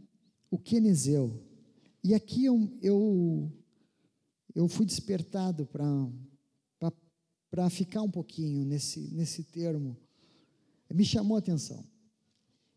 o 0.50 0.58
Quenezeu. 0.58 1.40
E 2.02 2.14
aqui 2.14 2.44
eu, 2.44 2.70
eu 2.82 3.52
eu 4.54 4.68
fui 4.68 4.84
despertado 4.84 5.68
para 7.50 7.70
ficar 7.70 8.02
um 8.02 8.10
pouquinho 8.10 8.64
nesse, 8.64 9.00
nesse 9.12 9.44
termo. 9.44 9.96
Me 10.92 11.04
chamou 11.04 11.36
a 11.36 11.38
atenção. 11.40 11.84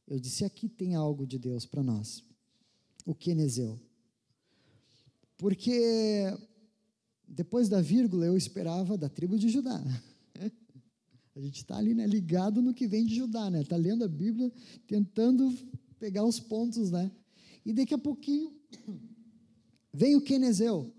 Eu 0.08 0.20
disse: 0.20 0.46
aqui 0.46 0.70
tem 0.70 0.96
algo 0.96 1.26
de 1.26 1.40
Deus 1.40 1.66
para 1.66 1.84
nós. 1.84 2.24
O 3.06 3.16
Quenezeu. 3.16 3.80
Porque 5.38 6.26
depois 7.28 7.68
da 7.68 7.82
vírgula 7.82 8.26
eu 8.26 8.38
esperava 8.38 8.98
da 8.98 9.10
tribo 9.10 9.38
de 9.38 9.50
Judá. 9.50 9.84
A 11.36 11.40
gente 11.40 11.58
está 11.58 11.78
ali 11.78 11.96
né, 11.96 12.06
ligado 12.06 12.62
no 12.62 12.76
que 12.76 12.88
vem 12.88 13.06
de 13.06 13.16
Judá, 13.16 13.50
né? 13.50 13.62
Está 13.62 13.76
lendo 13.76 14.04
a 14.04 14.08
Bíblia, 14.08 14.52
tentando 14.86 15.52
pegar 15.98 16.24
os 16.24 16.40
pontos, 16.40 16.92
né? 16.92 17.12
E 17.66 17.74
daqui 17.74 17.94
a 17.94 17.98
pouquinho 17.98 18.54
vem 19.94 20.16
o 20.16 20.22
Quenezeu. 20.22 20.94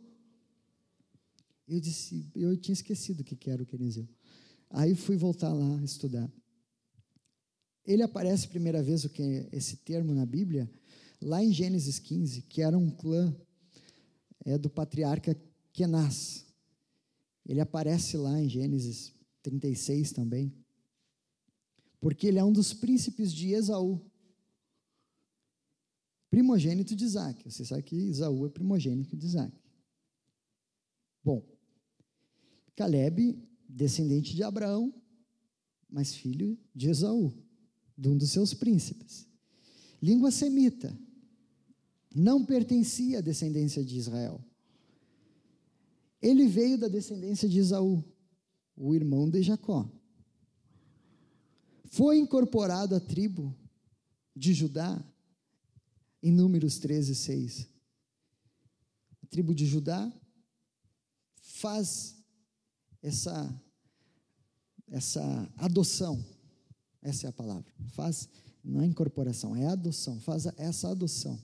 Eu 1.67 1.81
disse, 1.81 2.31
eu 2.35 2.57
tinha 2.57 2.73
esquecido 2.73 3.21
o 3.21 3.25
que 3.25 3.51
era 3.51 3.63
o 3.63 3.67
Quenizeu. 3.67 4.09
Aí 4.71 4.95
fui 4.95 5.17
voltar 5.17 5.53
lá 5.53 5.83
estudar. 5.83 6.31
Ele 7.87 8.03
aparece 8.03 8.49
primeira 8.49 8.83
vez 8.83 9.05
o 9.05 9.11
que 9.11 9.23
é 9.23 9.49
esse 9.53 9.77
termo 9.79 10.15
na 10.15 10.25
Bíblia, 10.25 10.71
lá 11.21 11.43
em 11.43 11.53
Gênesis 11.53 11.99
15, 11.99 12.43
que 12.43 12.63
era 12.63 12.77
um 12.77 12.91
clã 12.91 13.35
é, 14.45 14.57
do 14.57 14.71
patriarca 14.71 15.39
Kenaz. 15.73 16.47
Ele 17.47 17.61
aparece 17.61 18.17
lá 18.17 18.41
em 18.41 18.49
Gênesis 18.49 19.13
36 19.43 20.13
também. 20.13 20.53
Porque 22.01 22.27
ele 22.27 22.39
é 22.39 22.45
um 22.45 22.53
dos 22.53 22.73
príncipes 22.73 23.33
de 23.33 23.53
Esaú. 23.53 24.01
Primogênito 26.35 26.97
de 26.97 27.05
Isaac. 27.05 27.49
Você 27.49 27.65
sabe 27.65 27.85
que 27.85 27.95
Esaú 27.95 28.45
é 28.45 28.49
primogênito 28.49 29.17
de 29.17 29.25
Isaac. 29.25 29.57
Bom, 31.23 31.47
Caleb, 32.75 33.41
descendente 33.69 34.35
de 34.35 34.43
Abraão, 34.43 34.93
mas 35.89 36.13
filho 36.13 36.59
de 36.75 36.89
Esaú, 36.91 37.33
de 37.97 38.09
um 38.09 38.19
dos 38.19 38.33
seus 38.33 38.53
príncipes. 38.53 39.29
Língua 40.03 40.33
semita, 40.33 40.99
não 42.13 42.45
pertencia 42.45 43.19
à 43.19 43.23
descendência 43.23 43.85
de 43.85 43.97
Israel. 43.97 44.45
Ele 46.21 46.49
veio 46.49 46.77
da 46.77 46.89
descendência 46.89 47.49
de 47.49 47.61
Esaú, 47.61 48.03
o 48.77 48.93
irmão 48.93 49.31
de 49.31 49.41
Jacó. 49.41 49.89
Foi 51.85 52.19
incorporado 52.19 52.97
à 52.97 52.99
tribo 52.99 53.57
de 54.35 54.53
Judá 54.53 55.01
em 56.25 56.33
Números 56.33 56.79
13, 56.79 57.15
6. 57.15 57.69
A 59.23 59.27
tribo 59.27 59.55
de 59.55 59.67
Judá 59.67 60.11
faz 61.37 62.17
essa, 63.03 63.63
essa 64.89 65.53
adoção. 65.59 66.25
Essa 67.03 67.27
é 67.27 67.29
a 67.29 67.33
palavra. 67.33 67.71
Faz, 67.89 68.27
não 68.65 68.81
é 68.81 68.87
incorporação, 68.87 69.55
é 69.55 69.67
adoção. 69.67 70.19
Faz 70.19 70.47
essa 70.57 70.89
adoção. 70.89 71.39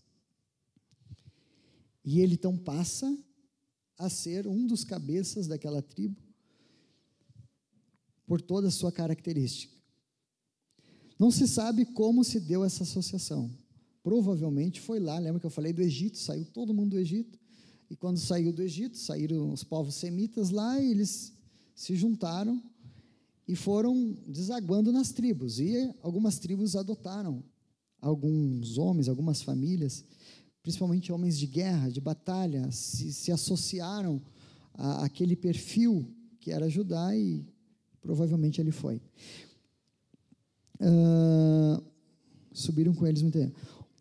E 2.02 2.20
ele 2.20 2.36
então 2.36 2.56
passa 2.56 3.06
a 3.98 4.08
ser 4.08 4.46
um 4.46 4.66
dos 4.66 4.82
cabeças 4.82 5.46
daquela 5.46 5.82
tribo 5.82 6.16
por 8.26 8.40
toda 8.40 8.68
a 8.68 8.70
sua 8.70 8.90
característica. 8.90 9.74
Não 11.18 11.30
se 11.30 11.46
sabe 11.46 11.84
como 11.84 12.24
se 12.24 12.40
deu 12.40 12.64
essa 12.64 12.82
associação. 12.82 13.54
Provavelmente 14.02 14.80
foi 14.80 14.98
lá, 14.98 15.18
lembra 15.18 15.40
que 15.40 15.46
eu 15.46 15.50
falei 15.50 15.72
do 15.72 15.82
Egito, 15.82 16.18
saiu 16.18 16.44
todo 16.46 16.74
mundo 16.74 16.90
do 16.90 16.98
Egito. 16.98 17.38
E 17.90 17.96
quando 17.96 18.18
saiu 18.18 18.52
do 18.52 18.62
Egito, 18.62 18.96
saíram 18.96 19.52
os 19.52 19.64
povos 19.64 19.94
semitas 19.96 20.50
lá 20.50 20.80
e 20.80 20.90
eles 20.90 21.32
se 21.74 21.96
juntaram 21.96 22.62
e 23.46 23.56
foram 23.56 24.16
desaguando 24.26 24.92
nas 24.92 25.10
tribos. 25.10 25.58
E 25.58 25.92
algumas 26.02 26.38
tribos 26.38 26.76
adotaram 26.76 27.42
alguns 28.00 28.78
homens, 28.78 29.08
algumas 29.08 29.42
famílias, 29.42 30.04
principalmente 30.62 31.12
homens 31.12 31.38
de 31.38 31.46
guerra, 31.46 31.90
de 31.90 32.00
batalha, 32.00 32.70
se, 32.70 33.12
se 33.12 33.32
associaram 33.32 34.22
a, 34.74 35.04
aquele 35.04 35.36
perfil 35.36 36.08
que 36.38 36.50
era 36.50 36.70
Judá 36.70 37.14
e 37.16 37.44
provavelmente 38.00 38.60
ele 38.60 38.70
foi. 38.70 39.00
Uh, 40.80 41.82
subiram 42.52 42.94
com 42.94 43.06
eles 43.06 43.20
muito 43.20 43.38
tempo. 43.38 43.58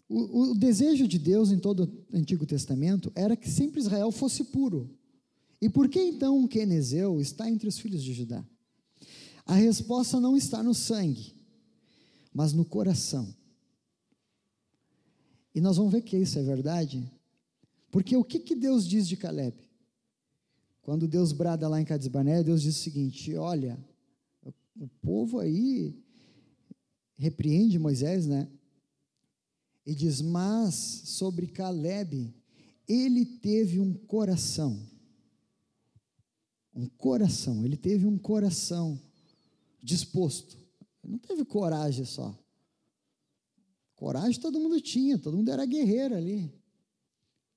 O, 0.09 0.51
o, 0.51 0.55
desejo 0.55 1.07
de 1.07 1.19
Deus 1.19 1.51
em 1.51 1.59
todo 1.59 1.83
o 2.11 2.17
Antigo 2.17 2.43
Testamento 2.43 3.11
era 3.13 3.37
que 3.37 3.47
sempre 3.47 3.79
Israel 3.79 4.11
fosse 4.11 4.43
puro. 4.45 4.89
E 5.61 5.69
por 5.69 5.87
que 5.87 6.01
então 6.01 6.43
o 6.43 6.47
Quenezeu 6.47 7.21
está 7.21 7.47
entre 7.47 7.67
os 7.67 7.77
filhos 7.77 8.03
de 8.03 8.13
Judá? 8.13 8.43
A 9.45 9.53
resposta 9.53 10.19
não 10.19 10.35
está 10.35 10.63
no 10.63 10.73
sangue, 10.73 11.35
mas 12.33 12.53
no 12.53 12.65
coração. 12.65 13.33
E 15.53 15.61
nós 15.61 15.77
vamos 15.77 15.91
ver 15.91 16.01
que 16.01 16.17
isso 16.17 16.39
é 16.39 16.43
verdade, 16.43 17.11
porque 17.91 18.15
o 18.15 18.23
que, 18.23 18.39
que 18.39 18.55
Deus 18.55 18.87
diz 18.87 19.07
de 19.07 19.15
Caleb? 19.15 19.55
Quando 20.81 21.07
Deus 21.07 21.31
brada 21.31 21.67
lá 21.67 21.79
em 21.79 21.85
Cades 21.85 22.07
Barnea, 22.07 22.43
Deus 22.43 22.63
diz 22.63 22.75
o 22.77 22.79
seguinte: 22.79 23.35
olha, 23.35 23.77
o 24.75 24.87
povo 25.01 25.39
aí 25.39 25.95
repreende 27.15 27.77
Moisés, 27.77 28.25
né? 28.25 28.47
E 29.89 29.95
diz: 29.95 30.21
Mas 30.21 30.75
sobre 30.75 31.47
Caleb, 31.47 32.31
ele 32.87 33.25
teve 33.25 33.79
um 33.79 33.91
coração. 33.91 34.79
Um 36.75 36.85
coração, 36.85 37.65
ele 37.65 37.75
teve 37.75 38.05
um 38.05 38.15
coração 38.15 39.01
disposto. 39.81 40.55
Ele 41.03 41.13
não 41.13 41.17
teve 41.17 41.43
coragem 41.43 42.05
só. 42.05 42.37
Coragem 43.95 44.39
todo 44.39 44.59
mundo 44.59 44.79
tinha, 44.79 45.17
todo 45.17 45.35
mundo 45.35 45.49
era 45.49 45.65
guerreiro 45.65 46.15
ali. 46.15 46.53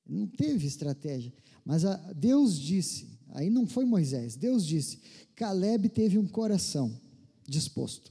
Não 0.07 0.27
teve 0.27 0.67
estratégia. 0.67 1.35
Mas 1.63 1.85
a, 1.85 1.97
Deus 2.15 2.59
disse, 2.59 3.11
aí 3.29 3.51
não 3.51 3.67
foi 3.67 3.85
Moisés, 3.85 4.37
Deus 4.37 4.67
disse: 4.67 5.03
Caleb 5.37 5.91
teve 5.91 6.17
um 6.17 6.27
coração 6.27 6.99
disposto. 7.47 8.11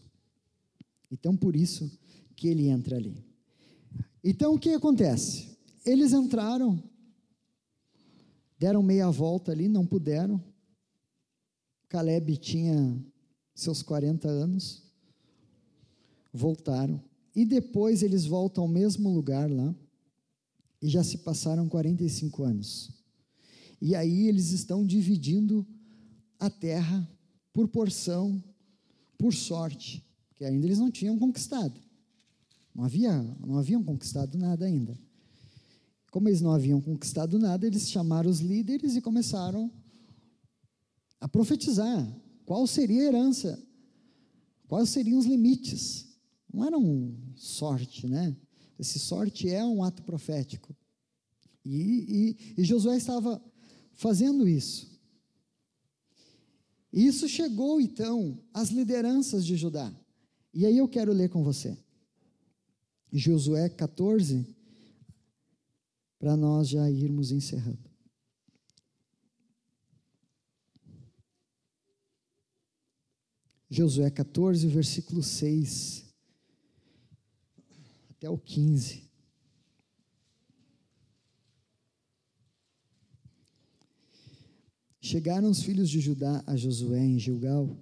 Então, 1.10 1.36
por 1.36 1.56
isso 1.56 1.92
que 2.36 2.48
ele 2.48 2.68
entra 2.68 2.98
ali. 2.98 3.31
Então, 4.24 4.54
o 4.54 4.60
que 4.60 4.70
acontece? 4.70 5.58
Eles 5.86 6.14
entraram, 6.14 6.82
deram 8.58 8.84
meia 8.84 9.10
volta 9.10 9.52
ali, 9.52 9.68
não 9.68 9.86
puderam. 9.86 10.44
Caleb 11.90 12.38
tinha 12.38 13.04
seus 13.56 13.82
40 13.82 14.28
anos, 14.28 14.84
voltaram. 16.32 17.04
E 17.36 17.46
depois 17.46 18.04
eles 18.04 18.26
voltam 18.26 18.64
ao 18.64 18.70
mesmo 18.70 19.10
lugar 19.10 19.50
lá, 19.50 19.76
e 20.82 20.88
já 20.88 21.04
se 21.04 21.20
passaram 21.20 21.68
45 21.68 22.44
anos. 22.44 22.92
E 23.82 23.96
aí 23.96 24.28
eles 24.28 24.52
estão 24.52 24.86
dividindo 24.86 25.66
a 26.40 26.50
terra 26.50 27.08
por 27.54 27.68
porção, 27.68 28.44
por 29.18 29.34
sorte, 29.34 30.04
que 30.36 30.46
ainda 30.46 30.66
eles 30.66 30.80
não 30.80 30.92
tinham 30.92 31.18
conquistado. 31.18 31.80
Não, 32.74 32.84
havia, 32.84 33.22
não 33.46 33.58
haviam 33.58 33.84
conquistado 33.84 34.38
nada 34.38 34.66
ainda. 34.66 34.98
Como 36.12 36.28
eles 36.28 36.42
não 36.42 36.52
haviam 36.52 36.82
conquistado 36.82 37.40
nada, 37.40 37.66
eles 37.66 37.90
chamaram 37.90 38.30
os 38.30 38.40
líderes 38.40 38.96
e 38.96 39.02
começaram 39.02 39.72
a 41.20 41.28
profetizar 41.28 42.22
qual 42.46 42.66
seria 42.68 43.02
a 43.02 43.06
herança, 43.06 43.62
quais 44.68 44.90
seriam 44.90 45.20
os 45.20 45.26
limites. 45.26 46.08
Não 46.54 46.66
era 46.66 46.78
um 46.78 47.16
sorte, 47.36 48.08
né? 48.08 48.36
Esse 48.78 49.00
sorte 49.00 49.50
é 49.50 49.64
um 49.64 49.84
ato 49.84 50.04
profético. 50.04 50.76
E, 51.64 52.36
e, 52.56 52.62
e 52.62 52.64
Josué 52.64 52.98
estava 52.98 53.42
fazendo 53.94 54.48
isso. 54.48 54.92
E 56.92 57.06
isso 57.06 57.28
chegou 57.30 57.80
então 57.80 58.38
às 58.54 58.70
lideranças 58.70 59.46
de 59.46 59.56
Judá. 59.56 59.94
E 60.54 60.66
aí 60.66 60.78
eu 60.78 60.88
quero 60.88 61.14
ler 61.14 61.30
com 61.30 61.44
você. 61.44 61.78
Josué 63.12 63.68
14, 63.68 64.48
para 66.18 66.38
nós 66.38 66.70
já 66.70 66.90
irmos 66.90 67.32
encerrando. 67.32 67.92
Josué 73.70 74.10
14, 74.10 74.66
versículo 74.68 75.22
6 75.22 76.06
até 78.10 78.30
o 78.30 78.38
15. 78.38 79.10
Chegaram 85.02 85.50
os 85.50 85.62
filhos 85.64 85.90
de 85.90 86.00
Judá 86.00 86.42
a 86.48 86.56
Josué 86.56 87.00
em 87.00 87.20
Gilgal, 87.20 87.78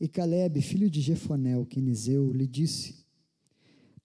e 0.00 0.08
Caleb, 0.08 0.60
filho 0.62 0.90
de 0.90 1.00
Jefonel, 1.00 1.64
quinizeu, 1.64 2.32
lhe 2.32 2.46
disse: 2.46 3.05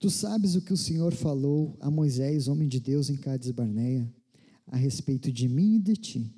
Tu 0.02 0.10
sabes 0.10 0.56
o 0.56 0.60
que 0.60 0.72
o 0.72 0.76
Senhor 0.76 1.14
falou 1.14 1.76
a 1.78 1.88
Moisés, 1.88 2.48
homem 2.48 2.66
de 2.66 2.80
Deus, 2.80 3.08
em 3.08 3.16
Cades 3.16 3.52
Barneia, 3.52 4.12
a 4.66 4.76
respeito 4.76 5.30
de 5.30 5.48
mim 5.48 5.76
e 5.76 5.78
de 5.78 5.92
ti. 5.92 6.34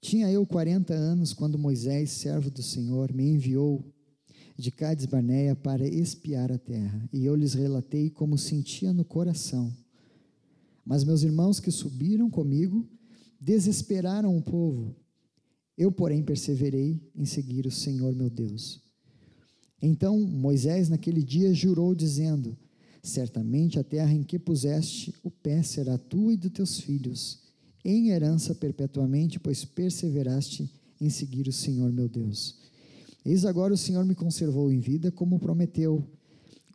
Tinha 0.00 0.32
eu 0.32 0.46
quarenta 0.46 0.94
anos 0.94 1.34
quando 1.34 1.58
Moisés, 1.58 2.12
servo 2.12 2.50
do 2.50 2.62
Senhor, 2.62 3.12
me 3.12 3.28
enviou 3.28 3.84
de 4.56 4.70
Cades 4.70 5.04
Barneia 5.04 5.54
para 5.54 5.86
espiar 5.86 6.50
a 6.50 6.56
terra, 6.56 7.06
e 7.12 7.26
eu 7.26 7.36
lhes 7.36 7.52
relatei 7.52 8.08
como 8.08 8.38
sentia 8.38 8.90
no 8.94 9.04
coração. 9.04 9.70
Mas 10.82 11.04
meus 11.04 11.22
irmãos 11.22 11.60
que 11.60 11.70
subiram 11.70 12.30
comigo 12.30 12.88
desesperaram 13.38 14.34
o 14.34 14.40
povo. 14.40 14.96
Eu, 15.76 15.92
porém, 15.92 16.22
perseverei 16.22 17.06
em 17.14 17.26
seguir 17.26 17.66
o 17.66 17.70
Senhor 17.70 18.14
meu 18.14 18.30
Deus. 18.30 18.89
Então 19.82 20.18
Moisés, 20.18 20.88
naquele 20.88 21.22
dia, 21.22 21.54
jurou, 21.54 21.94
dizendo: 21.94 22.56
Certamente 23.02 23.78
a 23.78 23.84
terra 23.84 24.12
em 24.12 24.22
que 24.22 24.38
puseste 24.38 25.14
o 25.22 25.30
pé 25.30 25.62
será 25.62 25.96
tua 25.96 26.34
e 26.34 26.36
dos 26.36 26.52
teus 26.52 26.80
filhos, 26.80 27.38
em 27.84 28.10
herança 28.10 28.54
perpetuamente, 28.54 29.40
pois 29.40 29.64
perseveraste 29.64 30.70
em 31.00 31.08
seguir 31.08 31.48
o 31.48 31.52
Senhor 31.52 31.90
meu 31.92 32.08
Deus. 32.08 32.58
Eis 33.24 33.44
agora 33.44 33.72
o 33.72 33.78
Senhor 33.78 34.04
me 34.04 34.14
conservou 34.14 34.70
em 34.70 34.78
vida, 34.78 35.10
como 35.10 35.38
prometeu. 35.38 36.04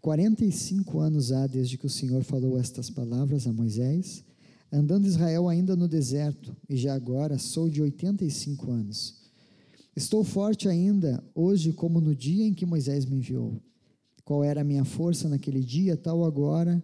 Quarenta 0.01 0.45
e 0.45 0.51
cinco 0.51 0.99
anos 0.99 1.31
há 1.31 1.47
desde 1.47 1.77
que 1.77 1.85
o 1.85 1.89
Senhor 1.89 2.23
falou 2.23 2.57
estas 2.59 2.89
palavras 2.89 3.47
a 3.47 3.53
Moisés, 3.53 4.23
andando 4.71 5.07
Israel 5.07 5.47
ainda 5.47 5.75
no 5.75 5.87
deserto, 5.87 6.55
e 6.69 6.75
já 6.75 6.93
agora 6.93 7.37
sou 7.37 7.69
de 7.69 7.81
oitenta 7.81 8.23
e 8.23 8.31
cinco 8.31 8.71
anos. 8.71 9.24
Estou 9.95 10.23
forte 10.23 10.67
ainda 10.67 11.23
hoje 11.33 11.71
como 11.71 12.01
no 12.01 12.13
dia 12.13 12.45
em 12.45 12.53
que 12.53 12.65
Moisés 12.65 13.05
me 13.05 13.15
enviou. 13.15 13.61
Qual 14.25 14.43
era 14.43 14.59
a 14.59 14.63
minha 14.63 14.83
força 14.83 15.29
naquele 15.29 15.61
dia, 15.61 15.95
tal 15.95 16.25
agora 16.25 16.83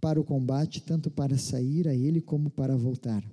para 0.00 0.20
o 0.20 0.24
combate, 0.24 0.82
tanto 0.82 1.10
para 1.10 1.38
sair 1.38 1.88
a 1.88 1.94
ele 1.94 2.20
como 2.20 2.50
para 2.50 2.76
voltar. 2.76 3.24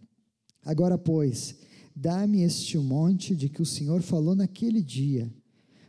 Agora, 0.63 0.97
pois, 0.97 1.55
dá-me 1.95 2.41
este 2.41 2.77
monte 2.77 3.35
de 3.35 3.49
que 3.49 3.61
o 3.61 3.65
Senhor 3.65 4.01
falou 4.01 4.35
naquele 4.35 4.81
dia, 4.81 5.31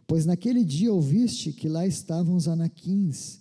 pois 0.07 0.27
naquele 0.27 0.65
dia 0.65 0.93
ouviste 0.93 1.53
que 1.53 1.69
lá 1.69 1.87
estavam 1.87 2.35
os 2.37 2.47
anaquins 2.47 3.41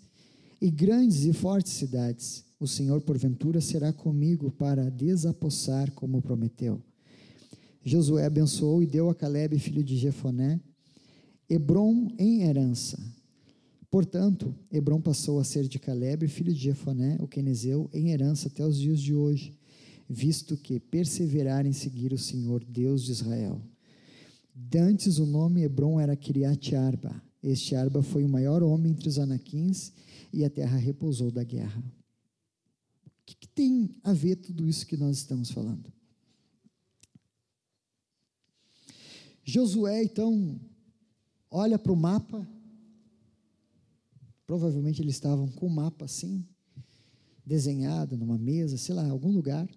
e 0.62 0.72
grandes 0.72 1.26
e 1.26 1.34
fortes 1.34 1.74
cidades. 1.74 2.46
O 2.60 2.68
Senhor, 2.68 3.02
porventura, 3.02 3.60
será 3.60 3.92
comigo 3.92 4.50
para 4.52 4.90
desapossar, 4.90 5.92
como 5.92 6.22
prometeu. 6.22 6.82
Josué 7.86 8.26
abençoou 8.26 8.82
e 8.82 8.88
deu 8.88 9.12
a 9.12 9.16
Caleb, 9.16 9.60
filho 9.60 9.84
de 9.84 9.96
Jefoné, 9.96 10.60
Hebron 11.48 12.08
em 12.18 12.42
herança. 12.42 12.98
Portanto, 13.92 14.56
Hebron 14.72 15.00
passou 15.00 15.40
a 15.40 15.44
ser 15.44 15.68
de 15.68 15.78
Caleb, 15.78 16.28
filho 16.28 16.52
de 16.52 16.60
Jefoné, 16.60 17.16
o 17.20 17.28
quenezeu, 17.28 17.88
em 17.94 18.10
herança 18.10 18.48
até 18.48 18.66
os 18.66 18.80
dias 18.80 19.00
de 19.00 19.14
hoje, 19.14 19.56
visto 20.10 20.58
que 20.58 20.80
perseveraram 20.80 21.70
em 21.70 21.74
seguir 21.74 22.12
o 22.12 22.18
Senhor, 22.18 22.64
Deus 22.64 23.04
de 23.04 23.12
Israel. 23.12 23.62
Dantes 24.54 25.20
o 25.20 25.26
nome 25.26 25.62
Hebron 25.62 26.00
era 26.00 26.16
Kiriat 26.16 26.76
Arba. 26.76 27.22
Este 27.44 27.76
Arba 27.76 28.02
foi 28.02 28.24
o 28.24 28.30
maior 28.30 28.64
homem 28.64 28.94
entre 28.94 29.08
os 29.08 29.20
anaquins 29.20 29.94
e 30.34 30.44
a 30.44 30.50
terra 30.50 30.78
repousou 30.78 31.30
da 31.30 31.44
guerra. 31.44 31.84
O 33.06 33.12
que, 33.28 33.36
que 33.36 33.48
tem 33.48 33.96
a 34.04 34.12
ver 34.12 34.38
tudo 34.38 34.68
isso 34.68 34.88
que 34.88 34.98
nós 34.98 35.18
estamos 35.18 35.52
falando? 35.52 35.95
Josué, 39.46 40.04
então, 40.04 40.60
olha 41.52 41.78
para 41.78 41.94
o 41.94 41.96
mapa. 41.96 42.46
Provavelmente 44.48 45.02
eles 45.02 45.16
estavam 45.16 45.48
com 45.48 45.68
o 45.68 45.70
mapa 45.70 46.06
assim, 46.06 46.46
desenhado 47.46 48.18
numa 48.18 48.38
mesa, 48.38 48.76
sei 48.78 48.96
lá, 48.96 49.06
em 49.06 49.12
algum 49.12 49.32
lugar, 49.32 49.70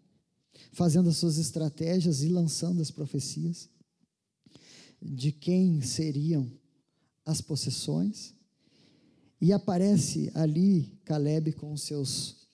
fazendo 0.72 1.10
as 1.10 1.18
suas 1.18 1.36
estratégias 1.38 2.22
e 2.22 2.28
lançando 2.28 2.80
as 2.80 2.90
profecias. 2.90 3.68
de 5.00 5.30
quem 5.30 5.80
seriam 5.80 6.50
as 7.24 7.40
possessões. 7.40 8.34
E 9.40 9.52
aparece 9.52 10.30
ali 10.34 10.98
Caleb 11.04 11.52
com 11.52 11.72
os 11.72 11.82
seus, 11.82 12.48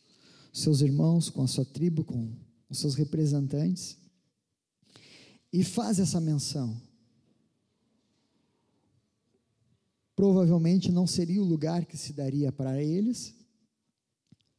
seus 0.53 0.83
irmãos, 0.83 1.31
com 1.31 1.43
a 1.43 1.47
sua 1.47 1.65
tribo, 1.65 2.05
com 2.05 2.31
os 2.69 2.79
seus 2.79 2.95
representantes, 2.95 3.97
e 5.53 5.65
faz 5.65 5.99
essa 5.99 6.21
menção. 6.21 6.77
Provavelmente 10.15 10.93
não 10.93 11.07
seria 11.07 11.43
o 11.43 11.47
lugar 11.47 11.85
que 11.87 11.97
se 11.97 12.13
daria 12.13 12.53
para 12.53 12.83
eles, 12.83 13.35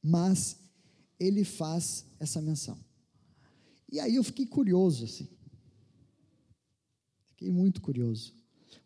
mas 0.02 0.57
ele 1.19 1.44
faz 1.44 2.06
essa 2.19 2.41
menção. 2.41 2.77
E 3.90 3.99
aí 3.99 4.15
eu 4.15 4.23
fiquei 4.23 4.45
curioso, 4.45 5.06
assim. 5.06 5.30
Fiquei 7.30 7.49
muito 7.49 7.82
curioso. 7.82 8.34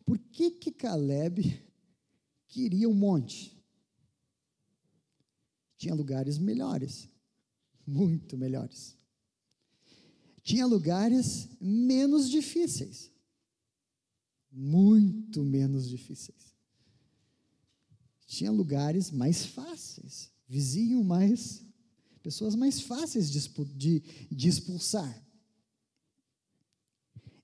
Por 0.06 0.18
que 0.18 0.52
que 0.52 0.72
Caleb 0.72 1.60
queria 2.48 2.88
um 2.88 2.94
monte? 2.94 3.58
Tinha 5.78 5.94
lugares 5.94 6.38
melhores, 6.38 7.10
muito 7.86 8.38
melhores. 8.38 8.96
Tinha 10.44 10.66
lugares 10.66 11.48
menos 11.60 12.30
difíceis, 12.30 13.12
muito 14.52 15.44
menos 15.44 15.88
difíceis. 15.88 16.49
Tinha 18.30 18.52
lugares 18.52 19.10
mais 19.10 19.44
fáceis, 19.44 20.32
vizinho 20.48 21.04
mais 21.04 21.66
pessoas 22.22 22.54
mais 22.54 22.80
fáceis 22.80 23.32
de, 23.32 23.40
de, 23.76 24.00
de 24.30 24.48
expulsar. 24.48 25.28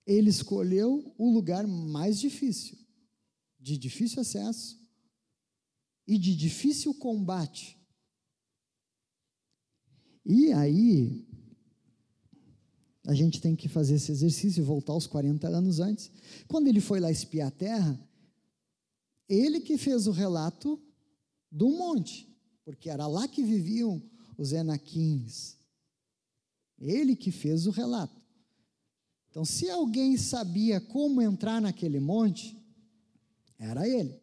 Ele 0.06 0.30
escolheu 0.30 1.12
o 1.18 1.34
lugar 1.34 1.66
mais 1.66 2.20
difícil, 2.20 2.78
de 3.60 3.80
difícil 3.80 4.22
acesso 4.22 4.80
e 6.06 6.20
de 6.20 6.36
difícil 6.36 6.94
combate. 6.94 7.80
E 10.24 10.54
aí, 10.54 11.28
a 13.08 13.16
gente 13.16 13.42
tem 13.42 13.56
que 13.56 13.68
fazer 13.68 13.96
esse 13.96 14.12
exercício 14.12 14.62
e 14.62 14.64
voltar 14.64 14.94
aos 14.94 15.08
40 15.08 15.48
anos 15.48 15.80
antes. 15.80 16.12
Quando 16.48 16.68
ele 16.68 16.80
foi 16.80 17.00
lá 17.00 17.10
espiar 17.10 17.48
a 17.48 17.52
terra, 17.52 18.00
ele 19.28 19.60
que 19.60 19.78
fez 19.78 20.08
o 20.08 20.12
relato 20.12 20.82
do 21.52 21.70
monte, 21.70 22.28
porque 22.64 22.90
era 22.90 23.08
lá 23.08 23.28
que 23.28 23.44
viviam 23.44 24.02
os 24.38 24.52
Enaquins. 24.52 25.58
Ele 26.78 27.16
que 27.16 27.32
fez 27.32 27.66
o 27.66 27.72
relato. 27.72 28.22
Então, 29.30 29.44
se 29.44 29.70
alguém 29.70 30.18
sabia 30.18 30.80
como 30.80 31.22
entrar 31.22 31.62
naquele 31.62 32.00
monte, 32.00 32.58
era 33.58 33.88
ele. 33.88 34.20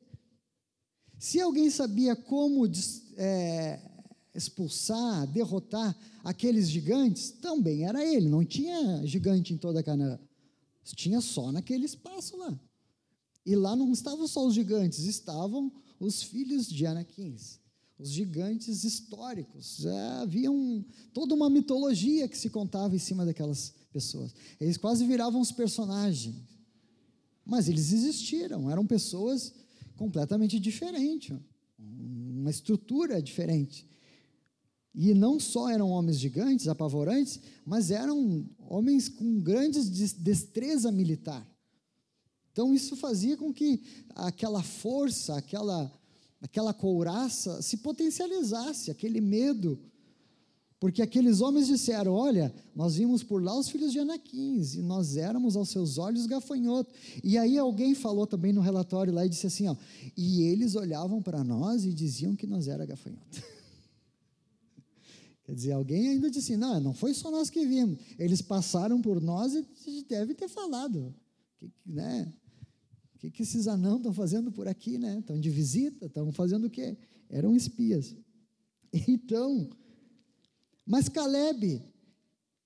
Se 1.19 1.41
alguém 1.41 1.71
sabia 1.71 2.17
como 2.17 2.67
é, 3.17 3.81
expulsar, 4.35 5.27
derrotar 5.27 5.97
aqueles 6.25 6.71
gigantes, 6.71 7.31
também 7.31 7.87
era 7.87 8.05
ele. 8.05 8.29
Não 8.29 8.45
tinha 8.45 9.07
gigante 9.07 9.53
em 9.53 9.59
toda 9.59 9.83
Canaã. 9.83 10.19
Tinha 10.97 11.21
só 11.21 11.53
naquele 11.53 11.85
espaço 11.85 12.37
lá. 12.37 12.59
E 13.45 13.57
lá 13.57 13.75
não 13.75 13.93
estavam 13.93 14.27
só 14.29 14.47
os 14.47 14.55
gigantes, 14.55 15.01
estavam 15.01 15.73
os 15.99 16.23
filhos 16.23 16.69
de 16.69 16.87
Anaquins 16.87 17.63
os 18.03 18.11
gigantes 18.11 18.83
históricos. 18.83 19.87
É, 19.87 20.09
havia 20.23 20.51
um, 20.51 20.85
toda 21.15 21.35
uma 21.35 21.49
mitologia 21.49 22.27
que 22.27 22.37
se 22.37 22.51
contava 22.51 22.97
em 22.97 22.99
cima 22.99 23.25
daquelas 23.25 23.73
pessoas. 23.93 24.35
Eles 24.61 24.77
quase 24.77 25.07
viravam 25.07 25.41
os 25.41 25.53
personagens. 25.53 26.35
Mas 27.45 27.69
eles 27.69 27.93
existiram, 27.93 28.71
eram 28.71 28.87
pessoas 28.87 29.53
completamente 29.97 30.59
diferentes, 30.59 31.37
uma 31.79 32.51
estrutura 32.51 33.23
diferente. 33.23 33.89
E 34.95 35.15
não 35.15 35.41
só 35.41 35.71
eram 35.71 35.91
homens 35.91 36.19
gigantes, 36.19 36.69
apavorantes, 36.69 37.41
mas 37.65 37.91
eram 37.91 38.47
homens 38.69 39.09
com 39.09 39.41
grandes 39.41 39.89
destreza 40.13 40.93
militar. 40.93 41.49
Então 42.53 42.73
isso 42.75 42.95
fazia 42.97 43.37
com 43.37 43.53
que 43.53 43.83
aquela 44.15 44.63
força, 44.63 45.37
aquela 45.37 45.91
aquela 46.43 46.75
couraça 46.75 47.63
se 47.63 47.77
potencializasse, 47.79 48.91
aquele 48.91 49.21
medo. 49.21 49.79
Porque 50.81 51.01
aqueles 51.01 51.41
homens 51.41 51.69
disseram: 51.69 52.13
Olha, 52.13 52.53
nós 52.75 52.97
vimos 52.97 53.23
por 53.23 53.41
lá 53.41 53.57
os 53.57 53.69
filhos 53.69 53.93
de 53.93 54.01
Anaquins, 54.01 54.75
e 54.75 54.83
nós 54.83 55.17
éramos 55.17 55.55
aos 55.57 55.69
seus 55.69 55.97
olhos 55.97 56.27
gafanhoto. 56.27 56.93
E 57.23 57.39
aí 57.39 57.57
alguém 57.57 57.95
falou 57.95 58.27
também 58.27 58.53
no 58.53 58.61
relatório 58.61 59.13
lá 59.13 59.25
e 59.25 59.29
disse 59.29 59.47
assim: 59.47 59.69
ó, 59.69 59.77
E 60.17 60.43
eles 60.43 60.75
olhavam 60.75 61.23
para 61.23 61.45
nós 61.45 61.85
e 61.85 61.95
diziam 61.95 62.35
que 62.35 62.49
nós 62.49 62.67
era 62.67 62.85
gafanhoto. 62.85 63.41
Quer 65.45 65.55
dizer, 65.55 65.73
alguém 65.73 66.09
ainda 66.09 66.29
disse: 66.29 66.57
Não, 66.57 66.81
não 66.81 66.93
foi 66.93 67.15
só 67.15 67.31
nós 67.31 67.49
que 67.49 67.65
vimos. 67.65 68.01
Eles 68.19 68.43
passaram 68.43 69.01
por 69.01 69.21
nós 69.21 69.55
e 69.55 70.05
deve 70.09 70.35
ter 70.35 70.49
falado. 70.49 71.15
Que, 71.59 71.71
né? 71.87 72.33
Que, 73.23 73.31
que 73.31 73.43
esses 73.45 73.69
anãos 73.69 73.99
estão 73.99 74.13
fazendo 74.13 74.51
por 74.51 74.67
aqui, 74.67 74.99
né? 74.99 75.21
Estão 75.21 75.39
de 75.39 75.49
visita, 75.49 76.07
estão 76.07 76.33
fazendo 76.33 76.67
o 76.67 76.71
quê? 76.71 76.97
Eram 77.29 77.55
espias. 77.55 78.15
Então, 79.09 79.71
mas 80.85 81.09
Caleb 81.09 81.83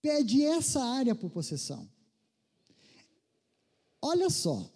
pede 0.03 0.43
essa 0.43 0.83
área 0.83 1.15
por 1.15 1.31
possessão. 1.31 1.89
Olha 4.03 4.29
só, 4.29 4.69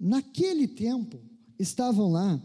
naquele 0.00 0.66
tempo 0.66 1.20
estavam 1.56 2.10
lá. 2.10 2.42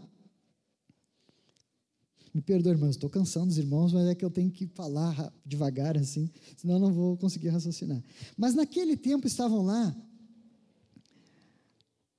Me 2.32 2.40
perdoe, 2.40 2.74
irmãos, 2.74 2.90
estou 2.90 3.10
cansando 3.10 3.48
os 3.48 3.58
irmãos, 3.58 3.92
mas 3.92 4.06
é 4.06 4.14
que 4.14 4.24
eu 4.24 4.30
tenho 4.30 4.52
que 4.52 4.68
falar 4.68 5.34
devagar 5.44 5.98
assim, 5.98 6.30
senão 6.56 6.74
eu 6.74 6.80
não 6.80 6.92
vou 6.92 7.16
conseguir 7.16 7.48
raciocinar. 7.48 8.00
Mas 8.36 8.54
naquele 8.54 8.96
tempo 8.96 9.26
estavam 9.26 9.62
lá 9.62 9.96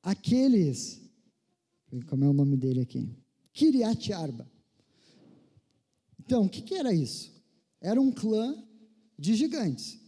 aqueles, 0.02 1.02
como 2.08 2.26
é 2.26 2.30
o 2.30 2.34
nome 2.34 2.58
dele 2.58 2.82
aqui? 2.82 3.10
Kiriat 3.54 4.14
Arba. 4.14 4.50
Então, 6.20 6.46
o 6.46 6.50
que, 6.50 6.62
que 6.62 6.76
era 6.76 6.94
isso? 6.94 7.34
Era 7.82 8.00
um 8.00 8.12
clã 8.12 8.64
de 9.18 9.36
gigantes. 9.36 10.00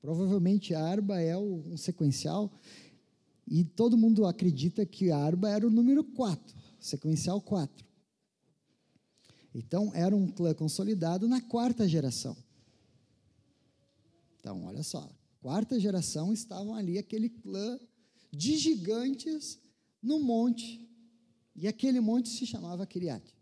Provavelmente 0.00 0.74
Arba 0.74 1.20
é 1.20 1.36
um 1.36 1.76
sequencial, 1.76 2.52
e 3.46 3.64
todo 3.64 3.96
mundo 3.96 4.26
acredita 4.26 4.84
que 4.84 5.10
Arba 5.10 5.48
era 5.48 5.66
o 5.66 5.70
número 5.70 6.04
4, 6.04 6.54
sequencial 6.78 7.40
4. 7.40 7.86
Então, 9.54 9.90
era 9.94 10.14
um 10.14 10.28
clã 10.28 10.54
consolidado 10.54 11.26
na 11.26 11.40
quarta 11.40 11.88
geração. 11.88 12.36
Então, 14.38 14.64
olha 14.64 14.82
só, 14.82 15.08
quarta 15.40 15.80
geração 15.80 16.32
estavam 16.32 16.74
ali 16.74 16.98
aquele 16.98 17.28
clã 17.28 17.78
de 18.30 18.56
gigantes 18.56 19.58
no 20.02 20.20
monte, 20.20 20.88
e 21.54 21.66
aquele 21.66 22.00
monte 22.00 22.28
se 22.28 22.46
chamava 22.46 22.86
Kiriat. 22.86 23.34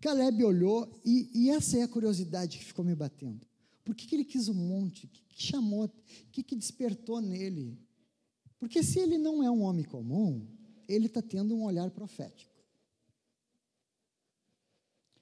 Caleb 0.00 0.44
olhou, 0.44 1.00
e, 1.04 1.28
e, 1.34 1.50
essa 1.50 1.76
é 1.76 1.82
a 1.82 1.88
curiosidade 1.88 2.58
que 2.58 2.64
ficou 2.64 2.84
me 2.84 2.94
batendo. 2.94 3.46
Por 3.84 3.94
que, 3.94 4.06
que 4.06 4.14
ele 4.14 4.24
quis 4.24 4.48
um 4.48 4.54
monte? 4.54 5.06
O 5.06 5.08
que, 5.08 5.22
que 5.22 5.42
chamou? 5.42 5.86
O 5.86 5.90
que, 6.30 6.42
que 6.42 6.54
despertou 6.54 7.20
nele? 7.20 7.76
Porque 8.58 8.82
se 8.82 9.00
ele 9.00 9.18
não 9.18 9.42
é 9.42 9.50
um 9.50 9.62
homem 9.62 9.84
comum, 9.84 10.46
ele 10.86 11.06
está 11.06 11.20
tendo 11.20 11.56
um 11.56 11.64
olhar 11.64 11.90
profético. 11.90 12.54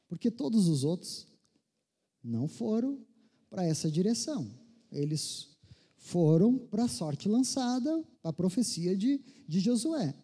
Porque 0.09 0.31
todos 0.31 0.69
os 0.69 0.85
outros 0.85 1.27
não 2.23 2.47
foram 2.47 3.05
para 3.49 3.65
essa 3.65 3.91
direção. 3.91 4.49
Eles 4.91 5.56
foram 6.07 6.57
para 6.57 6.85
a 6.85 6.89
sorte 6.89 7.29
lançada, 7.29 8.01
para 8.23 8.31
a 8.31 8.33
profecia 8.33 8.97
de, 8.97 9.21
de 9.49 9.59
Josué. 9.59 10.15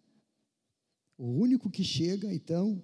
O 1.18 1.26
único 1.26 1.68
que 1.68 1.82
chega, 1.82 2.32
então, 2.32 2.80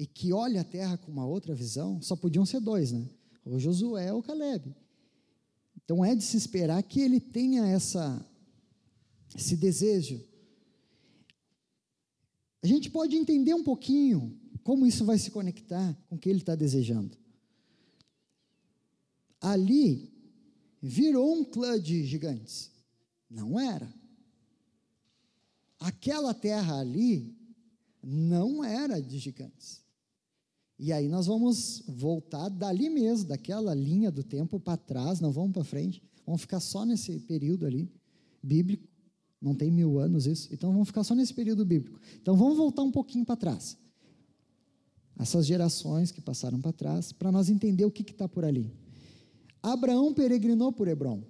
e 0.00 0.06
que 0.06 0.32
olha 0.32 0.62
a 0.62 0.64
terra 0.64 0.96
com 0.96 1.12
uma 1.12 1.26
outra 1.26 1.54
visão, 1.54 2.00
só 2.00 2.16
podiam 2.16 2.46
ser 2.46 2.60
dois, 2.60 2.90
né? 2.90 3.06
O 3.44 3.58
Josué 3.58 4.12
ou 4.14 4.22
Caleb. 4.22 4.74
Então 5.76 6.02
é 6.02 6.14
de 6.14 6.24
se 6.24 6.38
esperar 6.38 6.82
que 6.82 7.00
ele 7.00 7.20
tenha 7.20 7.66
essa, 7.66 8.26
esse 9.36 9.54
desejo. 9.54 10.18
A 12.62 12.66
gente 12.66 12.88
pode 12.88 13.14
entender 13.14 13.52
um 13.52 13.62
pouquinho 13.62 14.38
como 14.64 14.86
isso 14.86 15.04
vai 15.04 15.18
se 15.18 15.30
conectar 15.30 15.94
com 16.08 16.16
o 16.16 16.18
que 16.18 16.30
ele 16.30 16.40
está 16.40 16.54
desejando. 16.54 17.16
Ali, 19.38 20.17
virou 20.80 21.34
um 21.34 21.44
clã 21.44 21.80
de 21.80 22.04
gigantes. 22.04 22.70
Não 23.28 23.58
era. 23.58 23.92
Aquela 25.78 26.34
terra 26.34 26.78
ali 26.78 27.36
não 28.02 28.64
era 28.64 29.00
de 29.00 29.18
gigantes. 29.18 29.82
E 30.78 30.92
aí 30.92 31.08
nós 31.08 31.26
vamos 31.26 31.82
voltar 31.88 32.48
dali 32.48 32.88
mesmo, 32.88 33.28
daquela 33.28 33.74
linha 33.74 34.10
do 34.10 34.22
tempo 34.22 34.60
para 34.60 34.76
trás, 34.76 35.20
não 35.20 35.32
vamos 35.32 35.52
para 35.52 35.64
frente, 35.64 36.00
vamos 36.24 36.42
ficar 36.42 36.60
só 36.60 36.84
nesse 36.84 37.18
período 37.20 37.66
ali, 37.66 37.90
bíblico, 38.40 38.86
Não 39.40 39.54
tem 39.54 39.70
mil 39.70 39.98
anos 39.98 40.26
isso. 40.26 40.48
Então 40.52 40.72
vamos 40.72 40.88
ficar 40.88 41.04
só 41.04 41.14
nesse 41.14 41.34
período 41.34 41.64
bíblico. 41.64 42.00
Então 42.20 42.36
vamos 42.36 42.56
voltar 42.56 42.82
um 42.82 42.90
pouquinho 42.90 43.24
para 43.24 43.36
trás. 43.36 43.76
Essas 45.18 45.46
gerações 45.46 46.12
que 46.12 46.20
passaram 46.20 46.60
para 46.60 46.72
trás, 46.72 47.12
para 47.12 47.32
nós 47.32 47.48
entender 47.48 47.84
o 47.84 47.90
que 47.90 48.02
está 48.02 48.28
por 48.28 48.44
ali. 48.44 48.72
Abraão 49.62 50.14
peregrinou 50.14 50.72
por 50.72 50.88
Hebron. 50.88 51.24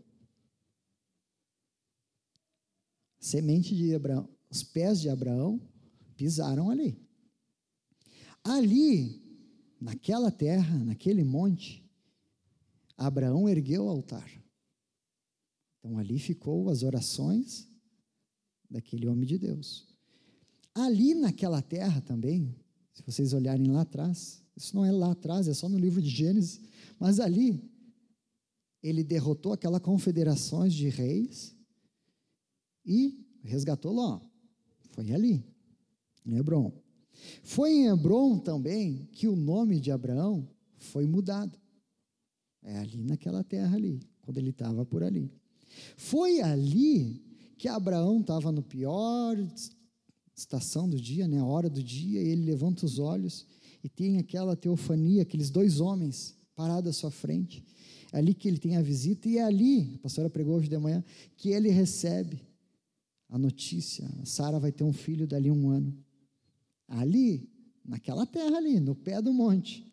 Semente 3.18 3.74
de 3.74 3.94
Abraão, 3.94 4.28
os 4.50 4.62
pés 4.62 5.00
de 5.00 5.08
Abraão 5.08 5.60
pisaram 6.16 6.70
ali. 6.70 6.98
Ali, 8.44 9.22
naquela 9.80 10.30
terra, 10.30 10.78
naquele 10.84 11.24
monte, 11.24 11.84
Abraão 12.96 13.48
ergueu 13.48 13.84
o 13.84 13.88
altar. 13.88 14.30
Então 15.78 15.98
ali 15.98 16.18
ficou 16.18 16.68
as 16.68 16.82
orações 16.82 17.68
daquele 18.70 19.06
homem 19.06 19.26
de 19.26 19.38
Deus. 19.38 19.86
Ali 20.74 21.14
naquela 21.14 21.62
terra 21.62 22.00
também, 22.00 22.54
se 22.92 23.02
vocês 23.02 23.32
olharem 23.32 23.70
lá 23.70 23.82
atrás, 23.82 24.42
isso 24.56 24.74
não 24.74 24.84
é 24.84 24.90
lá 24.90 25.12
atrás, 25.12 25.48
é 25.48 25.54
só 25.54 25.68
no 25.68 25.78
livro 25.78 26.02
de 26.02 26.08
Gênesis, 26.08 26.60
mas 26.98 27.20
ali 27.20 27.62
ele 28.82 29.02
derrotou 29.02 29.52
aquelas 29.52 29.80
confederações 29.80 30.72
de 30.72 30.88
reis 30.88 31.56
e 32.84 33.24
resgatou 33.42 33.92
Ló. 33.92 34.20
Foi 34.90 35.12
ali, 35.12 35.44
em 36.24 36.36
Hebron. 36.36 36.72
Foi 37.42 37.70
em 37.70 37.86
Hebron 37.86 38.38
também 38.38 39.08
que 39.12 39.26
o 39.26 39.36
nome 39.36 39.80
de 39.80 39.90
Abraão 39.90 40.48
foi 40.76 41.06
mudado. 41.06 41.58
É 42.62 42.78
ali 42.78 43.02
naquela 43.02 43.42
terra 43.42 43.76
ali, 43.76 44.00
quando 44.22 44.38
ele 44.38 44.50
estava 44.50 44.84
por 44.84 45.02
ali. 45.02 45.32
Foi 45.96 46.40
ali 46.40 47.22
que 47.56 47.68
Abraão 47.68 48.20
estava 48.20 48.52
no 48.52 48.62
pior 48.62 49.36
estação 50.34 50.88
do 50.88 51.00
dia, 51.00 51.26
né, 51.26 51.40
a 51.40 51.44
hora 51.44 51.68
do 51.68 51.82
dia, 51.82 52.22
e 52.22 52.28
ele 52.28 52.44
levanta 52.44 52.86
os 52.86 52.98
olhos 52.98 53.44
e 53.82 53.88
tem 53.88 54.18
aquela 54.18 54.56
teofania, 54.56 55.22
aqueles 55.22 55.50
dois 55.50 55.80
homens 55.80 56.36
parados 56.54 56.90
à 56.90 56.92
sua 56.92 57.10
frente. 57.10 57.64
É 58.12 58.18
ali 58.18 58.34
que 58.34 58.48
ele 58.48 58.58
tem 58.58 58.76
a 58.76 58.82
visita, 58.82 59.28
e 59.28 59.38
é 59.38 59.44
ali, 59.44 59.94
a 59.96 59.98
pastora 59.98 60.30
pregou 60.30 60.56
hoje 60.56 60.68
de 60.68 60.78
manhã, 60.78 61.04
que 61.36 61.50
ele 61.50 61.68
recebe 61.68 62.40
a 63.28 63.38
notícia: 63.38 64.08
Sara 64.24 64.58
vai 64.58 64.72
ter 64.72 64.84
um 64.84 64.92
filho 64.92 65.26
dali 65.26 65.50
um 65.50 65.68
ano. 65.68 65.96
Ali, 66.86 67.50
naquela 67.84 68.24
terra 68.24 68.56
ali, 68.56 68.80
no 68.80 68.94
pé 68.94 69.20
do 69.20 69.32
monte. 69.32 69.86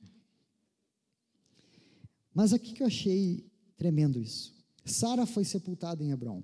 Mas 2.33 2.53
aqui 2.53 2.73
que 2.73 2.83
eu 2.83 2.87
achei 2.87 3.45
tremendo 3.77 4.19
isso. 4.19 4.53
Sara 4.85 5.25
foi 5.25 5.43
sepultada 5.43 6.03
em 6.03 6.11
Hebron. 6.11 6.43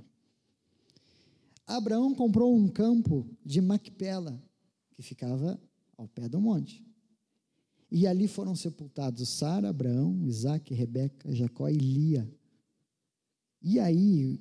Abraão 1.67 2.13
comprou 2.13 2.55
um 2.55 2.67
campo 2.67 3.29
de 3.45 3.61
Macpela, 3.61 4.41
que 4.91 5.01
ficava 5.01 5.61
ao 5.97 6.07
pé 6.07 6.27
do 6.27 6.41
monte. 6.41 6.85
E 7.91 8.07
ali 8.07 8.25
foram 8.25 8.55
sepultados 8.55 9.27
Sara, 9.27 9.69
Abraão, 9.69 10.25
Isaac, 10.25 10.73
Rebeca, 10.73 11.35
Jacó 11.35 11.67
e 11.67 11.75
Lia. 11.75 12.33
E 13.61 13.79
aí, 13.79 14.39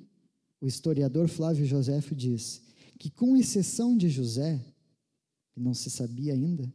o 0.60 0.68
historiador 0.68 1.28
Flávio 1.28 1.66
José 1.66 1.98
diz 2.14 2.62
que, 2.96 3.10
com 3.10 3.36
exceção 3.36 3.96
de 3.96 4.08
José, 4.08 4.64
que 5.50 5.58
não 5.58 5.74
se 5.74 5.90
sabia 5.90 6.32
ainda, 6.32 6.72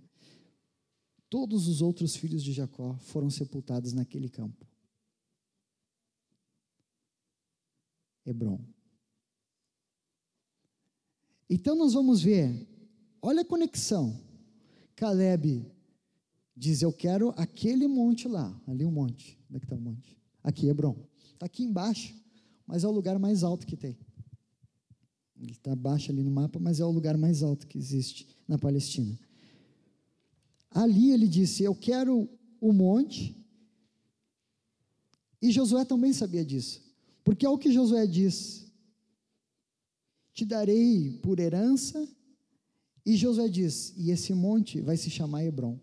todos 1.29 1.69
os 1.69 1.81
outros 1.81 2.15
filhos 2.17 2.43
de 2.43 2.51
Jacó 2.51 2.97
foram 2.97 3.29
sepultados 3.29 3.93
naquele 3.93 4.27
campo. 4.27 4.67
Hebron. 8.25 8.59
Então 11.49 11.75
nós 11.75 11.93
vamos 11.93 12.21
ver, 12.21 12.67
olha 13.21 13.43
a 13.43 13.45
conexão. 13.45 14.19
Caleb 14.95 15.65
diz: 16.55 16.81
Eu 16.81 16.93
quero 16.93 17.33
aquele 17.35 17.87
monte 17.87 18.27
lá, 18.27 18.59
ali 18.67 18.85
um 18.85 18.91
monte. 18.91 19.37
Onde 19.49 19.57
é 19.57 19.59
que 19.59 19.65
está 19.65 19.75
o 19.75 19.81
monte? 19.81 20.17
Aqui, 20.43 20.67
Hebron. 20.67 20.95
Está 21.33 21.47
aqui 21.47 21.63
embaixo, 21.63 22.15
mas 22.65 22.83
é 22.83 22.87
o 22.87 22.91
lugar 22.91 23.19
mais 23.19 23.43
alto 23.43 23.67
que 23.67 23.75
tem. 23.75 23.97
Ele 25.37 25.51
está 25.51 25.73
abaixo 25.73 26.11
ali 26.11 26.23
no 26.23 26.31
mapa, 26.31 26.59
mas 26.59 26.79
é 26.79 26.85
o 26.85 26.91
lugar 26.91 27.17
mais 27.17 27.43
alto 27.43 27.67
que 27.67 27.77
existe 27.77 28.27
na 28.47 28.57
Palestina. 28.57 29.19
Ali 30.71 31.11
ele 31.11 31.27
disse: 31.27 31.63
Eu 31.63 31.75
quero 31.75 32.29
o 32.61 32.71
monte. 32.71 33.35
E 35.41 35.51
Josué 35.51 35.83
também 35.83 36.13
sabia 36.13 36.43
disso. 36.43 36.81
Porque 37.23 37.45
é 37.45 37.49
o 37.49 37.57
que 37.57 37.71
Josué 37.71 38.07
diz: 38.07 38.71
Te 40.33 40.45
darei 40.45 41.11
por 41.21 41.39
herança. 41.39 42.07
E 43.05 43.15
Josué 43.17 43.49
diz: 43.49 43.93
E 43.97 44.11
esse 44.11 44.33
monte 44.33 44.79
vai 44.79 44.95
se 44.95 45.09
chamar 45.09 45.43
Hebron. 45.43 45.79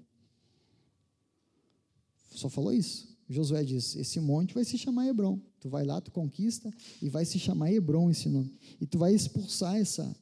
Só 2.35 2.49
falou 2.49 2.73
isso. 2.73 3.13
Josué 3.29 3.65
diz: 3.65 3.97
Esse 3.97 4.21
monte 4.21 4.55
vai 4.55 4.65
se 4.65 4.77
chamar 4.77 5.09
Hebron. 5.09 5.41
Tu 5.61 5.69
vai 5.69 5.85
lá, 5.85 6.01
tu 6.01 6.11
conquista 6.11 6.71
e 7.01 7.09
vai 7.09 7.25
se 7.25 7.39
chamar 7.39 7.73
Hebron 7.73 8.11
esse 8.11 8.29
nome. 8.29 8.53
E 8.81 8.87
tu 8.87 8.99
vai 8.99 9.15
expulsar 9.15 9.77
essa, 9.77 10.15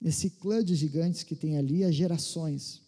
esse 0.00 0.30
clã 0.30 0.64
de 0.64 0.74
gigantes 0.74 1.22
que 1.22 1.34
tem 1.34 1.58
ali, 1.58 1.84
as 1.84 1.94
gerações. 1.94 2.80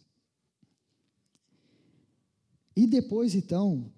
E 2.74 2.86
depois, 2.86 3.34
então, 3.34 3.92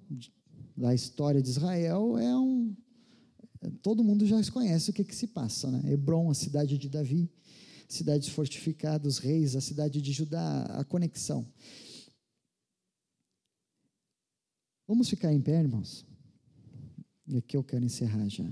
da 0.77 0.95
história 0.95 1.41
de 1.41 1.49
Israel, 1.49 2.19
é 2.19 2.37
um, 2.37 2.75
todo 3.83 4.03
mundo 4.03 4.27
já 4.27 4.43
conhece 4.51 4.91
o 4.91 4.93
que, 4.93 5.05
que 5.05 5.15
se 5.15 5.29
passa, 5.29 5.71
né? 5.71 5.93
Hebron, 5.93 6.31
a 6.31 6.35
cidade 6.35 6.77
de 6.77 6.89
Davi, 6.89 7.31
cidades 7.89 8.29
fortificadas, 8.29 9.19
reis, 9.19 9.55
a 9.55 9.61
cidade 9.61 10.01
de 10.01 10.13
Judá, 10.13 10.65
a 10.71 10.85
conexão. 10.85 11.47
Vamos 14.87 15.09
ficar 15.09 15.33
em 15.33 15.41
pé, 15.41 15.61
irmãos? 15.61 16.07
E 17.27 17.39
aqui 17.39 17.57
eu 17.57 17.65
quero 17.65 17.85
encerrar 17.85 18.29
já. 18.29 18.45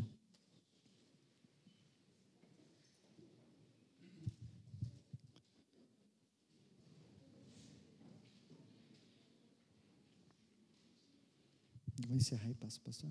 vou 12.12 12.16
encerrar 12.16 12.50
e 12.50 12.54
passo, 12.54 12.80
pastor. 12.80 13.10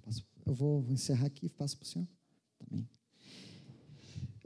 Passo. 0.00 0.24
Eu 0.46 0.54
vou, 0.54 0.80
vou 0.80 0.92
encerrar 0.92 1.26
aqui 1.26 1.46
e 1.46 1.50
passo 1.50 1.76
para 1.76 1.84
o 1.84 1.86
senhor 1.86 2.08
também. 2.58 2.88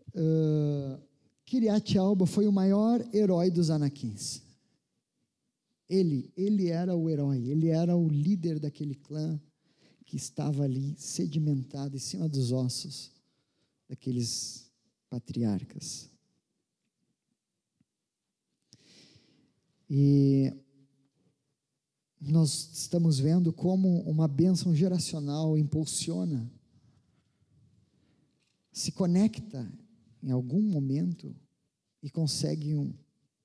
Uh, 0.09 1.01
Kiriat 1.45 1.97
Alba 1.97 2.27
foi 2.27 2.49
o 2.49 2.53
maior 2.53 3.05
herói 3.15 3.51
dos 3.51 3.71
Anaquins. 3.71 4.44
Ele, 5.89 6.33
ele 6.37 6.69
era 6.69 6.97
o 6.97 7.11
herói, 7.11 7.47
ele 7.47 7.69
era 7.69 7.97
o 7.97 8.09
líder 8.09 8.59
daquele 8.59 8.95
clã 8.95 9.41
que 10.05 10.17
estava 10.17 10.65
ali 10.65 10.95
sedimentado 10.97 11.97
em 11.97 12.01
cima 12.01 12.29
dos 12.29 12.53
ossos 12.53 13.13
daqueles 13.89 14.71
patriarcas. 15.09 16.11
E 19.89 20.53
nós 22.21 22.71
estamos 22.73 23.19
vendo 23.19 23.53
como 23.53 24.01
uma 24.03 24.27
bênção 24.27 24.75
geracional 24.75 25.59
impulsiona, 25.59 26.51
se 28.73 28.91
conecta 28.91 29.71
em 30.23 30.31
algum 30.31 30.63
momento 30.63 31.37
e 32.03 32.11
consegue 32.11 32.75
um, 32.75 32.95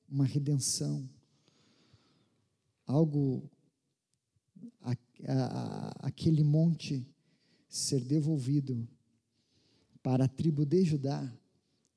uma 0.08 0.26
redenção, 0.26 1.08
algo, 2.90 3.48
a, 4.82 4.96
a, 5.28 6.08
aquele 6.08 6.44
monte 6.44 7.08
ser 7.70 8.04
devolvido 8.04 8.88
para 10.02 10.26
a 10.26 10.28
tribo 10.28 10.66
de 10.66 10.84
Judá 10.84 11.32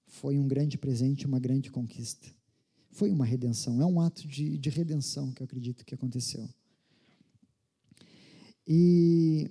foi 0.06 0.38
um 0.38 0.46
grande 0.46 0.76
presente, 0.76 1.26
uma 1.26 1.40
grande 1.40 1.70
conquista. 1.70 2.28
Foi 2.90 3.10
uma 3.10 3.24
redenção, 3.24 3.80
é 3.80 3.86
um 3.86 4.02
ato 4.02 4.28
de, 4.28 4.58
de 4.58 4.68
redenção 4.68 5.32
que 5.32 5.42
eu 5.42 5.46
acredito 5.46 5.82
que 5.82 5.94
aconteceu. 5.94 6.46
E 8.66 9.50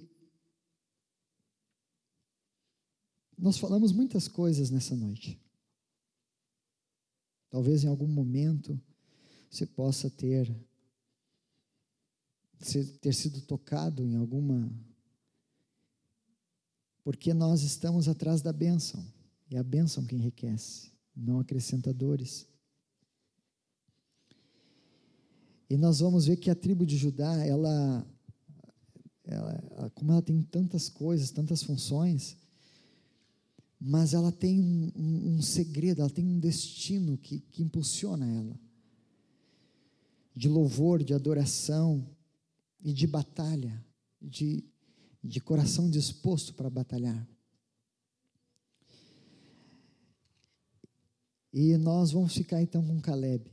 nós 3.36 3.58
falamos 3.58 3.92
muitas 3.92 4.28
coisas 4.28 4.70
nessa 4.70 4.96
noite. 4.96 5.42
Talvez 7.50 7.84
em 7.84 7.88
algum 7.88 8.08
momento 8.08 8.80
você 9.50 9.66
possa 9.66 10.08
ter 10.08 10.56
ter 13.00 13.14
sido 13.14 13.42
tocado 13.42 14.06
em 14.06 14.16
alguma 14.16 14.72
porque 17.04 17.34
nós 17.34 17.64
estamos 17.64 18.08
atrás 18.08 18.42
da 18.42 18.54
bênção. 18.54 19.04
E 19.50 19.58
a 19.58 19.64
bênção 19.64 20.06
que 20.06 20.16
enriquece, 20.16 20.92
não 21.16 21.40
acrescentadores. 21.40 22.48
E 25.70 25.76
nós 25.76 26.00
vamos 26.00 26.26
ver 26.26 26.38
que 26.38 26.50
a 26.50 26.56
tribo 26.56 26.86
de 26.86 26.96
Judá, 26.96 27.46
ela 27.46 28.06
ela, 29.26 29.92
como 29.94 30.12
ela 30.12 30.22
tem 30.22 30.42
tantas 30.42 30.90
coisas, 30.90 31.32
tantas 31.32 31.64
funções, 31.64 32.36
mas 33.80 34.14
ela 34.14 34.32
tem 34.32 34.60
um, 34.60 34.92
um, 34.96 35.36
um 35.36 35.42
segredo, 35.42 36.02
ela 36.02 36.10
tem 36.10 36.26
um 36.26 36.40
destino 36.40 37.18
que, 37.18 37.40
que 37.40 37.64
impulsiona 37.64 38.28
ela 38.28 38.60
de 40.36 40.48
louvor, 40.48 41.04
de 41.04 41.14
adoração 41.14 42.08
e 42.82 42.92
de 42.94 43.06
batalha, 43.06 43.84
de, 44.22 44.64
de 45.24 45.40
coração 45.40 45.90
disposto 45.90 46.54
para 46.54 46.70
batalhar. 46.70 47.28
E 51.54 51.78
nós 51.78 52.12
vamos 52.12 52.34
ficar 52.34 52.62
então 52.62 52.86
com 52.86 53.00
Caleb, 53.02 53.50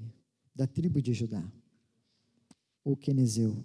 da 0.54 0.66
tribo 0.66 1.02
de 1.02 1.12
Judá, 1.12 1.44
o 2.84 2.96
Quenezeu. 2.96 3.64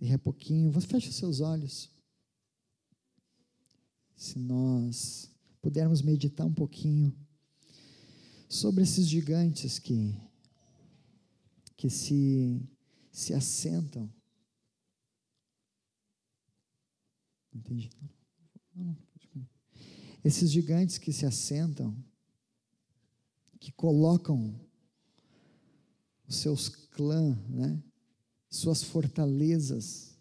E 0.00 0.12
a 0.12 0.18
pouquinho, 0.18 0.70
você 0.70 0.86
fecha 0.86 1.12
seus 1.12 1.40
olhos. 1.40 1.90
Se 4.20 4.38
nós 4.38 5.30
pudermos 5.62 6.02
meditar 6.02 6.46
um 6.46 6.52
pouquinho 6.52 7.16
sobre 8.50 8.84
esses 8.84 9.08
gigantes 9.08 9.78
que 9.78 10.14
que 11.74 11.88
se 11.88 12.60
se 13.10 13.32
assentam. 13.32 14.12
Entendi. 17.54 17.90
Esses 20.22 20.50
gigantes 20.50 20.98
que 20.98 21.14
se 21.14 21.24
assentam, 21.24 21.96
que 23.58 23.72
colocam 23.72 24.54
os 26.28 26.36
seus 26.36 26.68
clãs, 26.68 27.38
né? 27.48 27.82
suas 28.50 28.82
fortalezas 28.82 30.14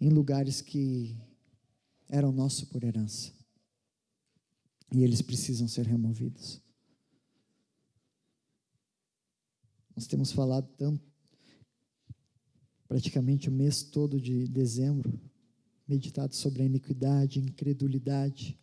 em 0.00 0.08
lugares 0.08 0.60
que 0.60 1.16
eram 2.14 2.30
nossos 2.30 2.64
por 2.64 2.84
herança. 2.84 3.32
E 4.92 5.02
eles 5.02 5.20
precisam 5.20 5.66
ser 5.66 5.84
removidos. 5.84 6.62
Nós 9.96 10.06
temos 10.06 10.30
falado 10.30 10.68
tanto, 10.76 11.02
praticamente 12.86 13.48
o 13.48 13.52
mês 13.52 13.82
todo 13.82 14.20
de 14.20 14.46
dezembro, 14.46 15.20
meditado 15.88 16.36
sobre 16.36 16.62
a 16.62 16.66
iniquidade, 16.66 17.40
incredulidade. 17.40 18.56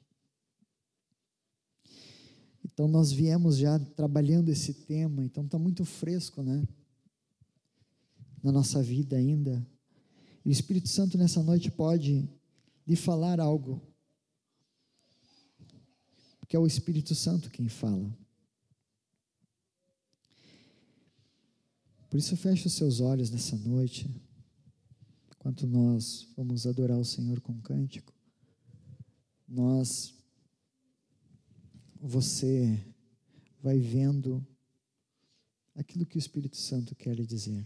Então 2.64 2.88
nós 2.88 3.12
viemos 3.12 3.58
já 3.58 3.78
trabalhando 3.80 4.48
esse 4.48 4.74
tema, 4.74 5.26
então 5.26 5.44
está 5.44 5.60
muito 5.60 5.84
fresco, 5.84 6.42
né? 6.42 6.66
na 8.42 8.52
nossa 8.52 8.82
vida 8.82 9.18
ainda. 9.18 9.66
E 10.46 10.50
o 10.50 10.52
Espírito 10.52 10.88
Santo 10.88 11.18
nessa 11.18 11.44
noite 11.44 11.70
pode 11.70 12.28
lhe 12.88 12.96
falar 12.96 13.40
algo. 13.40 13.82
Porque 16.40 16.56
é 16.56 16.60
o 16.60 16.68
Espírito 16.68 17.16
Santo 17.16 17.50
quem 17.50 17.68
fala. 17.68 18.16
Por 22.10 22.18
isso, 22.18 22.36
feche 22.36 22.68
os 22.68 22.74
seus 22.74 23.00
olhos 23.00 23.32
nessa 23.32 23.56
noite, 23.56 24.06
enquanto 25.34 25.66
nós 25.66 26.28
vamos 26.36 26.68
adorar 26.68 27.00
o 27.00 27.06
Senhor 27.06 27.40
com 27.40 27.62
cântico. 27.62 28.14
Nós, 29.48 30.14
você 32.02 32.86
vai 33.62 33.80
vendo 33.80 34.46
aquilo 35.74 36.06
que 36.06 36.18
o 36.18 36.20
Espírito 36.20 36.58
Santo 36.58 36.94
quer 36.96 37.16
lhe 37.16 37.26
dizer. 37.26 37.66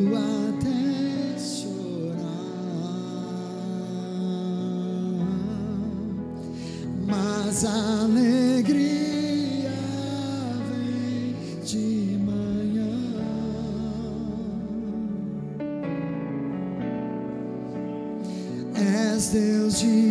mas 7.61 7.65
a 7.65 8.03
alegria 8.03 9.71
vem 10.69 11.35
de 11.63 12.17
manhã. 12.19 12.89
És 19.13 19.29
Deus 19.29 19.79
de 19.79 20.10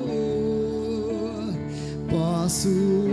Posso 2.08 3.05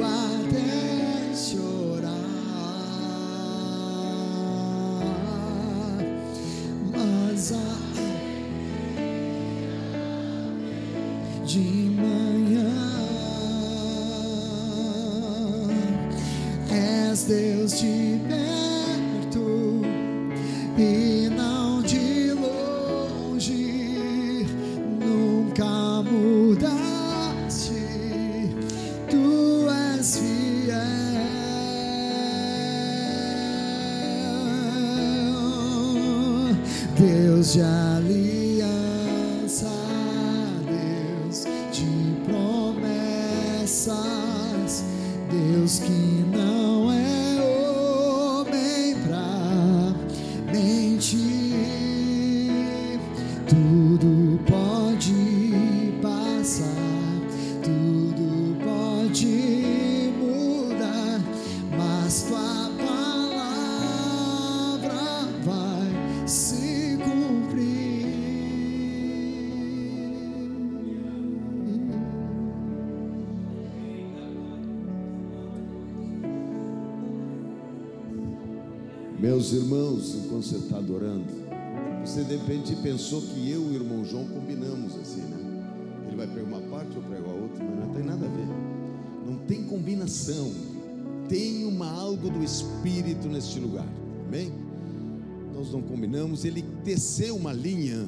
Irmãos, 80.03 80.15
enquanto 80.15 80.43
você 80.43 80.57
está 80.57 80.77
adorando, 80.77 81.25
você 82.03 82.23
de 82.23 82.35
repente 82.35 82.75
pensou 82.77 83.21
que 83.21 83.49
eu 83.49 83.61
e 83.61 83.67
o 83.67 83.73
irmão 83.73 84.03
João 84.03 84.25
combinamos 84.27 84.95
assim, 84.97 85.21
né? 85.21 85.37
Ele 86.07 86.17
vai 86.17 86.27
pregar 86.27 86.45
uma 86.45 86.61
parte, 86.69 86.95
eu 86.95 87.01
prego 87.03 87.29
a 87.29 87.33
outra, 87.33 87.63
mas 87.63 87.87
não 87.87 87.93
tem 87.93 88.03
nada 88.03 88.25
a 88.25 88.29
ver. 88.29 88.47
Não 89.25 89.37
tem 89.45 89.63
combinação. 89.63 90.51
Tem 91.29 91.65
uma 91.65 91.89
algo 91.89 92.29
do 92.29 92.43
Espírito 92.43 93.29
neste 93.29 93.59
lugar. 93.59 93.87
Amém? 94.27 94.51
Nós 95.55 95.71
não 95.71 95.81
combinamos. 95.81 96.43
Ele 96.43 96.63
teceu 96.83 97.37
uma 97.37 97.53
linha 97.53 98.05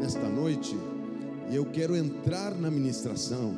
nesta 0.00 0.28
noite 0.28 0.74
e 1.50 1.54
eu 1.54 1.66
quero 1.66 1.94
entrar 1.94 2.54
na 2.54 2.70
ministração 2.70 3.54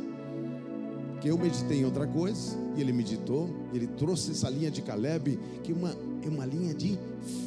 que 1.24 1.30
eu 1.30 1.38
meditei 1.38 1.80
em 1.80 1.84
outra 1.86 2.06
coisa 2.06 2.54
e 2.76 2.82
ele 2.82 2.92
meditou, 2.92 3.48
ele 3.72 3.86
trouxe 3.86 4.32
essa 4.32 4.50
linha 4.50 4.70
de 4.70 4.82
Caleb, 4.82 5.38
que 5.62 5.72
é 5.72 5.74
uma, 5.74 5.96
é 6.22 6.28
uma 6.28 6.44
linha 6.44 6.74
de 6.74 6.98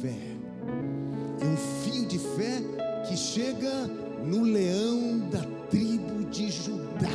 fé, 0.02 0.18
é 1.40 1.44
um 1.46 1.56
fio 1.84 2.04
de 2.06 2.18
fé 2.18 2.60
que 3.08 3.16
chega 3.16 3.86
no 4.24 4.42
leão 4.42 5.20
da 5.30 5.44
tribo 5.70 6.28
de 6.28 6.50
Judá, 6.50 7.08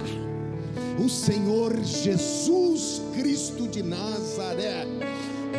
o 1.04 1.10
Senhor 1.10 1.84
Jesus 1.84 3.02
Cristo 3.14 3.68
de 3.68 3.84
Nazaré, 3.84 4.86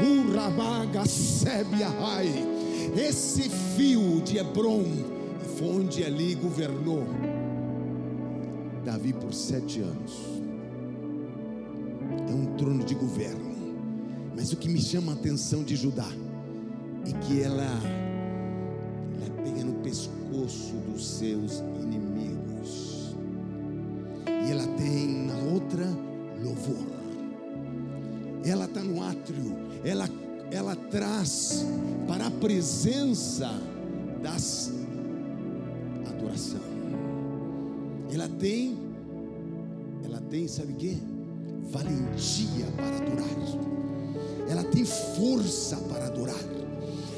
o 0.01 0.35
Ramaga 0.35 1.05
Sebiahai, 1.05 2.33
esse 2.97 3.51
fio 3.77 4.23
de 4.23 4.39
Hebron, 4.39 4.87
onde 5.63 6.03
ali 6.03 6.35
governou. 6.35 7.05
Davi 8.83 9.13
por 9.13 9.35
sete 9.35 9.81
anos 9.81 10.34
trono 12.65 12.83
de 12.83 12.95
governo. 12.95 13.55
Mas 14.35 14.51
o 14.53 14.57
que 14.57 14.71
me 14.71 14.81
chama 14.81 15.13
a 15.13 15.15
atenção 15.15 15.63
de 15.63 15.77
Judá 15.77 16.09
é 17.07 17.13
que 17.27 17.43
ela, 17.43 17.63
ela 17.63 19.43
pega 19.45 19.63
no 19.63 19.75
pescoço 19.83 20.73
dos 20.89 21.07
seus 21.07 21.63
inimigos. 21.83 23.15
E 24.27 24.51
ela 24.51 24.67
tem 24.79 25.27
na 25.27 25.37
outra 25.53 25.87
louvor. 26.43 26.87
Ela 28.47 28.65
está 28.65 28.83
no 28.83 29.03
átrio. 29.03 29.55
Ela, 29.85 30.09
ela 30.51 30.75
traz 30.75 31.67
para 32.09 32.29
a 32.29 32.31
presença 32.31 33.51
das 34.23 34.73
adoração. 36.09 36.61
Ela 38.11 38.29
tem, 38.29 38.79
ela 40.03 40.21
tem, 40.31 40.49
sabe 40.49 40.73
o 40.73 40.77
quê? 40.77 40.97
Valentia 41.75 42.67
para 42.77 42.97
adorar. 42.97 43.25
Ela 44.49 44.63
tem 44.63 44.85
força 44.85 45.77
para 45.77 46.07
adorar. 46.07 46.45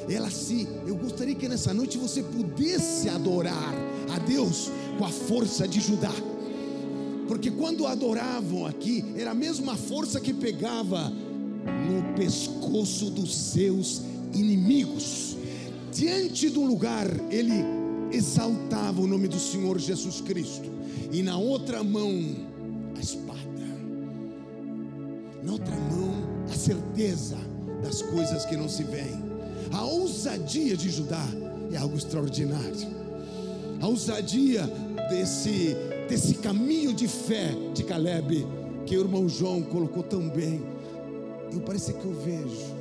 Ela 0.09 0.31
se, 0.31 0.67
eu 0.87 0.97
gostaria 0.97 1.35
que 1.35 1.47
nessa 1.47 1.75
noite 1.75 1.99
você 1.99 2.23
pudesse 2.23 3.09
adorar 3.11 3.75
a 4.15 4.19
Deus 4.21 4.71
com 4.97 5.05
a 5.05 5.11
força 5.11 5.69
de 5.69 5.81
Judá. 5.81 6.13
Porque 7.29 7.51
quando 7.51 7.87
adoravam 7.87 8.65
aqui, 8.67 9.05
era 9.17 9.33
a 9.33 9.35
mesma 9.35 9.77
força 9.77 10.21
que 10.21 10.33
pegava 10.33 11.11
no 11.11 12.15
pescoço 12.15 13.11
dos 13.11 13.35
seus 13.35 14.03
inimigos. 14.33 15.37
Diante 15.93 16.49
do 16.49 16.63
lugar, 16.63 17.09
ele 17.31 17.65
exaltava 18.13 19.03
o 19.03 19.07
nome 19.07 19.27
do 19.29 19.41
Senhor 19.41 19.79
Jesus 19.79 20.21
Cristo, 20.21 20.71
e 21.11 21.23
na 21.23 21.37
outra 21.37 21.83
mão, 21.83 22.46
na 25.47 25.53
outra 25.53 25.75
mão 25.75 26.13
a 26.51 26.55
certeza 26.55 27.37
das 27.83 28.03
coisas 28.03 28.45
que 28.45 28.57
não 28.57 28.69
se 28.69 28.83
veem. 28.83 29.25
A 29.73 29.85
ousadia 29.85 30.77
de 30.77 30.91
Judá 30.91 31.25
é 31.73 31.77
algo 31.77 31.97
extraordinário. 31.97 32.97
A 33.81 33.87
ousadia 33.87 34.65
desse, 35.09 35.77
desse 36.09 36.35
caminho 36.35 36.93
de 36.93 37.07
fé 37.07 37.51
de 37.73 37.85
Caleb, 37.85 38.45
que 38.85 38.97
o 38.97 39.01
irmão 39.01 39.29
João 39.29 39.63
colocou 39.63 40.03
tão 40.03 40.29
bem. 40.29 40.63
Eu 41.53 41.61
parece 41.61 41.93
que 41.93 42.05
eu 42.05 42.15
vejo. 42.15 42.77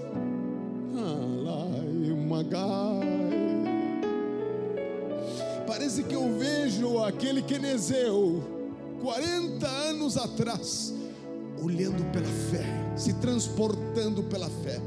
Parece 5.68 6.04
que 6.04 6.16
eu 6.16 6.38
vejo 6.38 7.00
aquele 7.04 7.42
Kenezeu, 7.42 8.44
40 9.02 9.68
anos 9.68 10.18
atrás, 10.18 10.94
olhando 11.62 12.04
pela 12.12 12.28
fé, 12.50 12.66
se 12.96 13.14
transportando 13.14 14.24
pela 14.24 14.50
fé. 14.50 14.82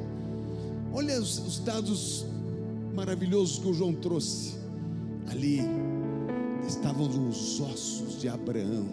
Olha 0.92 1.20
os, 1.20 1.38
os, 1.38 1.58
dados 1.60 2.26
maravilhosos 2.94 3.58
que 3.58 3.68
o 3.68 3.74
João 3.74 3.94
trouxe. 3.94 4.56
Ali 5.28 5.60
estavam 6.66 7.06
os 7.28 7.60
ossos 7.60 8.20
de 8.20 8.28
Abraão. 8.28 8.86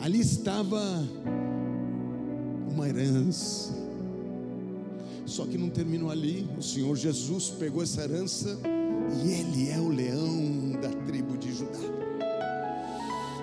Ali 0.00 0.20
estava 0.20 0.80
uma 2.70 2.88
herança. 2.88 3.74
Só 5.26 5.44
que 5.44 5.58
não 5.58 5.68
terminou 5.68 6.10
ali. 6.10 6.48
O 6.56 6.62
Senhor 6.62 6.94
Jesus 6.96 7.50
pegou 7.50 7.82
essa 7.82 8.02
herança 8.02 8.58
e 9.24 9.32
ele 9.32 9.70
é 9.70 9.78
o 9.78 9.88
leão 9.88 10.72
da 10.80 10.90
tribo 11.06 11.36
de 11.36 11.52
Judá. 11.52 11.78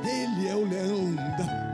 Ele 0.03 0.47
é 0.47 0.55
o 0.55 0.67
leão 0.67 1.15
da 1.15 1.64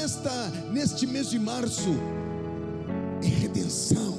nesta 0.00 0.50
neste 0.72 1.06
mês 1.06 1.28
de 1.28 1.38
março 1.38 1.90
é 3.22 3.26
redenção, 3.26 4.18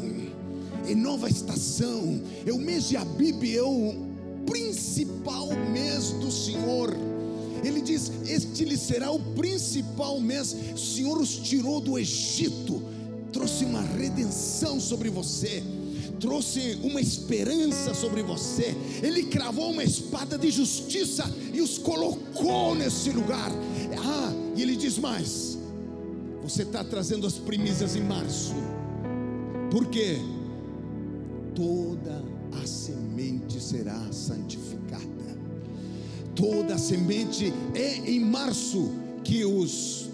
é 0.87 0.93
nova 0.93 1.27
estação, 1.27 2.21
é 2.45 2.53
o 2.53 2.59
mês 2.59 2.87
de 2.87 2.95
Abib, 2.95 3.43
é 3.43 3.63
o 3.63 3.95
principal 4.45 5.47
mês 5.71 6.11
do 6.11 6.31
Senhor. 6.31 6.95
Ele 7.63 7.81
diz: 7.81 8.11
Este 8.27 8.63
lhe 8.63 8.77
será 8.77 9.09
o 9.09 9.19
principal 9.33 10.19
mês. 10.19 10.55
O 10.71 10.77
Senhor 10.77 11.17
os 11.19 11.35
tirou 11.37 11.81
do 11.81 11.97
Egito, 11.97 12.83
trouxe 13.33 13.65
uma 13.65 13.81
redenção 13.81 14.79
sobre 14.79 15.09
você 15.09 15.63
trouxe 16.19 16.77
uma 16.83 17.01
esperança 17.01 17.95
sobre 17.95 18.21
você. 18.21 18.77
Ele 19.01 19.23
cravou 19.23 19.71
uma 19.71 19.83
espada 19.83 20.37
de 20.37 20.51
justiça 20.51 21.27
e 21.51 21.59
os 21.59 21.79
colocou 21.79 22.75
nesse 22.75 23.09
lugar. 23.09 23.51
Ah, 23.97 24.31
e 24.55 24.61
ele 24.61 24.75
diz 24.75 24.99
mais: 24.99 25.50
Você 26.51 26.63
está 26.63 26.83
trazendo 26.83 27.25
as 27.25 27.37
primícias 27.37 27.95
em 27.95 28.03
março. 28.03 28.53
Por 29.71 29.85
quê? 29.85 30.17
Toda 31.55 32.21
a 32.61 32.67
semente 32.67 33.57
será 33.61 34.11
santificada. 34.11 35.05
Toda 36.35 36.75
a 36.75 36.77
semente 36.77 37.53
é 37.73 37.99
em 37.99 38.19
março 38.19 38.91
que 39.23 39.45
os 39.45 40.09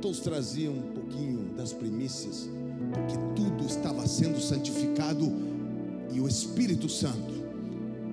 todos 0.00 0.20
traziam 0.20 0.72
um 0.72 0.92
pouquinho 0.94 1.54
das 1.54 1.70
primícias, 1.70 2.48
porque 2.90 3.18
tudo 3.36 3.66
estava 3.66 4.06
sendo 4.06 4.40
santificado 4.40 5.30
e 6.10 6.18
o 6.18 6.26
Espírito 6.26 6.88
Santo. 6.88 7.34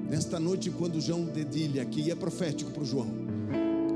Nesta 0.10 0.42
noite, 0.42 0.70
quando 0.72 1.00
João 1.00 1.24
dedilha 1.24 1.84
aqui, 1.84 2.12
é 2.12 2.16
profético 2.16 2.72
para 2.72 2.84
o 2.84 2.86
João, 2.86 3.29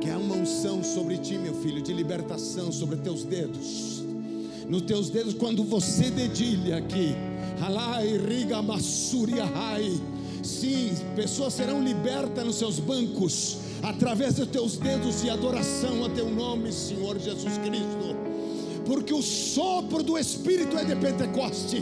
que 0.04 0.10
há 0.10 0.18
uma 0.18 0.36
unção 0.36 0.84
sobre 0.84 1.18
ti, 1.18 1.38
meu 1.38 1.54
filho, 1.54 1.82
de 1.82 1.94
libertação 1.94 2.74
sobre 2.74 2.98
teus 2.98 3.24
dedos. 3.24 4.04
Nos 4.68 4.82
teus 4.82 5.10
dedos, 5.10 5.34
quando 5.34 5.64
você 5.64 6.12
dedilha 6.12 6.76
aqui, 6.76 7.16
alai, 7.62 8.18
riga, 8.18 8.62
massuria, 8.62 9.46
rai. 9.46 9.98
Sim, 10.44 10.92
pessoas 11.16 11.54
serão 11.54 11.82
libertas 11.82 12.46
nos 12.46 12.58
seus 12.58 12.80
bancos, 12.80 13.60
através 13.82 14.34
dos 14.34 14.48
teus 14.48 14.76
dedos 14.76 15.22
de 15.22 15.30
adoração 15.30 16.04
a 16.04 16.10
teu 16.10 16.30
nome, 16.30 16.74
Senhor 16.74 17.18
Jesus 17.18 17.58
Cristo. 17.60 18.14
Porque 18.86 19.14
o 19.14 19.22
sopro 19.22 20.04
do 20.04 20.18
Espírito 20.18 20.78
é 20.78 20.84
de 20.84 20.98
Pentecoste, 20.98 21.82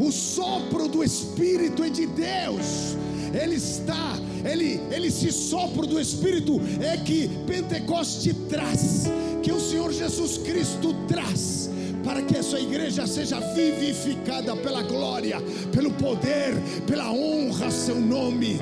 o 0.00 0.10
sopro 0.10 0.88
do 0.88 1.04
Espírito 1.04 1.84
é 1.84 1.88
de 1.88 2.06
Deus. 2.08 2.96
Ele 3.32 3.54
está, 3.54 4.18
ele, 4.44 4.80
ele 4.90 5.10
se 5.10 5.32
sopro 5.32 5.86
do 5.86 6.00
Espírito 6.00 6.60
é 6.80 6.96
que 6.96 7.28
Pentecoste 7.46 8.32
traz, 8.48 9.04
que 9.42 9.52
o 9.52 9.60
Senhor 9.60 9.92
Jesus 9.92 10.38
Cristo 10.38 10.94
traz 11.06 11.70
para 12.04 12.22
que 12.22 12.36
essa 12.36 12.58
igreja 12.58 13.06
seja 13.06 13.38
vivificada 13.54 14.56
pela 14.56 14.82
glória, 14.82 15.38
pelo 15.72 15.90
poder, 15.92 16.54
pela 16.86 17.12
honra 17.12 17.66
a 17.66 17.70
seu 17.70 18.00
nome. 18.00 18.58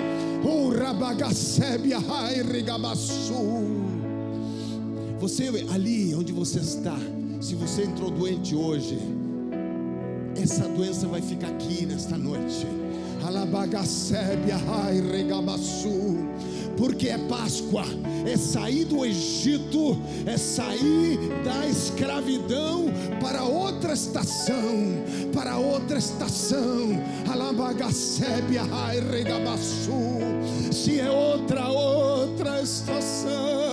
Você 5.21 5.49
ali 5.73 6.15
onde 6.15 6.33
você 6.33 6.61
está, 6.61 6.97
se 7.41 7.55
você 7.55 7.83
entrou 7.83 8.11
doente 8.11 8.55
hoje, 8.55 8.99
essa 10.41 10.69
doença 10.69 11.07
vai 11.09 11.21
ficar 11.21 11.49
aqui 11.49 11.87
nesta 11.87 12.17
noite. 12.17 12.67
Porque 16.77 17.09
é 17.09 17.19
Páscoa, 17.19 17.85
é 18.25 18.37
sair 18.37 18.85
do 18.85 19.05
Egito, 19.05 19.99
é 20.25 20.37
sair 20.37 21.19
da 21.45 21.67
escravidão 21.67 22.87
para 23.21 23.43
outra 23.43 23.95
estação, 23.95 25.03
para 25.35 25.59
outra 25.59 25.99
estação. 25.99 27.03
Se 30.71 31.01
é 31.01 31.11
outra, 31.11 31.69
outra 31.69 32.63
estação. 32.63 33.68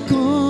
con 0.00 0.45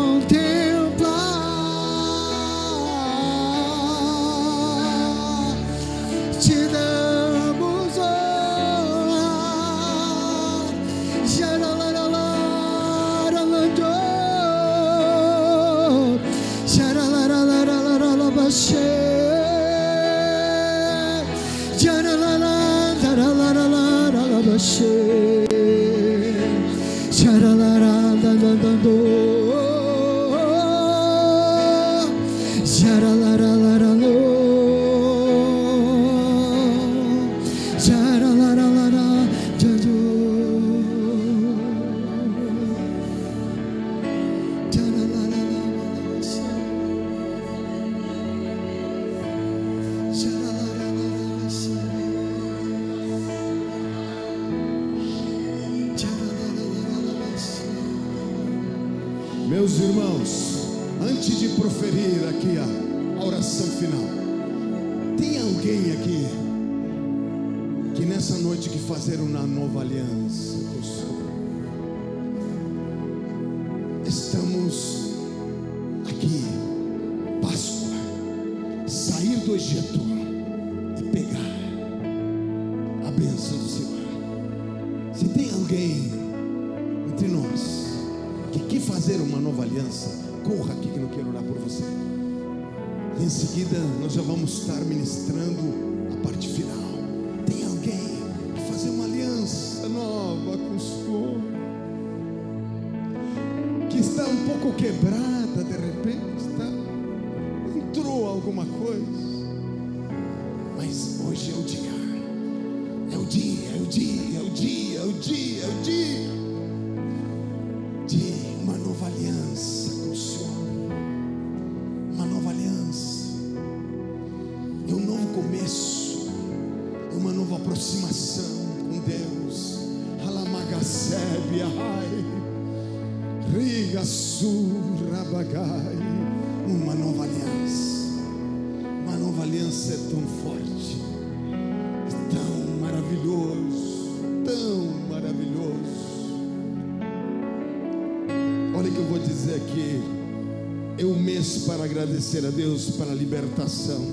agradecer 152.26 152.44
a 152.44 152.50
Deus 152.50 152.90
para 152.96 153.12
a 153.12 153.14
libertação, 153.14 154.04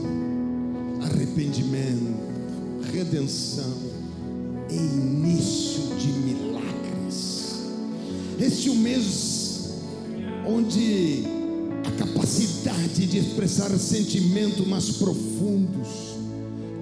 arrependimento, 1.02 2.14
redenção 2.92 3.74
e 4.70 4.76
início 4.76 5.96
de 5.98 6.08
milagres. 6.08 7.56
Este 8.40 8.70
é 8.70 8.72
um 8.72 8.76
mês 8.76 9.72
onde 10.48 11.24
a 11.88 11.92
capacidade 12.06 13.08
de 13.08 13.18
expressar 13.18 13.70
sentimentos 13.80 14.68
mais 14.68 14.92
profundos, 14.92 15.88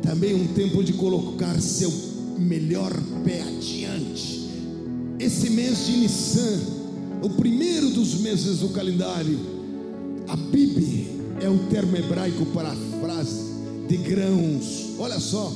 também 0.01 0.35
um 0.35 0.47
tempo 0.47 0.83
de 0.83 0.93
colocar 0.93 1.59
seu 1.61 1.91
melhor 2.37 2.91
pé 3.23 3.41
adiante. 3.41 4.49
Esse 5.17 5.49
mês 5.49 5.85
de 5.85 5.97
Nissan, 5.97 6.59
o 7.21 7.29
primeiro 7.29 7.91
dos 7.91 8.15
meses 8.15 8.57
do 8.57 8.69
calendário, 8.69 9.39
a 10.27 10.35
Bib 10.35 11.20
é 11.41 11.49
o 11.49 11.57
termo 11.69 11.97
hebraico 11.97 12.45
para 12.47 12.69
a 12.71 12.75
frase 13.01 13.51
de 13.87 13.97
grãos. 13.97 14.95
Olha 14.99 15.19
só, 15.19 15.51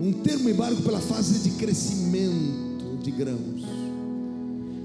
um 0.00 0.12
termo 0.12 0.48
hebraico 0.48 0.82
pela 0.82 1.00
fase 1.00 1.40
de 1.40 1.56
crescimento 1.56 2.98
de 3.02 3.10
grãos. 3.10 3.62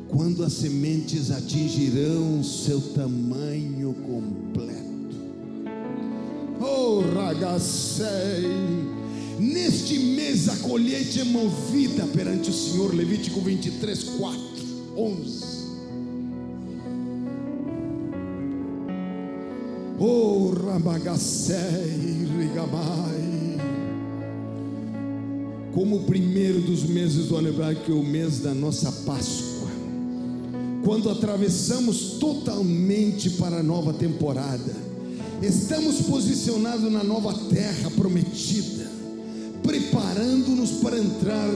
Quando 0.09 0.43
as 0.43 0.53
sementes 0.53 1.31
atingirão 1.31 2.43
seu 2.43 2.79
tamanho 2.79 3.93
completo. 3.93 4.83
Oh, 6.59 7.01
ragacei. 7.15 8.03
Neste 9.39 9.97
mês 9.97 10.47
a 10.49 10.55
colheita 10.57 11.21
é 11.21 11.23
movida 11.23 12.05
perante 12.07 12.49
o 12.49 12.53
Senhor. 12.53 12.93
Levítico 12.93 13.41
23, 13.41 14.03
4, 14.03 14.41
11. 14.95 15.52
Oh, 20.05 20.49
Rabagacei, 20.49 22.27
Rigabai. 22.37 23.57
Como 25.73 25.95
o 25.95 26.03
primeiro 26.03 26.59
dos 26.59 26.83
meses 26.83 27.27
do 27.27 27.37
ano 27.37 27.47
hebraico, 27.47 27.85
que 27.85 27.91
é 27.91 27.95
o 27.95 28.03
mês 28.03 28.39
da 28.39 28.53
nossa 28.53 28.91
Páscoa. 28.91 29.69
Quando 30.83 31.09
atravessamos 31.09 32.17
totalmente 32.19 33.29
para 33.29 33.59
a 33.59 33.63
nova 33.63 33.93
temporada, 33.93 34.75
estamos 35.41 36.01
posicionados 36.01 36.91
na 36.91 37.01
nova 37.01 37.33
terra 37.49 37.89
prometida, 37.91 38.85
preparando-nos 39.63 40.71
para 40.81 40.99
entrar 40.99 41.47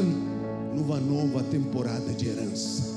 numa 0.74 1.02
nova 1.02 1.44
temporada 1.44 2.14
de 2.14 2.30
herança. 2.30 2.97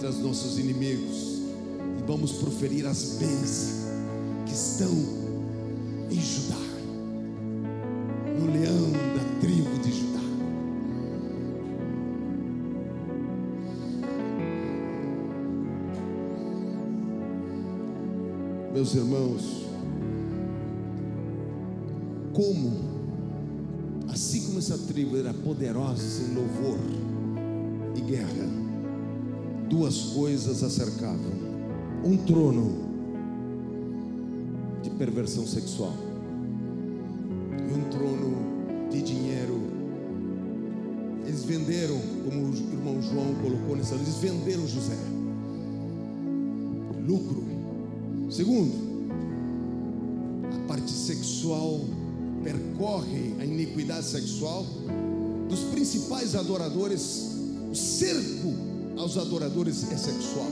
Contra 0.00 0.08
os 0.08 0.18
nossos 0.20 0.58
inimigos 0.58 1.42
e 1.98 2.02
vamos 2.06 2.32
proferir 2.32 2.86
as 2.86 3.18
bênçãos 3.18 3.84
que 4.46 4.54
estão 4.54 4.90
em 6.10 6.18
Judá, 6.18 6.56
no 8.38 8.50
leão 8.50 8.90
da 8.90 9.40
tribo 9.40 9.78
de 9.80 9.92
Judá. 9.92 10.20
Meus 18.72 18.94
irmãos, 18.94 19.66
como, 22.32 22.72
assim 24.08 24.46
como 24.46 24.60
essa 24.60 24.78
tribo 24.78 25.18
era 25.18 25.34
poderosa 25.34 26.22
em 26.22 26.34
louvor 26.34 26.78
e 27.94 28.00
guerra, 28.00 28.69
duas 29.70 30.00
coisas 30.12 30.62
a 30.64 30.68
cercavam: 30.68 31.32
um 32.04 32.16
trono 32.16 32.90
de 34.82 34.90
perversão 34.90 35.46
sexual 35.46 35.94
e 37.56 37.72
um 37.72 37.88
trono 37.88 38.90
de 38.90 39.00
dinheiro. 39.00 39.70
Eles 41.24 41.44
venderam, 41.44 41.96
como 42.24 42.48
o 42.48 42.54
irmão 42.54 43.00
João 43.00 43.34
colocou 43.40 43.76
nessa, 43.76 43.94
eles 43.94 44.16
venderam 44.16 44.66
José. 44.66 44.96
Lucro. 47.06 47.44
Segundo, 48.28 48.72
a 50.52 50.66
parte 50.66 50.90
sexual 50.90 51.80
percorre 52.42 53.34
a 53.38 53.44
iniquidade 53.44 54.06
sexual 54.06 54.66
dos 55.48 55.60
principais 55.64 56.34
adoradores, 56.34 57.36
o 57.70 57.74
cerco 57.74 58.69
aos 59.00 59.16
adoradores 59.16 59.90
é 59.90 59.96
sexual. 59.96 60.50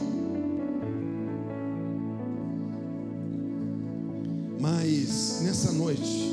Mas 4.58 5.40
nessa 5.42 5.70
noite, 5.72 6.32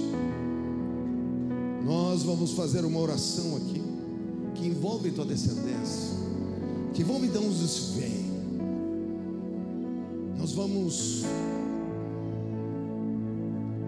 nós 1.85 2.23
vamos 2.23 2.53
fazer 2.53 2.85
uma 2.85 2.99
oração 2.99 3.57
aqui 3.57 3.83
que 4.55 4.65
envolve 4.65 5.11
tua 5.11 5.25
descendência, 5.25 6.15
que 6.93 7.01
envolve 7.01 7.27
dons 7.27 7.59
dos 7.59 7.79
bem. 7.97 8.25
Nós 10.37 10.53
vamos, 10.53 11.23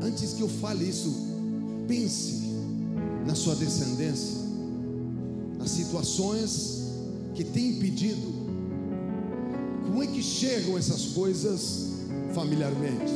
antes 0.01 0.33
que 0.33 0.41
eu 0.41 0.49
fale 0.49 0.87
isso, 0.87 1.13
pense 1.87 2.51
na 3.25 3.35
sua 3.35 3.55
descendência, 3.55 4.37
nas 5.57 5.71
situações 5.71 6.76
que 7.37 7.43
tem 7.43 7.69
impedido. 7.69 8.33
Como 9.85 10.01
é 10.01 10.07
que 10.07 10.23
chegam 10.23 10.75
essas 10.75 11.09
coisas 11.09 11.91
familiarmente? 12.33 13.13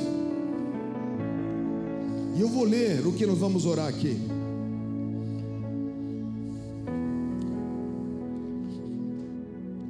E 2.38 2.40
eu 2.40 2.48
vou 2.48 2.64
ler 2.64 3.06
o 3.06 3.14
que 3.14 3.26
nós 3.26 3.40
vamos 3.40 3.66
orar 3.66 3.88
aqui. 3.88 4.16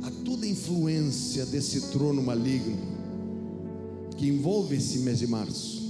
A 0.01 0.11
toda 0.23 0.47
influência 0.47 1.45
desse 1.45 1.91
trono 1.91 2.23
maligno 2.23 2.77
que 4.15 4.29
envolve 4.29 4.77
esse 4.77 4.99
mês 4.99 5.19
de 5.19 5.27
março, 5.27 5.81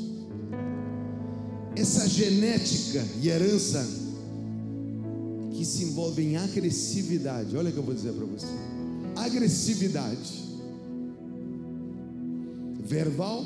essa 1.75 2.09
genética 2.09 3.05
e 3.21 3.29
herança 3.29 3.87
que 5.61 5.65
se 5.65 5.83
envolve 5.83 6.23
em 6.23 6.37
agressividade. 6.37 7.55
Olha 7.55 7.69
o 7.69 7.71
que 7.71 7.77
eu 7.77 7.83
vou 7.83 7.93
dizer 7.93 8.13
para 8.13 8.25
você: 8.25 8.47
agressividade 9.15 10.41
verbal, 12.79 13.45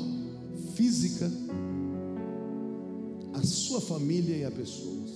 física, 0.74 1.30
a 3.34 3.42
sua 3.42 3.82
família 3.82 4.34
e 4.34 4.44
a 4.46 4.50
pessoas 4.50 5.10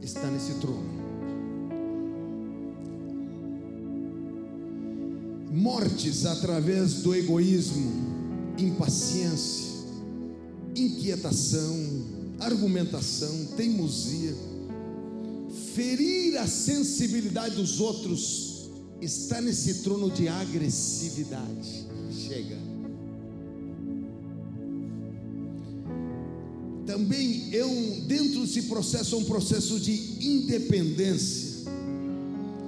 está 0.00 0.30
nesse 0.30 0.54
trono. 0.54 1.06
Mortes 5.52 6.24
através 6.24 7.02
do 7.02 7.14
egoísmo, 7.14 7.92
impaciência, 8.56 9.68
inquietação, 10.74 11.76
argumentação, 12.40 13.48
teimosia, 13.54 14.47
ferir 15.78 16.36
a 16.38 16.46
sensibilidade 16.48 17.54
dos 17.54 17.78
outros, 17.78 18.68
está 19.00 19.40
nesse 19.40 19.74
trono 19.84 20.10
de 20.10 20.26
agressividade. 20.26 21.86
Chega. 22.10 22.58
Também 26.84 27.54
é 27.54 27.64
um, 27.64 28.00
dentro 28.08 28.40
desse 28.40 28.62
processo, 28.62 29.14
é 29.14 29.18
um 29.18 29.24
processo 29.24 29.78
de 29.78 29.92
independência. 30.26 31.70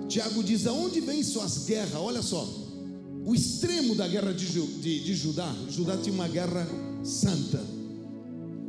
Tiago 0.08 0.44
diz: 0.44 0.68
aonde 0.68 1.00
vêm 1.00 1.24
suas 1.24 1.64
guerras? 1.64 1.94
Olha 1.94 2.22
só, 2.22 2.48
o 3.26 3.34
extremo 3.34 3.96
da 3.96 4.06
guerra 4.06 4.32
de, 4.32 4.46
de, 4.46 5.00
de 5.00 5.14
Judá, 5.16 5.52
Judá 5.68 5.96
tinha 5.96 6.14
uma 6.14 6.28
guerra 6.28 6.64
santa, 7.02 7.60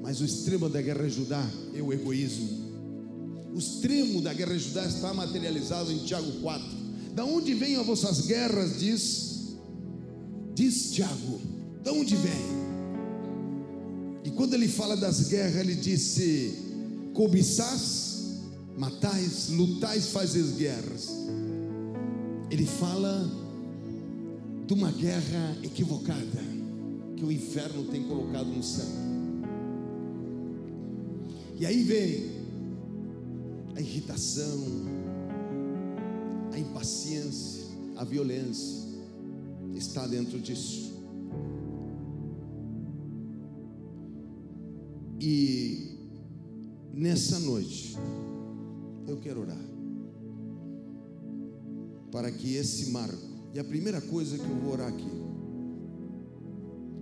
mas 0.02 0.20
o 0.20 0.26
extremo 0.26 0.68
da 0.68 0.82
guerra 0.82 1.08
de 1.08 1.14
Judá 1.14 1.48
é 1.76 1.82
o 1.82 1.94
egoísmo. 1.94 2.71
O 3.54 3.58
extremo 3.58 4.22
da 4.22 4.34
guerra 4.34 4.58
Judá 4.58 4.86
está 4.86 5.14
materializado 5.14 5.92
em 5.92 5.98
Tiago 6.00 6.32
4. 6.42 6.66
Da 7.14 7.26
onde 7.26 7.54
vêm 7.54 7.76
as 7.76 7.86
vossas 7.86 8.22
guerras? 8.22 8.80
Diz, 8.80 9.56
diz 10.56 10.92
Tiago. 10.92 11.42
Da 11.84 11.92
onde 11.92 12.16
vem? 12.16 12.62
E 14.24 14.30
quando 14.32 14.54
ele 14.54 14.68
fala 14.68 14.96
das 14.96 15.28
guerras, 15.28 15.56
ele 15.58 15.76
disse: 15.76 16.58
cobiçais, 17.14 18.40
matais, 18.78 19.50
lutais, 19.50 20.08
fazes 20.08 20.52
guerras. 20.52 21.10
Ele 22.50 22.66
fala 22.66 23.30
de 24.66 24.74
uma 24.74 24.92
guerra 24.92 25.58
equivocada 25.64 26.42
que 27.18 27.26
o 27.26 27.32
inferno 27.32 27.84
tem 27.86 28.04
colocado 28.04 28.48
no 28.48 28.64
céu. 28.64 28.86
E 31.60 31.66
aí 31.66 31.84
vem 31.84 32.41
a 33.76 33.82
irritação, 33.82 34.60
a 36.52 36.60
impaciência, 36.60 37.64
a 37.98 38.04
violência, 38.04 38.88
está 39.76 40.06
dentro 40.08 40.40
disso. 40.40 40.92
E 45.20 45.98
nessa 46.94 47.40
noite, 47.40 47.96
eu 49.08 49.18
quero 49.18 49.42
orar 49.42 49.72
para 52.12 52.32
que 52.32 52.56
esse 52.56 52.92
marco, 52.92 53.32
e 53.54 53.60
a 53.60 53.64
primeira 53.64 54.02
coisa 54.02 54.38
que 54.38 54.44
eu 54.44 54.56
vou 54.58 54.74
orar 54.74 54.90
aqui, 54.90 55.10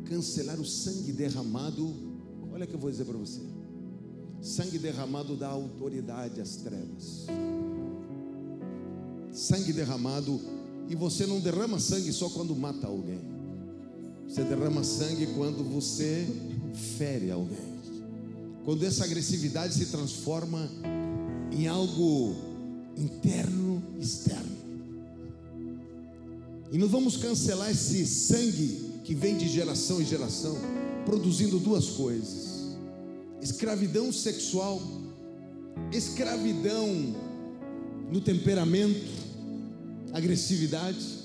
cancelar 0.06 0.60
o 0.60 0.66
sangue 0.66 1.12
derramado. 1.12 1.94
Olha 2.52 2.66
que 2.66 2.74
eu 2.74 2.80
vou 2.80 2.90
dizer 2.92 3.06
para 3.06 3.18
você: 3.18 3.42
sangue 4.42 4.78
derramado 4.78 5.36
dá 5.36 5.48
autoridade 5.48 6.42
às 6.42 6.56
trevas. 6.58 7.26
Sangue 9.32 9.74
derramado, 9.74 10.40
e 10.88 10.96
você 10.96 11.26
não 11.26 11.40
derrama 11.40 11.80
sangue 11.80 12.12
só 12.12 12.30
quando 12.30 12.56
mata 12.56 12.88
alguém, 12.88 13.20
você 14.28 14.44
derrama 14.44 14.84
sangue 14.84 15.28
quando 15.36 15.64
você 15.64 16.28
fere 16.98 17.32
alguém 17.32 17.80
quando 18.70 18.84
essa 18.84 19.04
agressividade 19.04 19.74
se 19.74 19.88
transforma 19.88 20.70
em 21.52 21.68
algo 21.68 22.36
interno, 22.96 23.82
externo. 24.00 24.60
E 26.72 26.78
não 26.78 26.88
vamos 26.88 27.18
cancelar 27.18 27.72
esse 27.72 28.06
sangue 28.06 29.02
que 29.04 29.16
vem 29.16 29.36
de 29.38 29.48
geração 29.48 30.00
em 30.00 30.06
geração, 30.06 30.56
produzindo 31.04 31.58
duas 31.58 31.88
coisas: 31.90 32.49
escravidão 33.42 34.12
sexual, 34.12 34.82
escravidão 35.92 36.88
no 38.12 38.22
temperamento, 38.22 39.12
agressividade, 40.14 41.20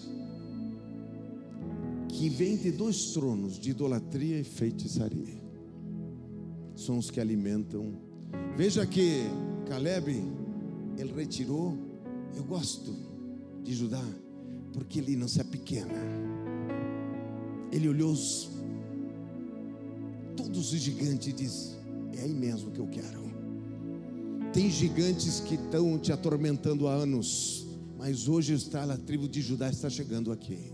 que 2.09 2.29
vem 2.29 2.57
de 2.57 2.71
dois 2.71 3.13
tronos 3.13 3.59
de 3.59 3.71
idolatria 3.71 4.39
e 4.39 4.45
feitiçaria 4.45 5.45
são 6.77 6.99
os 6.99 7.11
que 7.11 7.21
alimentam. 7.21 7.93
Veja 8.57 8.87
que 8.87 9.23
Caleb, 9.69 10.23
ele 10.99 11.13
retirou. 11.13 11.77
Eu 12.37 12.45
gosto 12.45 12.95
de 13.63 13.73
Judá, 13.75 14.05
porque 14.73 14.99
ele 14.99 15.17
não 15.17 15.29
se 15.29 15.41
apequena. 15.41 15.95
Ele 17.71 17.89
olhou 17.89 18.13
os, 18.13 18.51
todos 20.37 20.73
os 20.73 20.81
gigantes 20.81 21.29
e 21.29 21.33
disse: 21.33 21.77
É 22.19 22.23
aí 22.23 22.35
mesmo 22.35 22.71
que 22.71 22.79
eu 22.79 22.87
quero. 22.87 23.25
Tem 24.53 24.71
gigantes 24.71 25.41
que 25.41 25.55
estão 25.55 25.99
te 25.99 26.13
atormentando 26.13 26.87
há 26.87 26.95
anos, 26.95 27.67
mas 27.99 28.29
hoje 28.29 28.55
está 28.55 28.85
a 28.85 28.97
tribo 28.97 29.29
de 29.29 29.41
Judá 29.43 29.69
está 29.69 29.91
chegando 29.91 30.31
aqui. 30.31 30.73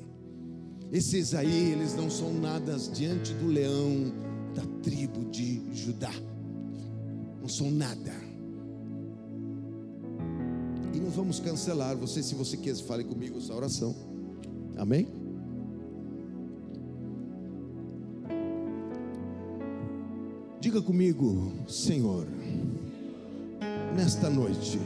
Esses 0.93 1.35
aí, 1.35 1.73
eles 1.73 1.95
não 1.95 2.11
são 2.11 2.35
nada 2.35 2.77
diante 2.77 3.33
do 3.35 3.47
leão, 3.47 4.13
da 4.55 4.67
tribo 4.83 5.31
de 5.31 5.63
Judá. 5.73 6.13
Não 7.41 7.49
são 7.49 7.71
nada. 7.71 8.13
E 10.93 10.99
não 10.99 11.11
vamos 11.11 11.39
cancelar. 11.39 11.97
Você, 11.97 12.23
se 12.23 12.35
você 12.35 12.57
quer, 12.57 12.75
fale 12.77 13.05
comigo 13.05 13.39
essa 13.39 13.55
oração. 13.55 13.95
Amém? 14.77 15.20
Diga 20.71 20.83
comigo, 20.83 21.53
Senhor, 21.67 22.25
nesta 23.97 24.31
noite, 24.31 24.79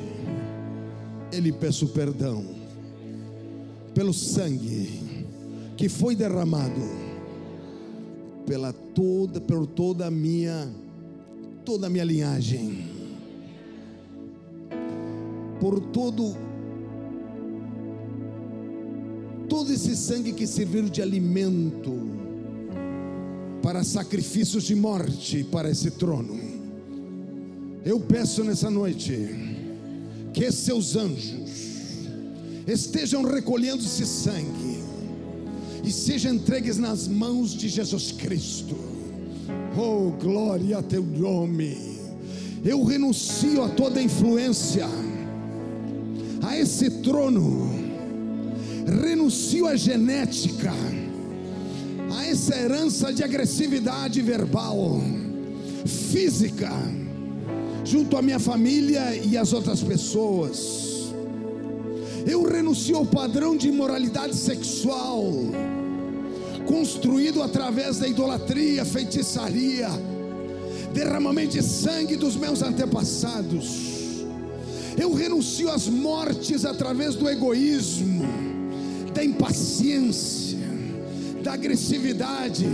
Ele 1.30 1.52
peço 1.52 1.88
perdão 1.88 2.42
pelo 3.92 4.14
sangue 4.14 5.28
que 5.76 5.90
foi 5.90 6.16
derramado 6.16 6.80
pela 8.46 8.72
toda, 8.72 9.42
por 9.42 9.66
toda 9.66 10.06
a 10.06 10.10
minha 10.10 10.72
toda 11.66 11.86
a 11.88 11.90
minha 11.90 12.04
linhagem, 12.04 12.88
por 15.60 15.78
todo 15.80 16.34
todo 19.50 19.70
esse 19.70 19.94
sangue 19.94 20.32
que 20.32 20.46
serviu 20.46 20.88
de 20.88 21.02
alimento 21.02 22.23
para 23.64 23.82
sacrifícios 23.82 24.64
de 24.64 24.74
morte 24.74 25.42
para 25.42 25.70
esse 25.70 25.92
trono. 25.92 26.38
Eu 27.82 27.98
peço 27.98 28.44
nessa 28.44 28.70
noite 28.70 29.18
que 30.34 30.52
seus 30.52 30.94
anjos 30.94 32.04
estejam 32.66 33.22
recolhendo 33.22 33.82
esse 33.82 34.04
sangue 34.04 34.80
e 35.82 35.90
sejam 35.90 36.34
entregues 36.34 36.76
nas 36.76 37.08
mãos 37.08 37.54
de 37.54 37.70
Jesus 37.70 38.12
Cristo. 38.12 38.76
Oh, 39.74 40.10
glória 40.22 40.76
a 40.76 40.82
teu 40.82 41.02
nome. 41.02 41.98
Eu 42.62 42.84
renuncio 42.84 43.64
a 43.64 43.70
toda 43.70 44.02
influência 44.02 44.86
a 46.42 46.58
esse 46.58 46.90
trono. 47.00 47.70
Renuncio 49.02 49.66
à 49.66 49.74
genética, 49.74 50.70
essa 52.34 52.56
herança 52.56 53.12
de 53.12 53.22
agressividade 53.22 54.20
verbal, 54.20 55.00
física, 55.86 56.68
junto 57.84 58.16
à 58.16 58.22
minha 58.22 58.40
família 58.40 59.14
e 59.14 59.38
às 59.38 59.52
outras 59.52 59.80
pessoas. 59.80 61.12
Eu 62.26 62.42
renuncio 62.42 62.96
ao 62.96 63.06
padrão 63.06 63.56
de 63.56 63.68
imoralidade 63.68 64.34
sexual, 64.34 65.22
construído 66.66 67.40
através 67.40 67.98
da 67.98 68.08
idolatria, 68.08 68.84
feitiçaria, 68.84 69.88
derramamento 70.92 71.52
de 71.52 71.62
sangue 71.62 72.16
dos 72.16 72.34
meus 72.34 72.62
antepassados. 72.62 74.24
Eu 74.98 75.14
renuncio 75.14 75.70
às 75.70 75.86
mortes 75.86 76.64
através 76.64 77.14
do 77.14 77.28
egoísmo, 77.30 78.24
da 79.14 79.24
impaciência, 79.24 80.43
da 81.44 81.52
agressividade, 81.52 82.66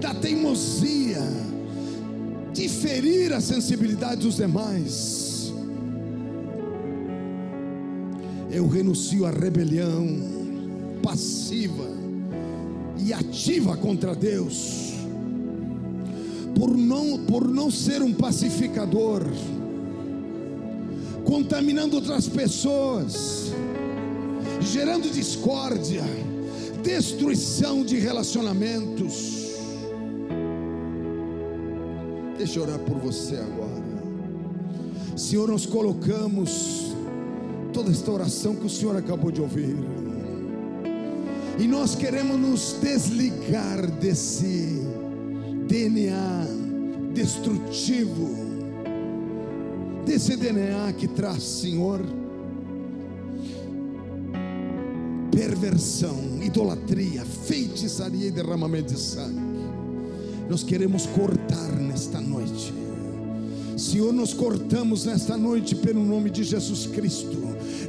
da 0.00 0.12
teimosia, 0.12 1.22
de 2.52 2.68
ferir 2.68 3.32
a 3.32 3.40
sensibilidade 3.40 4.22
dos 4.22 4.36
demais. 4.36 5.52
Eu 8.50 8.66
renuncio 8.66 9.24
à 9.24 9.30
rebelião 9.30 10.04
passiva 11.00 11.86
e 12.98 13.12
ativa 13.12 13.76
contra 13.76 14.12
Deus, 14.12 14.94
por 16.56 16.76
não, 16.76 17.16
por 17.26 17.46
não 17.46 17.70
ser 17.70 18.02
um 18.02 18.12
pacificador, 18.12 19.22
contaminando 21.24 21.94
outras 21.94 22.26
pessoas, 22.26 23.52
gerando 24.60 25.08
discórdia, 25.12 26.02
destruição 26.88 27.84
de 27.84 27.98
relacionamentos. 27.98 29.46
Deixa 32.38 32.58
eu 32.58 32.62
orar 32.62 32.78
por 32.78 32.96
você 32.96 33.36
agora. 33.36 33.88
Senhor, 35.14 35.48
nós 35.48 35.66
colocamos 35.66 36.94
toda 37.74 37.90
esta 37.90 38.10
oração 38.10 38.54
que 38.56 38.64
o 38.64 38.70
Senhor 38.70 38.96
acabou 38.96 39.30
de 39.30 39.42
ouvir. 39.42 39.76
E 41.58 41.66
nós 41.68 41.94
queremos 41.94 42.38
nos 42.38 42.78
desligar 42.80 43.86
desse 44.00 44.80
DNA 45.68 46.46
destrutivo, 47.12 48.30
desse 50.06 50.36
DNA 50.38 50.94
que 50.94 51.06
traz, 51.06 51.42
Senhor, 51.42 52.00
perversão, 55.30 56.16
idolatria, 56.42 57.24
feitiçaria 57.24 58.28
e 58.28 58.30
derramamento 58.30 58.94
de 58.94 59.00
sangue. 59.00 59.40
Nós 60.48 60.62
queremos 60.62 61.06
cortar 61.06 61.72
nesta 61.72 62.20
noite. 62.20 62.72
Senhor, 63.76 64.12
nós 64.12 64.34
cortamos 64.34 65.04
nesta 65.04 65.36
noite 65.36 65.74
pelo 65.74 66.04
nome 66.04 66.30
de 66.30 66.42
Jesus 66.42 66.86
Cristo. 66.86 67.36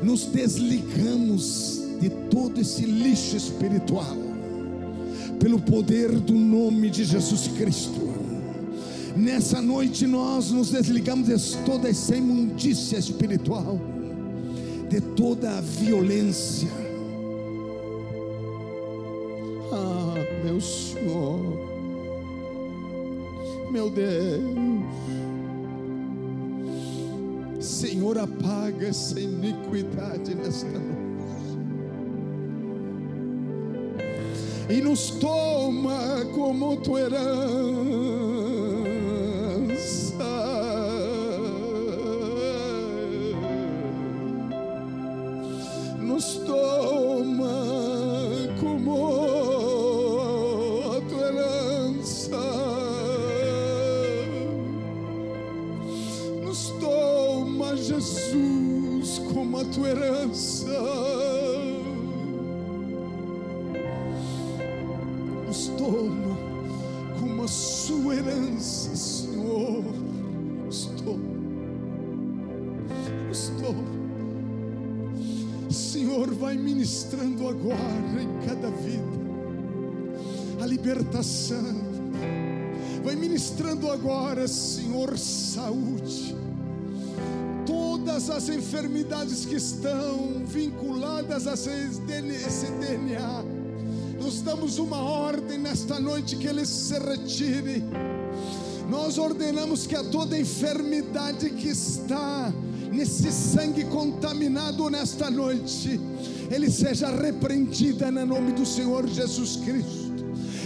Nos 0.03 0.26
desligamos 0.26 1.82
de 1.99 2.10
todo 2.30 2.60
esse 2.61 2.86
lixo 2.86 3.36
espiritual 3.36 4.18
pelo 5.40 5.60
poder 5.60 6.11
do 6.11 6.34
nome 6.34 6.90
de 6.90 7.03
Jesus 7.06 7.48
Cristo. 7.57 8.10
Nessa 9.16 9.61
noite 9.61 10.06
nós 10.06 10.52
nos 10.52 10.70
desligamos 10.70 11.28
de 11.28 11.57
toda 11.66 11.90
essa 11.90 12.16
imundícia 12.16 12.98
espiritual, 12.98 13.80
de 14.90 15.02
toda 15.02 15.57
a 15.57 15.61
violência. 15.61 16.89
Senhor, 20.61 21.40
meu 23.72 23.90
Deus. 23.90 24.60
Senhor, 27.60 28.18
apaga 28.18 28.88
essa 28.88 29.19
iniquidade 29.19 30.34
nesta 30.36 30.68
noite. 30.68 30.99
E 34.69 34.81
nos 34.81 35.11
toma 35.11 36.26
como 36.36 36.77
tua 36.77 37.02
herança. 37.02 38.49
Herança. 59.90 60.68
Nos 65.48 65.68
toma 65.78 66.38
como 67.20 67.44
a 67.44 67.48
sua 67.48 68.16
herança, 68.16 68.95
Senhor. 68.95 69.84
Nos 70.66 70.86
toma. 71.03 71.20
Nos 73.28 73.52
toma. 73.61 73.99
Senhor, 75.72 76.34
vai 76.36 76.56
ministrando 76.56 77.48
agora 77.48 78.22
em 78.22 78.48
cada 78.48 78.70
vida 78.70 79.20
a 80.61 80.66
libertação. 80.66 81.90
Vai 83.03 83.16
ministrando 83.16 83.90
agora, 83.90 84.48
Senhor, 84.48 85.18
saúde. 85.18 86.36
Todas 88.20 88.50
as 88.50 88.50
enfermidades 88.50 89.46
que 89.46 89.56
estão 89.56 90.44
vinculadas 90.46 91.48
a 91.48 91.54
esse 91.54 92.02
DNA, 92.02 93.46
nós 94.22 94.41
damos 94.41 94.78
uma 94.78 94.98
ordem 94.98 95.58
nesta 95.58 96.02
noite 96.02 96.36
que 96.36 96.46
eles 96.46 96.68
se 96.68 97.00
retirem. 97.00 97.82
Nós 98.90 99.18
ordenamos 99.18 99.88
que 99.88 99.96
a 99.96 100.04
toda 100.04 100.38
enfermidade 100.38 101.50
que 101.52 101.70
está 101.70 102.54
nesse 102.91 103.32
sangue 103.32 103.86
contaminado 103.86 104.90
nesta 104.90 105.32
noite, 105.32 105.98
ele 106.52 106.70
seja 106.70 107.10
repreendida 107.10 108.12
no 108.12 108.26
nome 108.26 108.52
do 108.52 108.66
Senhor 108.66 109.08
Jesus 109.08 109.56
Cristo. 109.56 110.09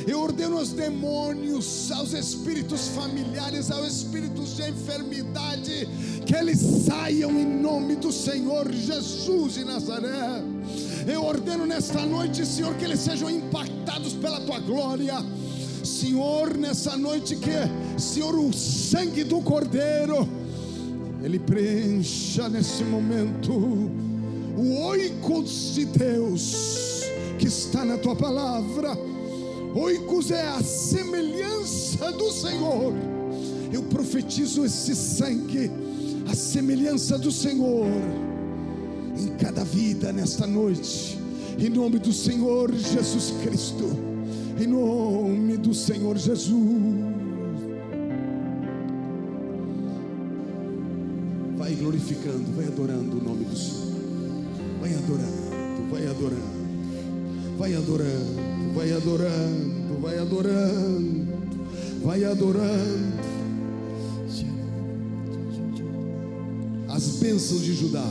Eu 0.05 0.19
ordeno 0.19 0.57
aos 0.57 0.71
demônios, 0.71 1.91
aos 1.91 2.13
espíritos 2.13 2.89
familiares, 2.89 3.71
aos 3.71 3.87
espíritos 3.87 4.55
de 4.57 4.69
enfermidade, 4.69 5.87
que 6.25 6.35
eles 6.35 6.59
saiam 6.59 7.31
em 7.31 7.45
nome 7.45 7.95
do 7.95 8.11
Senhor 8.11 8.69
Jesus 8.71 9.53
de 9.53 9.63
Nazaré. 9.63 10.43
Eu 11.07 11.23
ordeno 11.23 11.65
nesta 11.65 12.05
noite, 12.05 12.45
Senhor, 12.45 12.75
que 12.75 12.83
eles 12.83 12.99
sejam 12.99 13.29
impactados 13.29 14.13
pela 14.13 14.41
tua 14.41 14.59
glória. 14.59 15.15
Senhor, 15.83 16.57
nessa 16.57 16.97
noite 16.97 17.35
que, 17.35 17.51
Senhor, 18.01 18.37
o 18.37 18.51
sangue 18.53 19.23
do 19.23 19.41
Cordeiro, 19.41 20.27
ele 21.23 21.39
preencha 21.39 22.49
nesse 22.49 22.83
momento 22.83 23.51
o 24.57 24.81
oicos 24.87 25.73
de 25.73 25.85
Deus 25.85 27.03
que 27.39 27.47
está 27.47 27.83
na 27.85 27.97
tua 27.97 28.15
palavra. 28.15 29.12
Oicos 29.75 30.31
é 30.31 30.47
a 30.47 30.61
semelhança 30.61 32.11
do 32.11 32.31
Senhor. 32.31 32.93
Eu 33.71 33.83
profetizo 33.83 34.63
esse 34.63 34.95
sangue, 34.95 35.71
a 36.29 36.35
semelhança 36.35 37.17
do 37.17 37.31
Senhor, 37.31 37.87
em 39.17 39.35
cada 39.37 39.63
vida 39.63 40.13
nesta 40.13 40.45
noite, 40.45 41.17
em 41.57 41.69
nome 41.69 41.99
do 41.99 42.13
Senhor 42.13 42.71
Jesus 42.73 43.33
Cristo, 43.43 43.89
em 44.61 44.67
nome 44.67 45.57
do 45.57 45.73
Senhor 45.73 46.17
Jesus. 46.17 47.13
glorificando, 51.83 52.51
vai 52.55 52.65
adorando 52.65 53.17
o 53.17 53.23
nome 53.23 53.43
do 53.43 53.55
Senhor. 53.57 53.93
Vai 54.79 54.93
adorando, 54.95 55.89
vai 55.91 56.07
adorando. 56.07 56.62
Vai 57.57 57.75
adorando, 57.75 58.73
vai 58.73 58.91
adorando, 58.91 60.01
vai 60.01 60.17
adorando. 60.19 61.23
Vai 62.03 62.21
adorando. 62.25 63.13
As 66.89 67.07
bênçãos 67.15 67.61
de 67.61 67.73
Judá. 67.73 68.05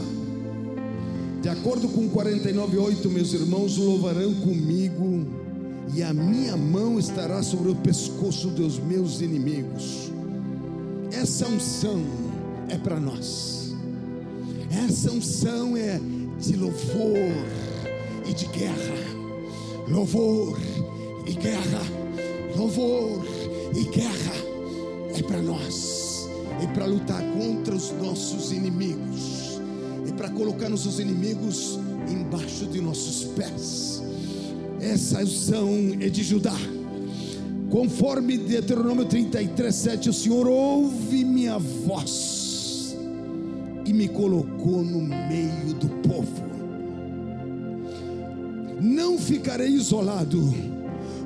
De 1.43 1.51
acordo 1.51 1.87
com 1.89 2.09
49:8, 2.09 3.11
meus 3.11 3.35
irmãos 3.35 3.77
louvarão 3.77 4.33
comigo, 4.37 5.27
e 5.95 6.03
a 6.03 6.15
minha 6.15 6.57
mão 6.57 6.99
estará 6.99 7.43
sobre 7.43 7.71
o 7.71 7.75
pescoço 7.75 8.49
dos 8.49 8.79
meus 8.79 9.21
inimigos. 9.21 10.11
Essa 11.13 11.47
unção 11.47 12.03
é 12.71 12.79
para 12.79 12.99
nós. 12.99 13.75
Essa 14.71 15.13
unção 15.13 15.77
é 15.77 16.01
de 16.41 16.57
louvor 16.57 17.19
e 18.27 18.33
de 18.33 18.47
guerra. 18.47 19.02
Louvor 19.89 20.59
e 21.27 21.33
guerra. 21.33 21.83
Louvor 22.57 23.25
e 23.75 23.85
guerra 23.85 24.35
é 25.17 25.23
para 25.23 25.43
nós. 25.43 26.29
É 26.63 26.67
para 26.69 26.87
lutar 26.87 27.23
contra 27.33 27.75
os 27.75 27.91
nossos 27.93 28.53
inimigos. 28.53 29.61
É 30.09 30.13
para 30.13 30.31
colocar 30.31 30.69
nossos 30.69 31.01
inimigos 31.01 31.79
embaixo 32.09 32.67
de 32.67 32.81
nossos 32.81 33.25
pés. 33.35 34.03
Essa 34.81 35.21
unção 35.21 35.69
é 36.01 36.09
de 36.09 36.23
Judá. 36.23 36.57
Conforme 37.71 38.37
Deuteronômio 38.37 39.07
33, 39.07 39.75
7, 39.75 40.11
o 40.11 40.13
Senhor 40.13 40.47
ouve 40.47 41.25
minha 41.25 41.59
voz 41.59 42.97
e 43.87 43.93
me 43.93 44.09
colocou 44.09 44.85
no 44.85 45.01
meio 45.01 45.75
do 45.75 45.89
povo. 46.09 46.52
Não 48.83 49.17
ficarei 49.17 49.69
isolado. 49.69 50.43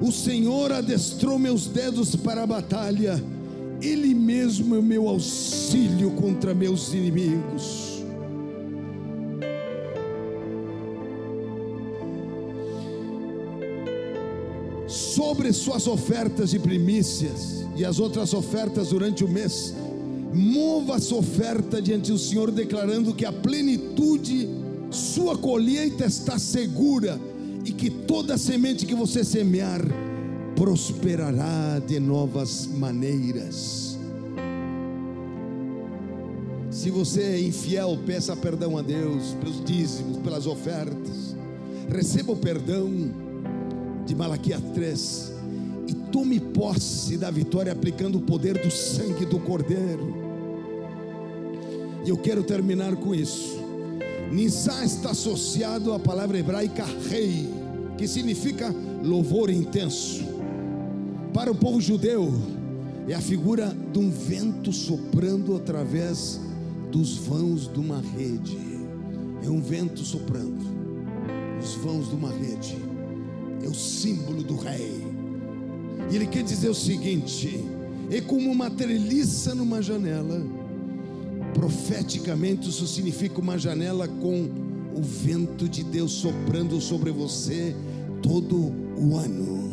O 0.02 0.12
Senhor 0.12 0.72
adestrou 0.72 1.38
meus 1.38 1.66
dedos 1.66 2.14
para 2.14 2.42
a 2.42 2.46
batalha. 2.46 3.22
Ele 3.80 4.14
mesmo 4.14 4.74
é 4.74 4.78
o 4.78 4.82
meu 4.82 5.08
auxílio 5.08 6.10
contra 6.10 6.54
meus 6.54 6.92
inimigos. 6.92 7.96
sobre 14.86 15.50
suas 15.52 15.86
ofertas 15.86 16.50
de 16.50 16.58
primícias 16.58 17.64
e 17.74 17.84
as 17.84 17.98
outras 17.98 18.34
ofertas 18.34 18.88
durante 18.88 19.24
o 19.24 19.28
mês, 19.28 19.74
mova 20.32 20.98
sua 20.98 21.18
oferta 21.18 21.80
diante 21.80 22.12
do 22.12 22.18
Senhor, 22.18 22.50
declarando 22.50 23.14
que 23.14 23.24
a 23.24 23.32
plenitude, 23.32 24.48
sua 24.90 25.36
colheita 25.36 26.04
está 26.04 26.38
segura 26.38 27.18
e 27.66 27.72
que 27.72 27.90
toda 27.90 28.38
semente 28.38 28.86
que 28.86 28.94
você 28.94 29.24
semear 29.24 29.80
prosperará 30.54 31.80
de 31.84 31.98
novas 31.98 32.64
maneiras. 32.64 33.98
Se 36.70 36.90
você 36.90 37.22
é 37.22 37.40
infiel, 37.40 37.98
peça 38.06 38.36
perdão 38.36 38.78
a 38.78 38.82
Deus 38.82 39.34
pelos 39.40 39.64
dízimos, 39.64 40.18
pelas 40.18 40.46
ofertas. 40.46 41.34
Receba 41.88 42.32
o 42.32 42.36
perdão 42.36 42.88
de 44.06 44.14
Malaquias 44.14 44.62
3 44.72 45.32
e 45.88 45.94
tome 46.12 46.38
posse 46.38 47.16
da 47.16 47.32
vitória 47.32 47.72
aplicando 47.72 48.18
o 48.18 48.20
poder 48.20 48.62
do 48.62 48.70
sangue 48.70 49.26
do 49.26 49.40
Cordeiro. 49.40 50.14
E 52.04 52.10
eu 52.10 52.16
quero 52.16 52.44
terminar 52.44 52.94
com 52.94 53.12
isso. 53.12 53.65
Nissá 54.30 54.84
está 54.84 55.10
associado 55.10 55.92
à 55.92 55.98
palavra 55.98 56.38
hebraica 56.38 56.84
rei, 57.08 57.48
que 57.96 58.08
significa 58.08 58.74
louvor 59.02 59.50
intenso. 59.50 60.24
Para 61.32 61.50
o 61.50 61.54
povo 61.54 61.80
judeu, 61.80 62.32
é 63.08 63.14
a 63.14 63.20
figura 63.20 63.76
de 63.92 63.98
um 63.98 64.10
vento 64.10 64.72
soprando 64.72 65.54
através 65.54 66.40
dos 66.90 67.16
vãos 67.16 67.70
de 67.72 67.78
uma 67.78 68.00
rede. 68.00 68.58
É 69.44 69.48
um 69.48 69.60
vento 69.60 70.00
soprando 70.00 70.64
nos 71.56 71.74
vãos 71.76 72.08
de 72.08 72.14
uma 72.14 72.30
rede. 72.30 72.76
É 73.62 73.68
o 73.68 73.74
símbolo 73.74 74.42
do 74.42 74.56
rei. 74.56 75.04
E 76.10 76.16
ele 76.16 76.26
quer 76.26 76.42
dizer 76.42 76.68
o 76.68 76.74
seguinte: 76.74 77.64
é 78.10 78.20
como 78.20 78.50
uma 78.50 78.70
treliça 78.70 79.54
numa 79.54 79.80
janela. 79.80 80.42
Profeticamente, 81.56 82.68
isso 82.68 82.86
significa 82.86 83.40
uma 83.40 83.56
janela 83.56 84.06
com 84.06 84.50
o 84.94 85.02
vento 85.02 85.66
de 85.66 85.82
Deus 85.82 86.12
soprando 86.12 86.78
sobre 86.82 87.10
você 87.10 87.74
todo 88.22 88.56
o 88.98 89.16
ano. 89.16 89.72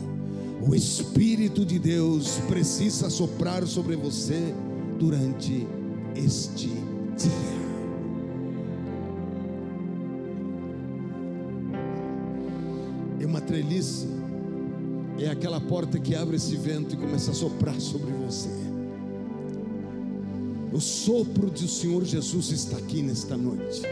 O 0.66 0.74
Espírito 0.74 1.66
de 1.66 1.78
Deus 1.78 2.40
precisa 2.48 3.10
soprar 3.10 3.68
sobre 3.68 3.98
você 3.98 4.56
durante 4.98 5.68
este 6.16 6.70
dia. 6.70 7.64
É 13.20 13.26
uma 13.26 13.42
treliça, 13.42 14.08
é 15.20 15.30
aquela 15.30 15.60
porta 15.60 16.00
que 16.00 16.16
abre 16.16 16.38
esse 16.38 16.56
vento 16.56 16.96
e 16.96 16.98
começa 16.98 17.32
a 17.32 17.34
soprar 17.34 17.78
sobre 17.82 18.12
você. 18.14 18.63
O 20.74 20.82
sopro 20.82 21.52
do 21.52 21.68
Senhor 21.68 22.04
Jesus 22.04 22.50
está 22.50 22.78
aqui 22.78 23.04
nesta 23.04 23.38
noite. 23.38 23.84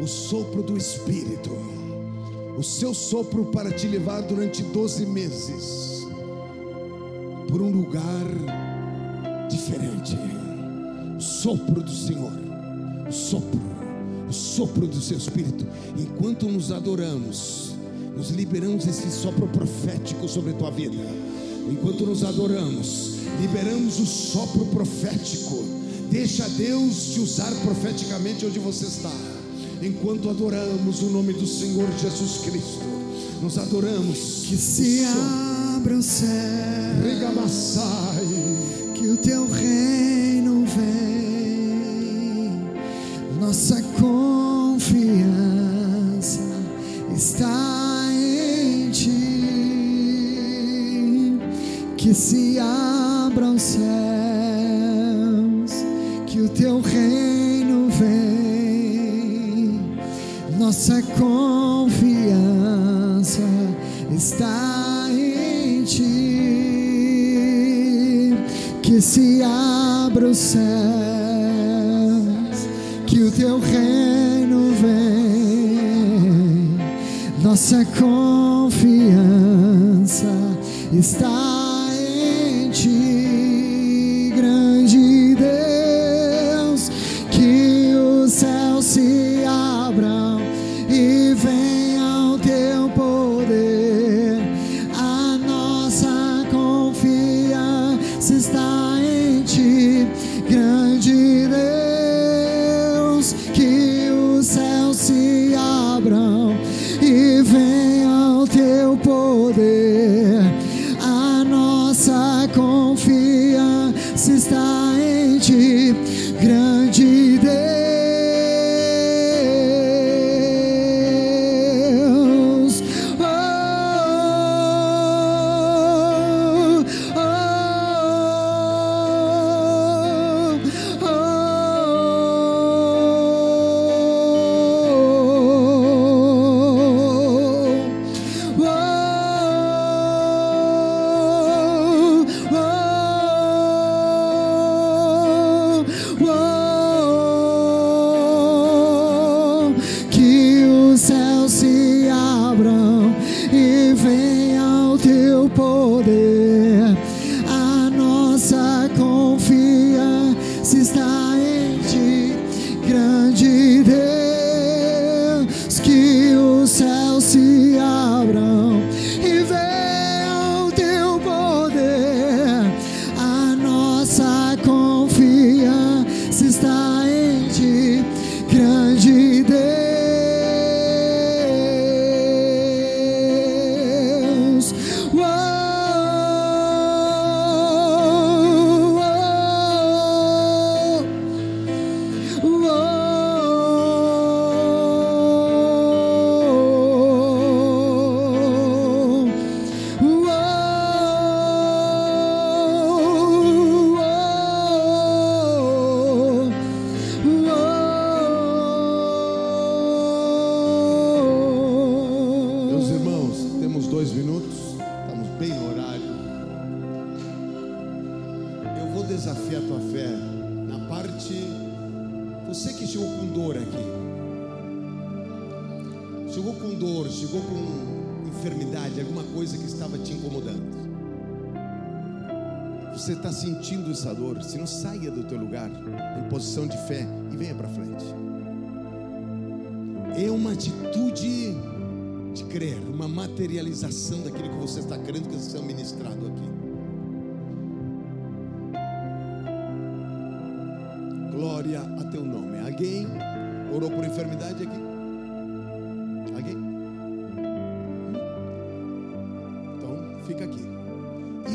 O 0.00 0.06
sopro 0.06 0.62
do 0.62 0.76
Espírito. 0.76 1.50
O 2.56 2.62
seu 2.62 2.94
sopro 2.94 3.46
para 3.46 3.72
te 3.72 3.88
levar 3.88 4.20
durante 4.22 4.62
12 4.62 5.04
meses 5.04 6.06
por 7.48 7.60
um 7.60 7.72
lugar 7.72 8.24
diferente. 9.50 10.16
O 11.16 11.20
sopro 11.20 11.82
do 11.82 11.90
Senhor. 11.90 12.32
O 13.08 13.12
sopro. 13.12 13.60
O 14.28 14.32
sopro 14.32 14.86
do 14.86 15.00
seu 15.00 15.18
Espírito. 15.18 15.66
Enquanto 15.98 16.46
nos 16.46 16.70
adoramos, 16.70 17.74
nos 18.16 18.30
liberamos 18.30 18.86
esse 18.86 19.10
sopro 19.10 19.48
profético 19.48 20.28
sobre 20.28 20.52
a 20.52 20.54
tua 20.54 20.70
vida. 20.70 21.02
Enquanto 21.68 22.06
nos 22.06 22.22
adoramos, 22.22 23.16
liberamos 23.40 23.98
o 23.98 24.06
sopro 24.06 24.66
profético. 24.66 25.85
Deixa 26.10 26.48
Deus 26.50 27.12
te 27.12 27.20
usar 27.20 27.52
profeticamente 27.64 28.46
onde 28.46 28.58
você 28.58 28.86
está. 28.86 29.12
Enquanto 29.82 30.30
adoramos 30.30 31.02
o 31.02 31.10
nome 31.10 31.32
do 31.34 31.46
Senhor 31.46 31.88
Jesus 31.98 32.38
Cristo, 32.44 32.82
nos 33.42 33.58
adoramos. 33.58 34.44
Que 34.48 34.56
se 34.56 35.04
abra 35.76 35.96
o 35.96 36.02
céu, 36.02 37.02
Regamassai. 37.02 38.26
que 38.94 39.08
o 39.08 39.16
teu 39.16 39.46
reino 39.50 39.95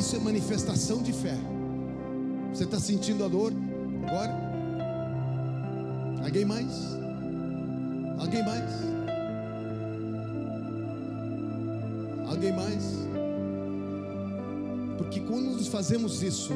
Isso 0.02 0.16
é 0.16 0.20
manifestação 0.20 1.04
de 1.04 1.14
fé. 1.14 1.38
Você 2.52 2.64
está 2.64 2.80
sentindo 2.80 3.24
a 3.24 3.28
dor 3.28 3.54
agora? 4.08 4.36
Alguém 6.24 6.44
mais? 6.44 6.74
Alguém 8.18 8.44
mais? 8.44 8.64
Alguém 12.28 12.52
mais? 12.52 12.84
Porque 14.98 15.20
quando 15.20 15.52
nós 15.52 15.68
fazemos 15.68 16.24
isso, 16.24 16.52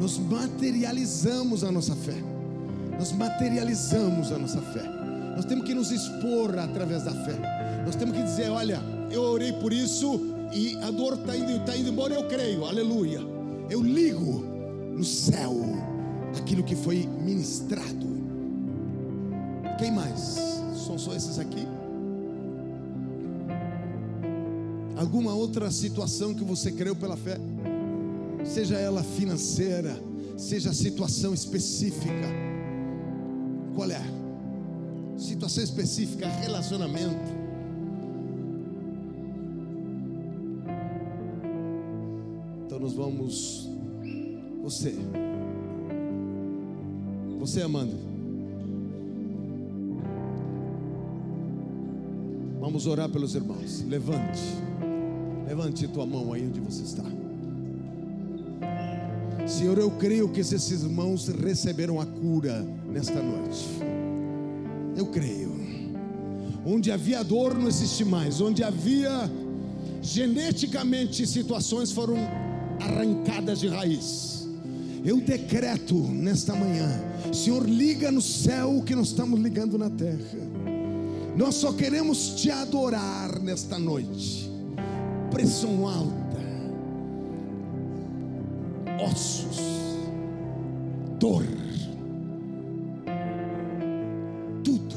nós 0.00 0.16
materializamos 0.16 1.64
a 1.64 1.70
nossa 1.70 1.94
fé. 1.94 2.16
Nós 2.98 3.12
materializamos 3.12 4.32
a 4.32 4.38
nossa 4.38 4.62
fé. 4.62 4.84
Nós 5.36 5.44
temos 5.44 5.66
que 5.66 5.74
nos 5.74 5.90
expor 5.90 6.58
através 6.58 7.04
da 7.04 7.12
fé. 7.12 7.82
Nós 7.84 7.94
temos 7.96 8.16
que 8.16 8.22
dizer: 8.22 8.48
olha, 8.48 8.80
eu 9.10 9.20
orei 9.20 9.52
por 9.52 9.74
isso 9.74 10.37
e 10.52 10.76
a 10.82 10.90
dor 10.90 11.14
está 11.14 11.36
indo, 11.36 11.64
tá 11.64 11.76
indo 11.76 11.90
embora, 11.90 12.14
eu 12.14 12.26
creio, 12.26 12.64
aleluia. 12.64 13.20
Eu 13.68 13.82
ligo 13.82 14.44
no 14.94 15.04
céu 15.04 15.54
aquilo 16.36 16.62
que 16.62 16.74
foi 16.74 17.06
ministrado. 17.06 18.06
Quem 19.78 19.92
mais? 19.92 20.38
São 20.86 20.98
só 20.98 21.14
esses 21.14 21.38
aqui? 21.38 21.66
Alguma 24.96 25.32
outra 25.32 25.70
situação 25.70 26.34
que 26.34 26.42
você 26.42 26.72
creu 26.72 26.96
pela 26.96 27.16
fé? 27.16 27.38
Seja 28.44 28.76
ela 28.76 29.04
financeira, 29.04 29.96
seja 30.36 30.72
situação 30.72 31.34
específica. 31.34 32.28
Qual 33.76 33.90
é? 33.90 34.02
Situação 35.16 35.62
específica, 35.62 36.26
relacionamento. 36.26 37.47
Vamos. 43.08 43.66
Você. 44.62 44.94
Você, 47.38 47.62
Amanda. 47.62 47.94
Vamos 52.60 52.86
orar 52.86 53.08
pelos 53.08 53.34
irmãos. 53.34 53.82
Levante. 53.88 54.42
Levante 55.46 55.88
tua 55.88 56.04
mão 56.04 56.34
aí 56.34 56.46
onde 56.46 56.60
você 56.60 56.82
está. 56.82 57.04
Senhor, 59.46 59.78
eu 59.78 59.90
creio 59.92 60.28
que 60.28 60.40
esses 60.40 60.70
irmãos 60.70 61.28
receberam 61.28 61.98
a 61.98 62.04
cura 62.04 62.60
nesta 62.92 63.22
noite. 63.22 63.64
Eu 64.94 65.06
creio. 65.06 65.56
Onde 66.66 66.92
havia 66.92 67.24
dor 67.24 67.54
não 67.54 67.68
existe 67.68 68.04
mais. 68.04 68.38
Onde 68.42 68.62
havia 68.62 69.30
geneticamente 70.02 71.26
situações 71.26 71.90
foram 71.90 72.47
arrancadas 72.80 73.60
de 73.60 73.68
raiz. 73.68 74.48
Eu 75.04 75.20
decreto 75.20 75.94
nesta 75.94 76.54
manhã, 76.54 76.88
Senhor, 77.32 77.66
liga 77.68 78.10
no 78.10 78.20
céu 78.20 78.78
o 78.78 78.82
que 78.82 78.94
nós 78.94 79.08
estamos 79.08 79.38
ligando 79.40 79.78
na 79.78 79.88
terra. 79.88 80.48
Nós 81.36 81.54
só 81.54 81.72
queremos 81.72 82.30
te 82.30 82.50
adorar 82.50 83.38
nesta 83.40 83.78
noite. 83.78 84.50
Pressão 85.30 85.86
alta, 85.86 86.40
ossos, 89.00 89.58
dor, 91.20 91.44
tudo 94.64 94.96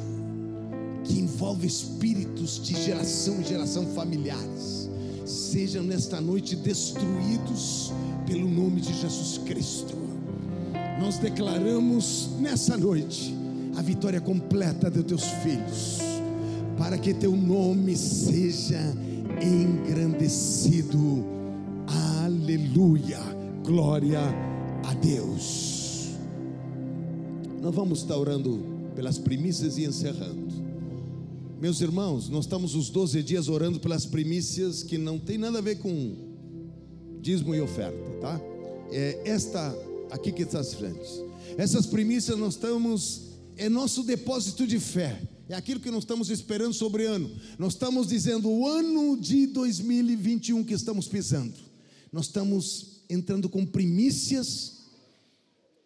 que 1.03 1.19
envolve 1.19 1.67
espíritos 1.67 2.59
de 2.63 2.73
geração 2.81 3.41
em 3.41 3.43
geração 3.43 3.85
familiares, 3.93 4.80
sejam 5.51 5.83
nesta 5.83 6.21
noite 6.21 6.55
destruídos 6.55 7.91
pelo 8.25 8.47
nome 8.47 8.79
de 8.79 8.93
Jesus 8.93 9.37
Cristo. 9.39 9.97
Nós 10.97 11.17
declaramos 11.17 12.29
nessa 12.39 12.77
noite 12.77 13.35
a 13.75 13.81
vitória 13.81 14.21
completa 14.21 14.89
de 14.89 15.03
teus 15.03 15.25
filhos, 15.43 15.99
para 16.77 16.97
que 16.97 17.13
teu 17.13 17.35
nome 17.35 17.97
seja 17.97 18.79
engrandecido. 19.41 21.25
Aleluia. 22.23 23.19
Glória 23.65 24.21
a 24.85 24.93
Deus. 24.93 26.11
Nós 27.61 27.75
vamos 27.75 27.99
estar 27.99 28.15
orando 28.15 28.63
pelas 28.95 29.17
primícias 29.17 29.77
e 29.77 29.83
encerrando. 29.83 30.40
Meus 31.61 31.79
irmãos, 31.79 32.27
nós 32.27 32.45
estamos 32.45 32.73
os 32.73 32.89
12 32.89 33.21
dias 33.21 33.47
orando 33.47 33.79
pelas 33.79 34.03
primícias 34.03 34.81
que 34.81 34.97
não 34.97 35.19
tem 35.19 35.37
nada 35.37 35.59
a 35.59 35.61
ver 35.61 35.77
com 35.77 36.15
dízimo 37.21 37.53
e 37.53 37.61
oferta, 37.61 37.99
tá? 38.19 38.41
É 38.89 39.21
esta 39.25 39.71
aqui 40.09 40.31
que 40.31 40.41
está 40.41 40.59
às 40.59 40.73
frentes. 40.73 41.21
Essas 41.59 41.85
primícias 41.85 42.35
nós 42.35 42.55
estamos, 42.55 43.37
é 43.57 43.69
nosso 43.69 44.01
depósito 44.01 44.65
de 44.65 44.79
fé, 44.79 45.21
é 45.47 45.53
aquilo 45.53 45.79
que 45.79 45.91
nós 45.91 46.01
estamos 46.01 46.31
esperando 46.31 46.73
sobre 46.73 47.05
ano. 47.05 47.29
Nós 47.59 47.73
estamos 47.73 48.07
dizendo 48.07 48.49
o 48.49 48.67
ano 48.67 49.15
de 49.15 49.45
2021 49.45 50.63
que 50.63 50.73
estamos 50.73 51.07
pisando. 51.07 51.53
Nós 52.11 52.25
estamos 52.25 53.03
entrando 53.07 53.47
com 53.47 53.67
primícias 53.67 54.79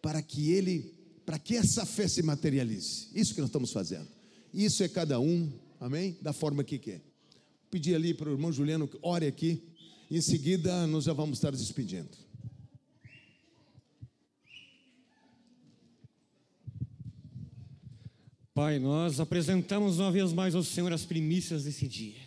para 0.00 0.22
que 0.22 0.52
ele, 0.52 0.94
para 1.26 1.38
que 1.38 1.54
essa 1.54 1.84
fé 1.84 2.08
se 2.08 2.22
materialize. 2.22 3.08
Isso 3.14 3.34
que 3.34 3.42
nós 3.42 3.50
estamos 3.50 3.72
fazendo. 3.72 4.08
Isso 4.54 4.82
é 4.82 4.88
cada 4.88 5.20
um, 5.20 5.52
amém? 5.80 6.16
Da 6.20 6.32
forma 6.32 6.64
que 6.64 6.78
quer. 6.78 7.00
Pedir 7.70 7.94
ali 7.94 8.14
para 8.14 8.28
o 8.28 8.32
irmão 8.32 8.52
Juliano 8.52 8.88
que 8.88 8.98
ore 9.02 9.26
aqui. 9.26 9.62
Em 10.10 10.20
seguida, 10.20 10.86
nós 10.86 11.04
já 11.04 11.12
vamos 11.12 11.38
estar 11.38 11.50
despedindo. 11.50 12.26
Pai, 18.54 18.78
nós 18.78 19.20
apresentamos 19.20 19.98
uma 19.98 20.10
vez 20.10 20.32
mais 20.32 20.54
ao 20.54 20.62
Senhor 20.62 20.90
as 20.90 21.04
primícias 21.04 21.64
desse 21.64 21.86
dia. 21.86 22.24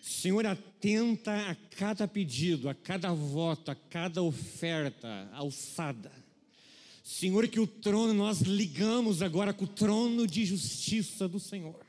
Senhor, 0.00 0.46
atenta 0.46 1.50
a 1.50 1.56
cada 1.76 2.06
pedido, 2.06 2.68
a 2.68 2.74
cada 2.74 3.12
voto, 3.12 3.70
a 3.70 3.74
cada 3.74 4.22
oferta 4.22 5.28
alçada. 5.32 6.12
Senhor, 7.02 7.48
que 7.48 7.58
o 7.58 7.66
trono 7.66 8.14
nós 8.14 8.40
ligamos 8.42 9.20
agora 9.20 9.52
com 9.52 9.64
o 9.64 9.68
trono 9.68 10.28
de 10.28 10.44
justiça 10.44 11.26
do 11.26 11.40
Senhor. 11.40 11.81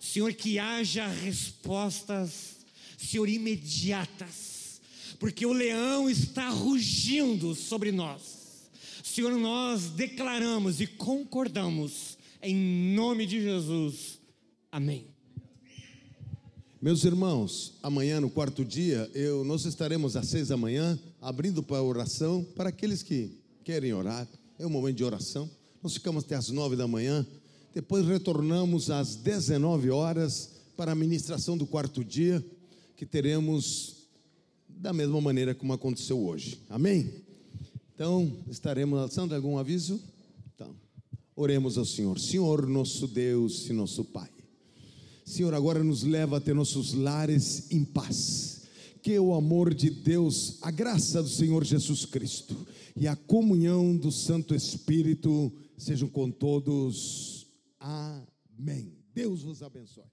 Senhor, 0.00 0.32
que 0.32 0.58
haja 0.58 1.06
respostas, 1.06 2.56
Senhor, 2.96 3.28
imediatas, 3.28 4.80
porque 5.18 5.44
o 5.44 5.52
leão 5.52 6.08
está 6.08 6.48
rugindo 6.48 7.54
sobre 7.54 7.92
nós. 7.92 8.70
Senhor, 9.04 9.36
nós 9.38 9.90
declaramos 9.90 10.80
e 10.80 10.86
concordamos 10.86 12.16
em 12.42 12.94
nome 12.94 13.26
de 13.26 13.42
Jesus. 13.42 14.18
Amém. 14.72 15.06
Meus 16.80 17.04
irmãos, 17.04 17.74
amanhã 17.82 18.22
no 18.22 18.30
quarto 18.30 18.64
dia, 18.64 19.10
eu, 19.12 19.44
nós 19.44 19.66
estaremos 19.66 20.16
às 20.16 20.28
seis 20.28 20.48
da 20.48 20.56
manhã 20.56 20.98
abrindo 21.20 21.62
para 21.62 21.82
oração 21.82 22.42
para 22.56 22.70
aqueles 22.70 23.02
que 23.02 23.38
querem 23.62 23.92
orar. 23.92 24.26
É 24.58 24.66
um 24.66 24.70
momento 24.70 24.96
de 24.96 25.04
oração. 25.04 25.50
Nós 25.82 25.92
ficamos 25.92 26.24
até 26.24 26.36
às 26.36 26.48
nove 26.48 26.76
da 26.76 26.88
manhã. 26.88 27.26
Depois 27.72 28.06
retornamos 28.06 28.90
às 28.90 29.14
19 29.16 29.90
horas 29.90 30.50
para 30.76 30.92
a 30.92 30.94
ministração 30.94 31.56
do 31.56 31.66
quarto 31.66 32.04
dia, 32.04 32.44
que 32.96 33.06
teremos 33.06 34.08
da 34.68 34.92
mesma 34.92 35.20
maneira 35.20 35.54
como 35.54 35.72
aconteceu 35.72 36.18
hoje. 36.18 36.60
Amém? 36.68 37.12
Então, 37.94 38.32
estaremos. 38.48 39.12
Sandra, 39.12 39.36
algum 39.36 39.58
aviso? 39.58 40.00
Então, 40.54 40.74
oremos 41.36 41.76
ao 41.76 41.84
Senhor. 41.84 42.18
Senhor, 42.18 42.66
nosso 42.66 43.06
Deus 43.06 43.68
e 43.68 43.72
nosso 43.72 44.04
Pai. 44.04 44.30
Senhor, 45.24 45.54
agora 45.54 45.84
nos 45.84 46.02
leva 46.02 46.38
a 46.38 46.40
ter 46.40 46.54
nossos 46.54 46.92
lares 46.92 47.70
em 47.70 47.84
paz. 47.84 48.62
Que 49.02 49.18
o 49.18 49.32
amor 49.32 49.72
de 49.72 49.90
Deus, 49.90 50.58
a 50.60 50.70
graça 50.70 51.22
do 51.22 51.28
Senhor 51.28 51.64
Jesus 51.64 52.04
Cristo 52.04 52.66
e 52.96 53.06
a 53.06 53.14
comunhão 53.14 53.96
do 53.96 54.10
Santo 54.10 54.54
Espírito 54.54 55.52
sejam 55.78 56.08
com 56.08 56.30
todos. 56.30 57.39
Amém. 57.80 59.02
Deus 59.12 59.42
vos 59.42 59.62
abençoe. 59.62 60.04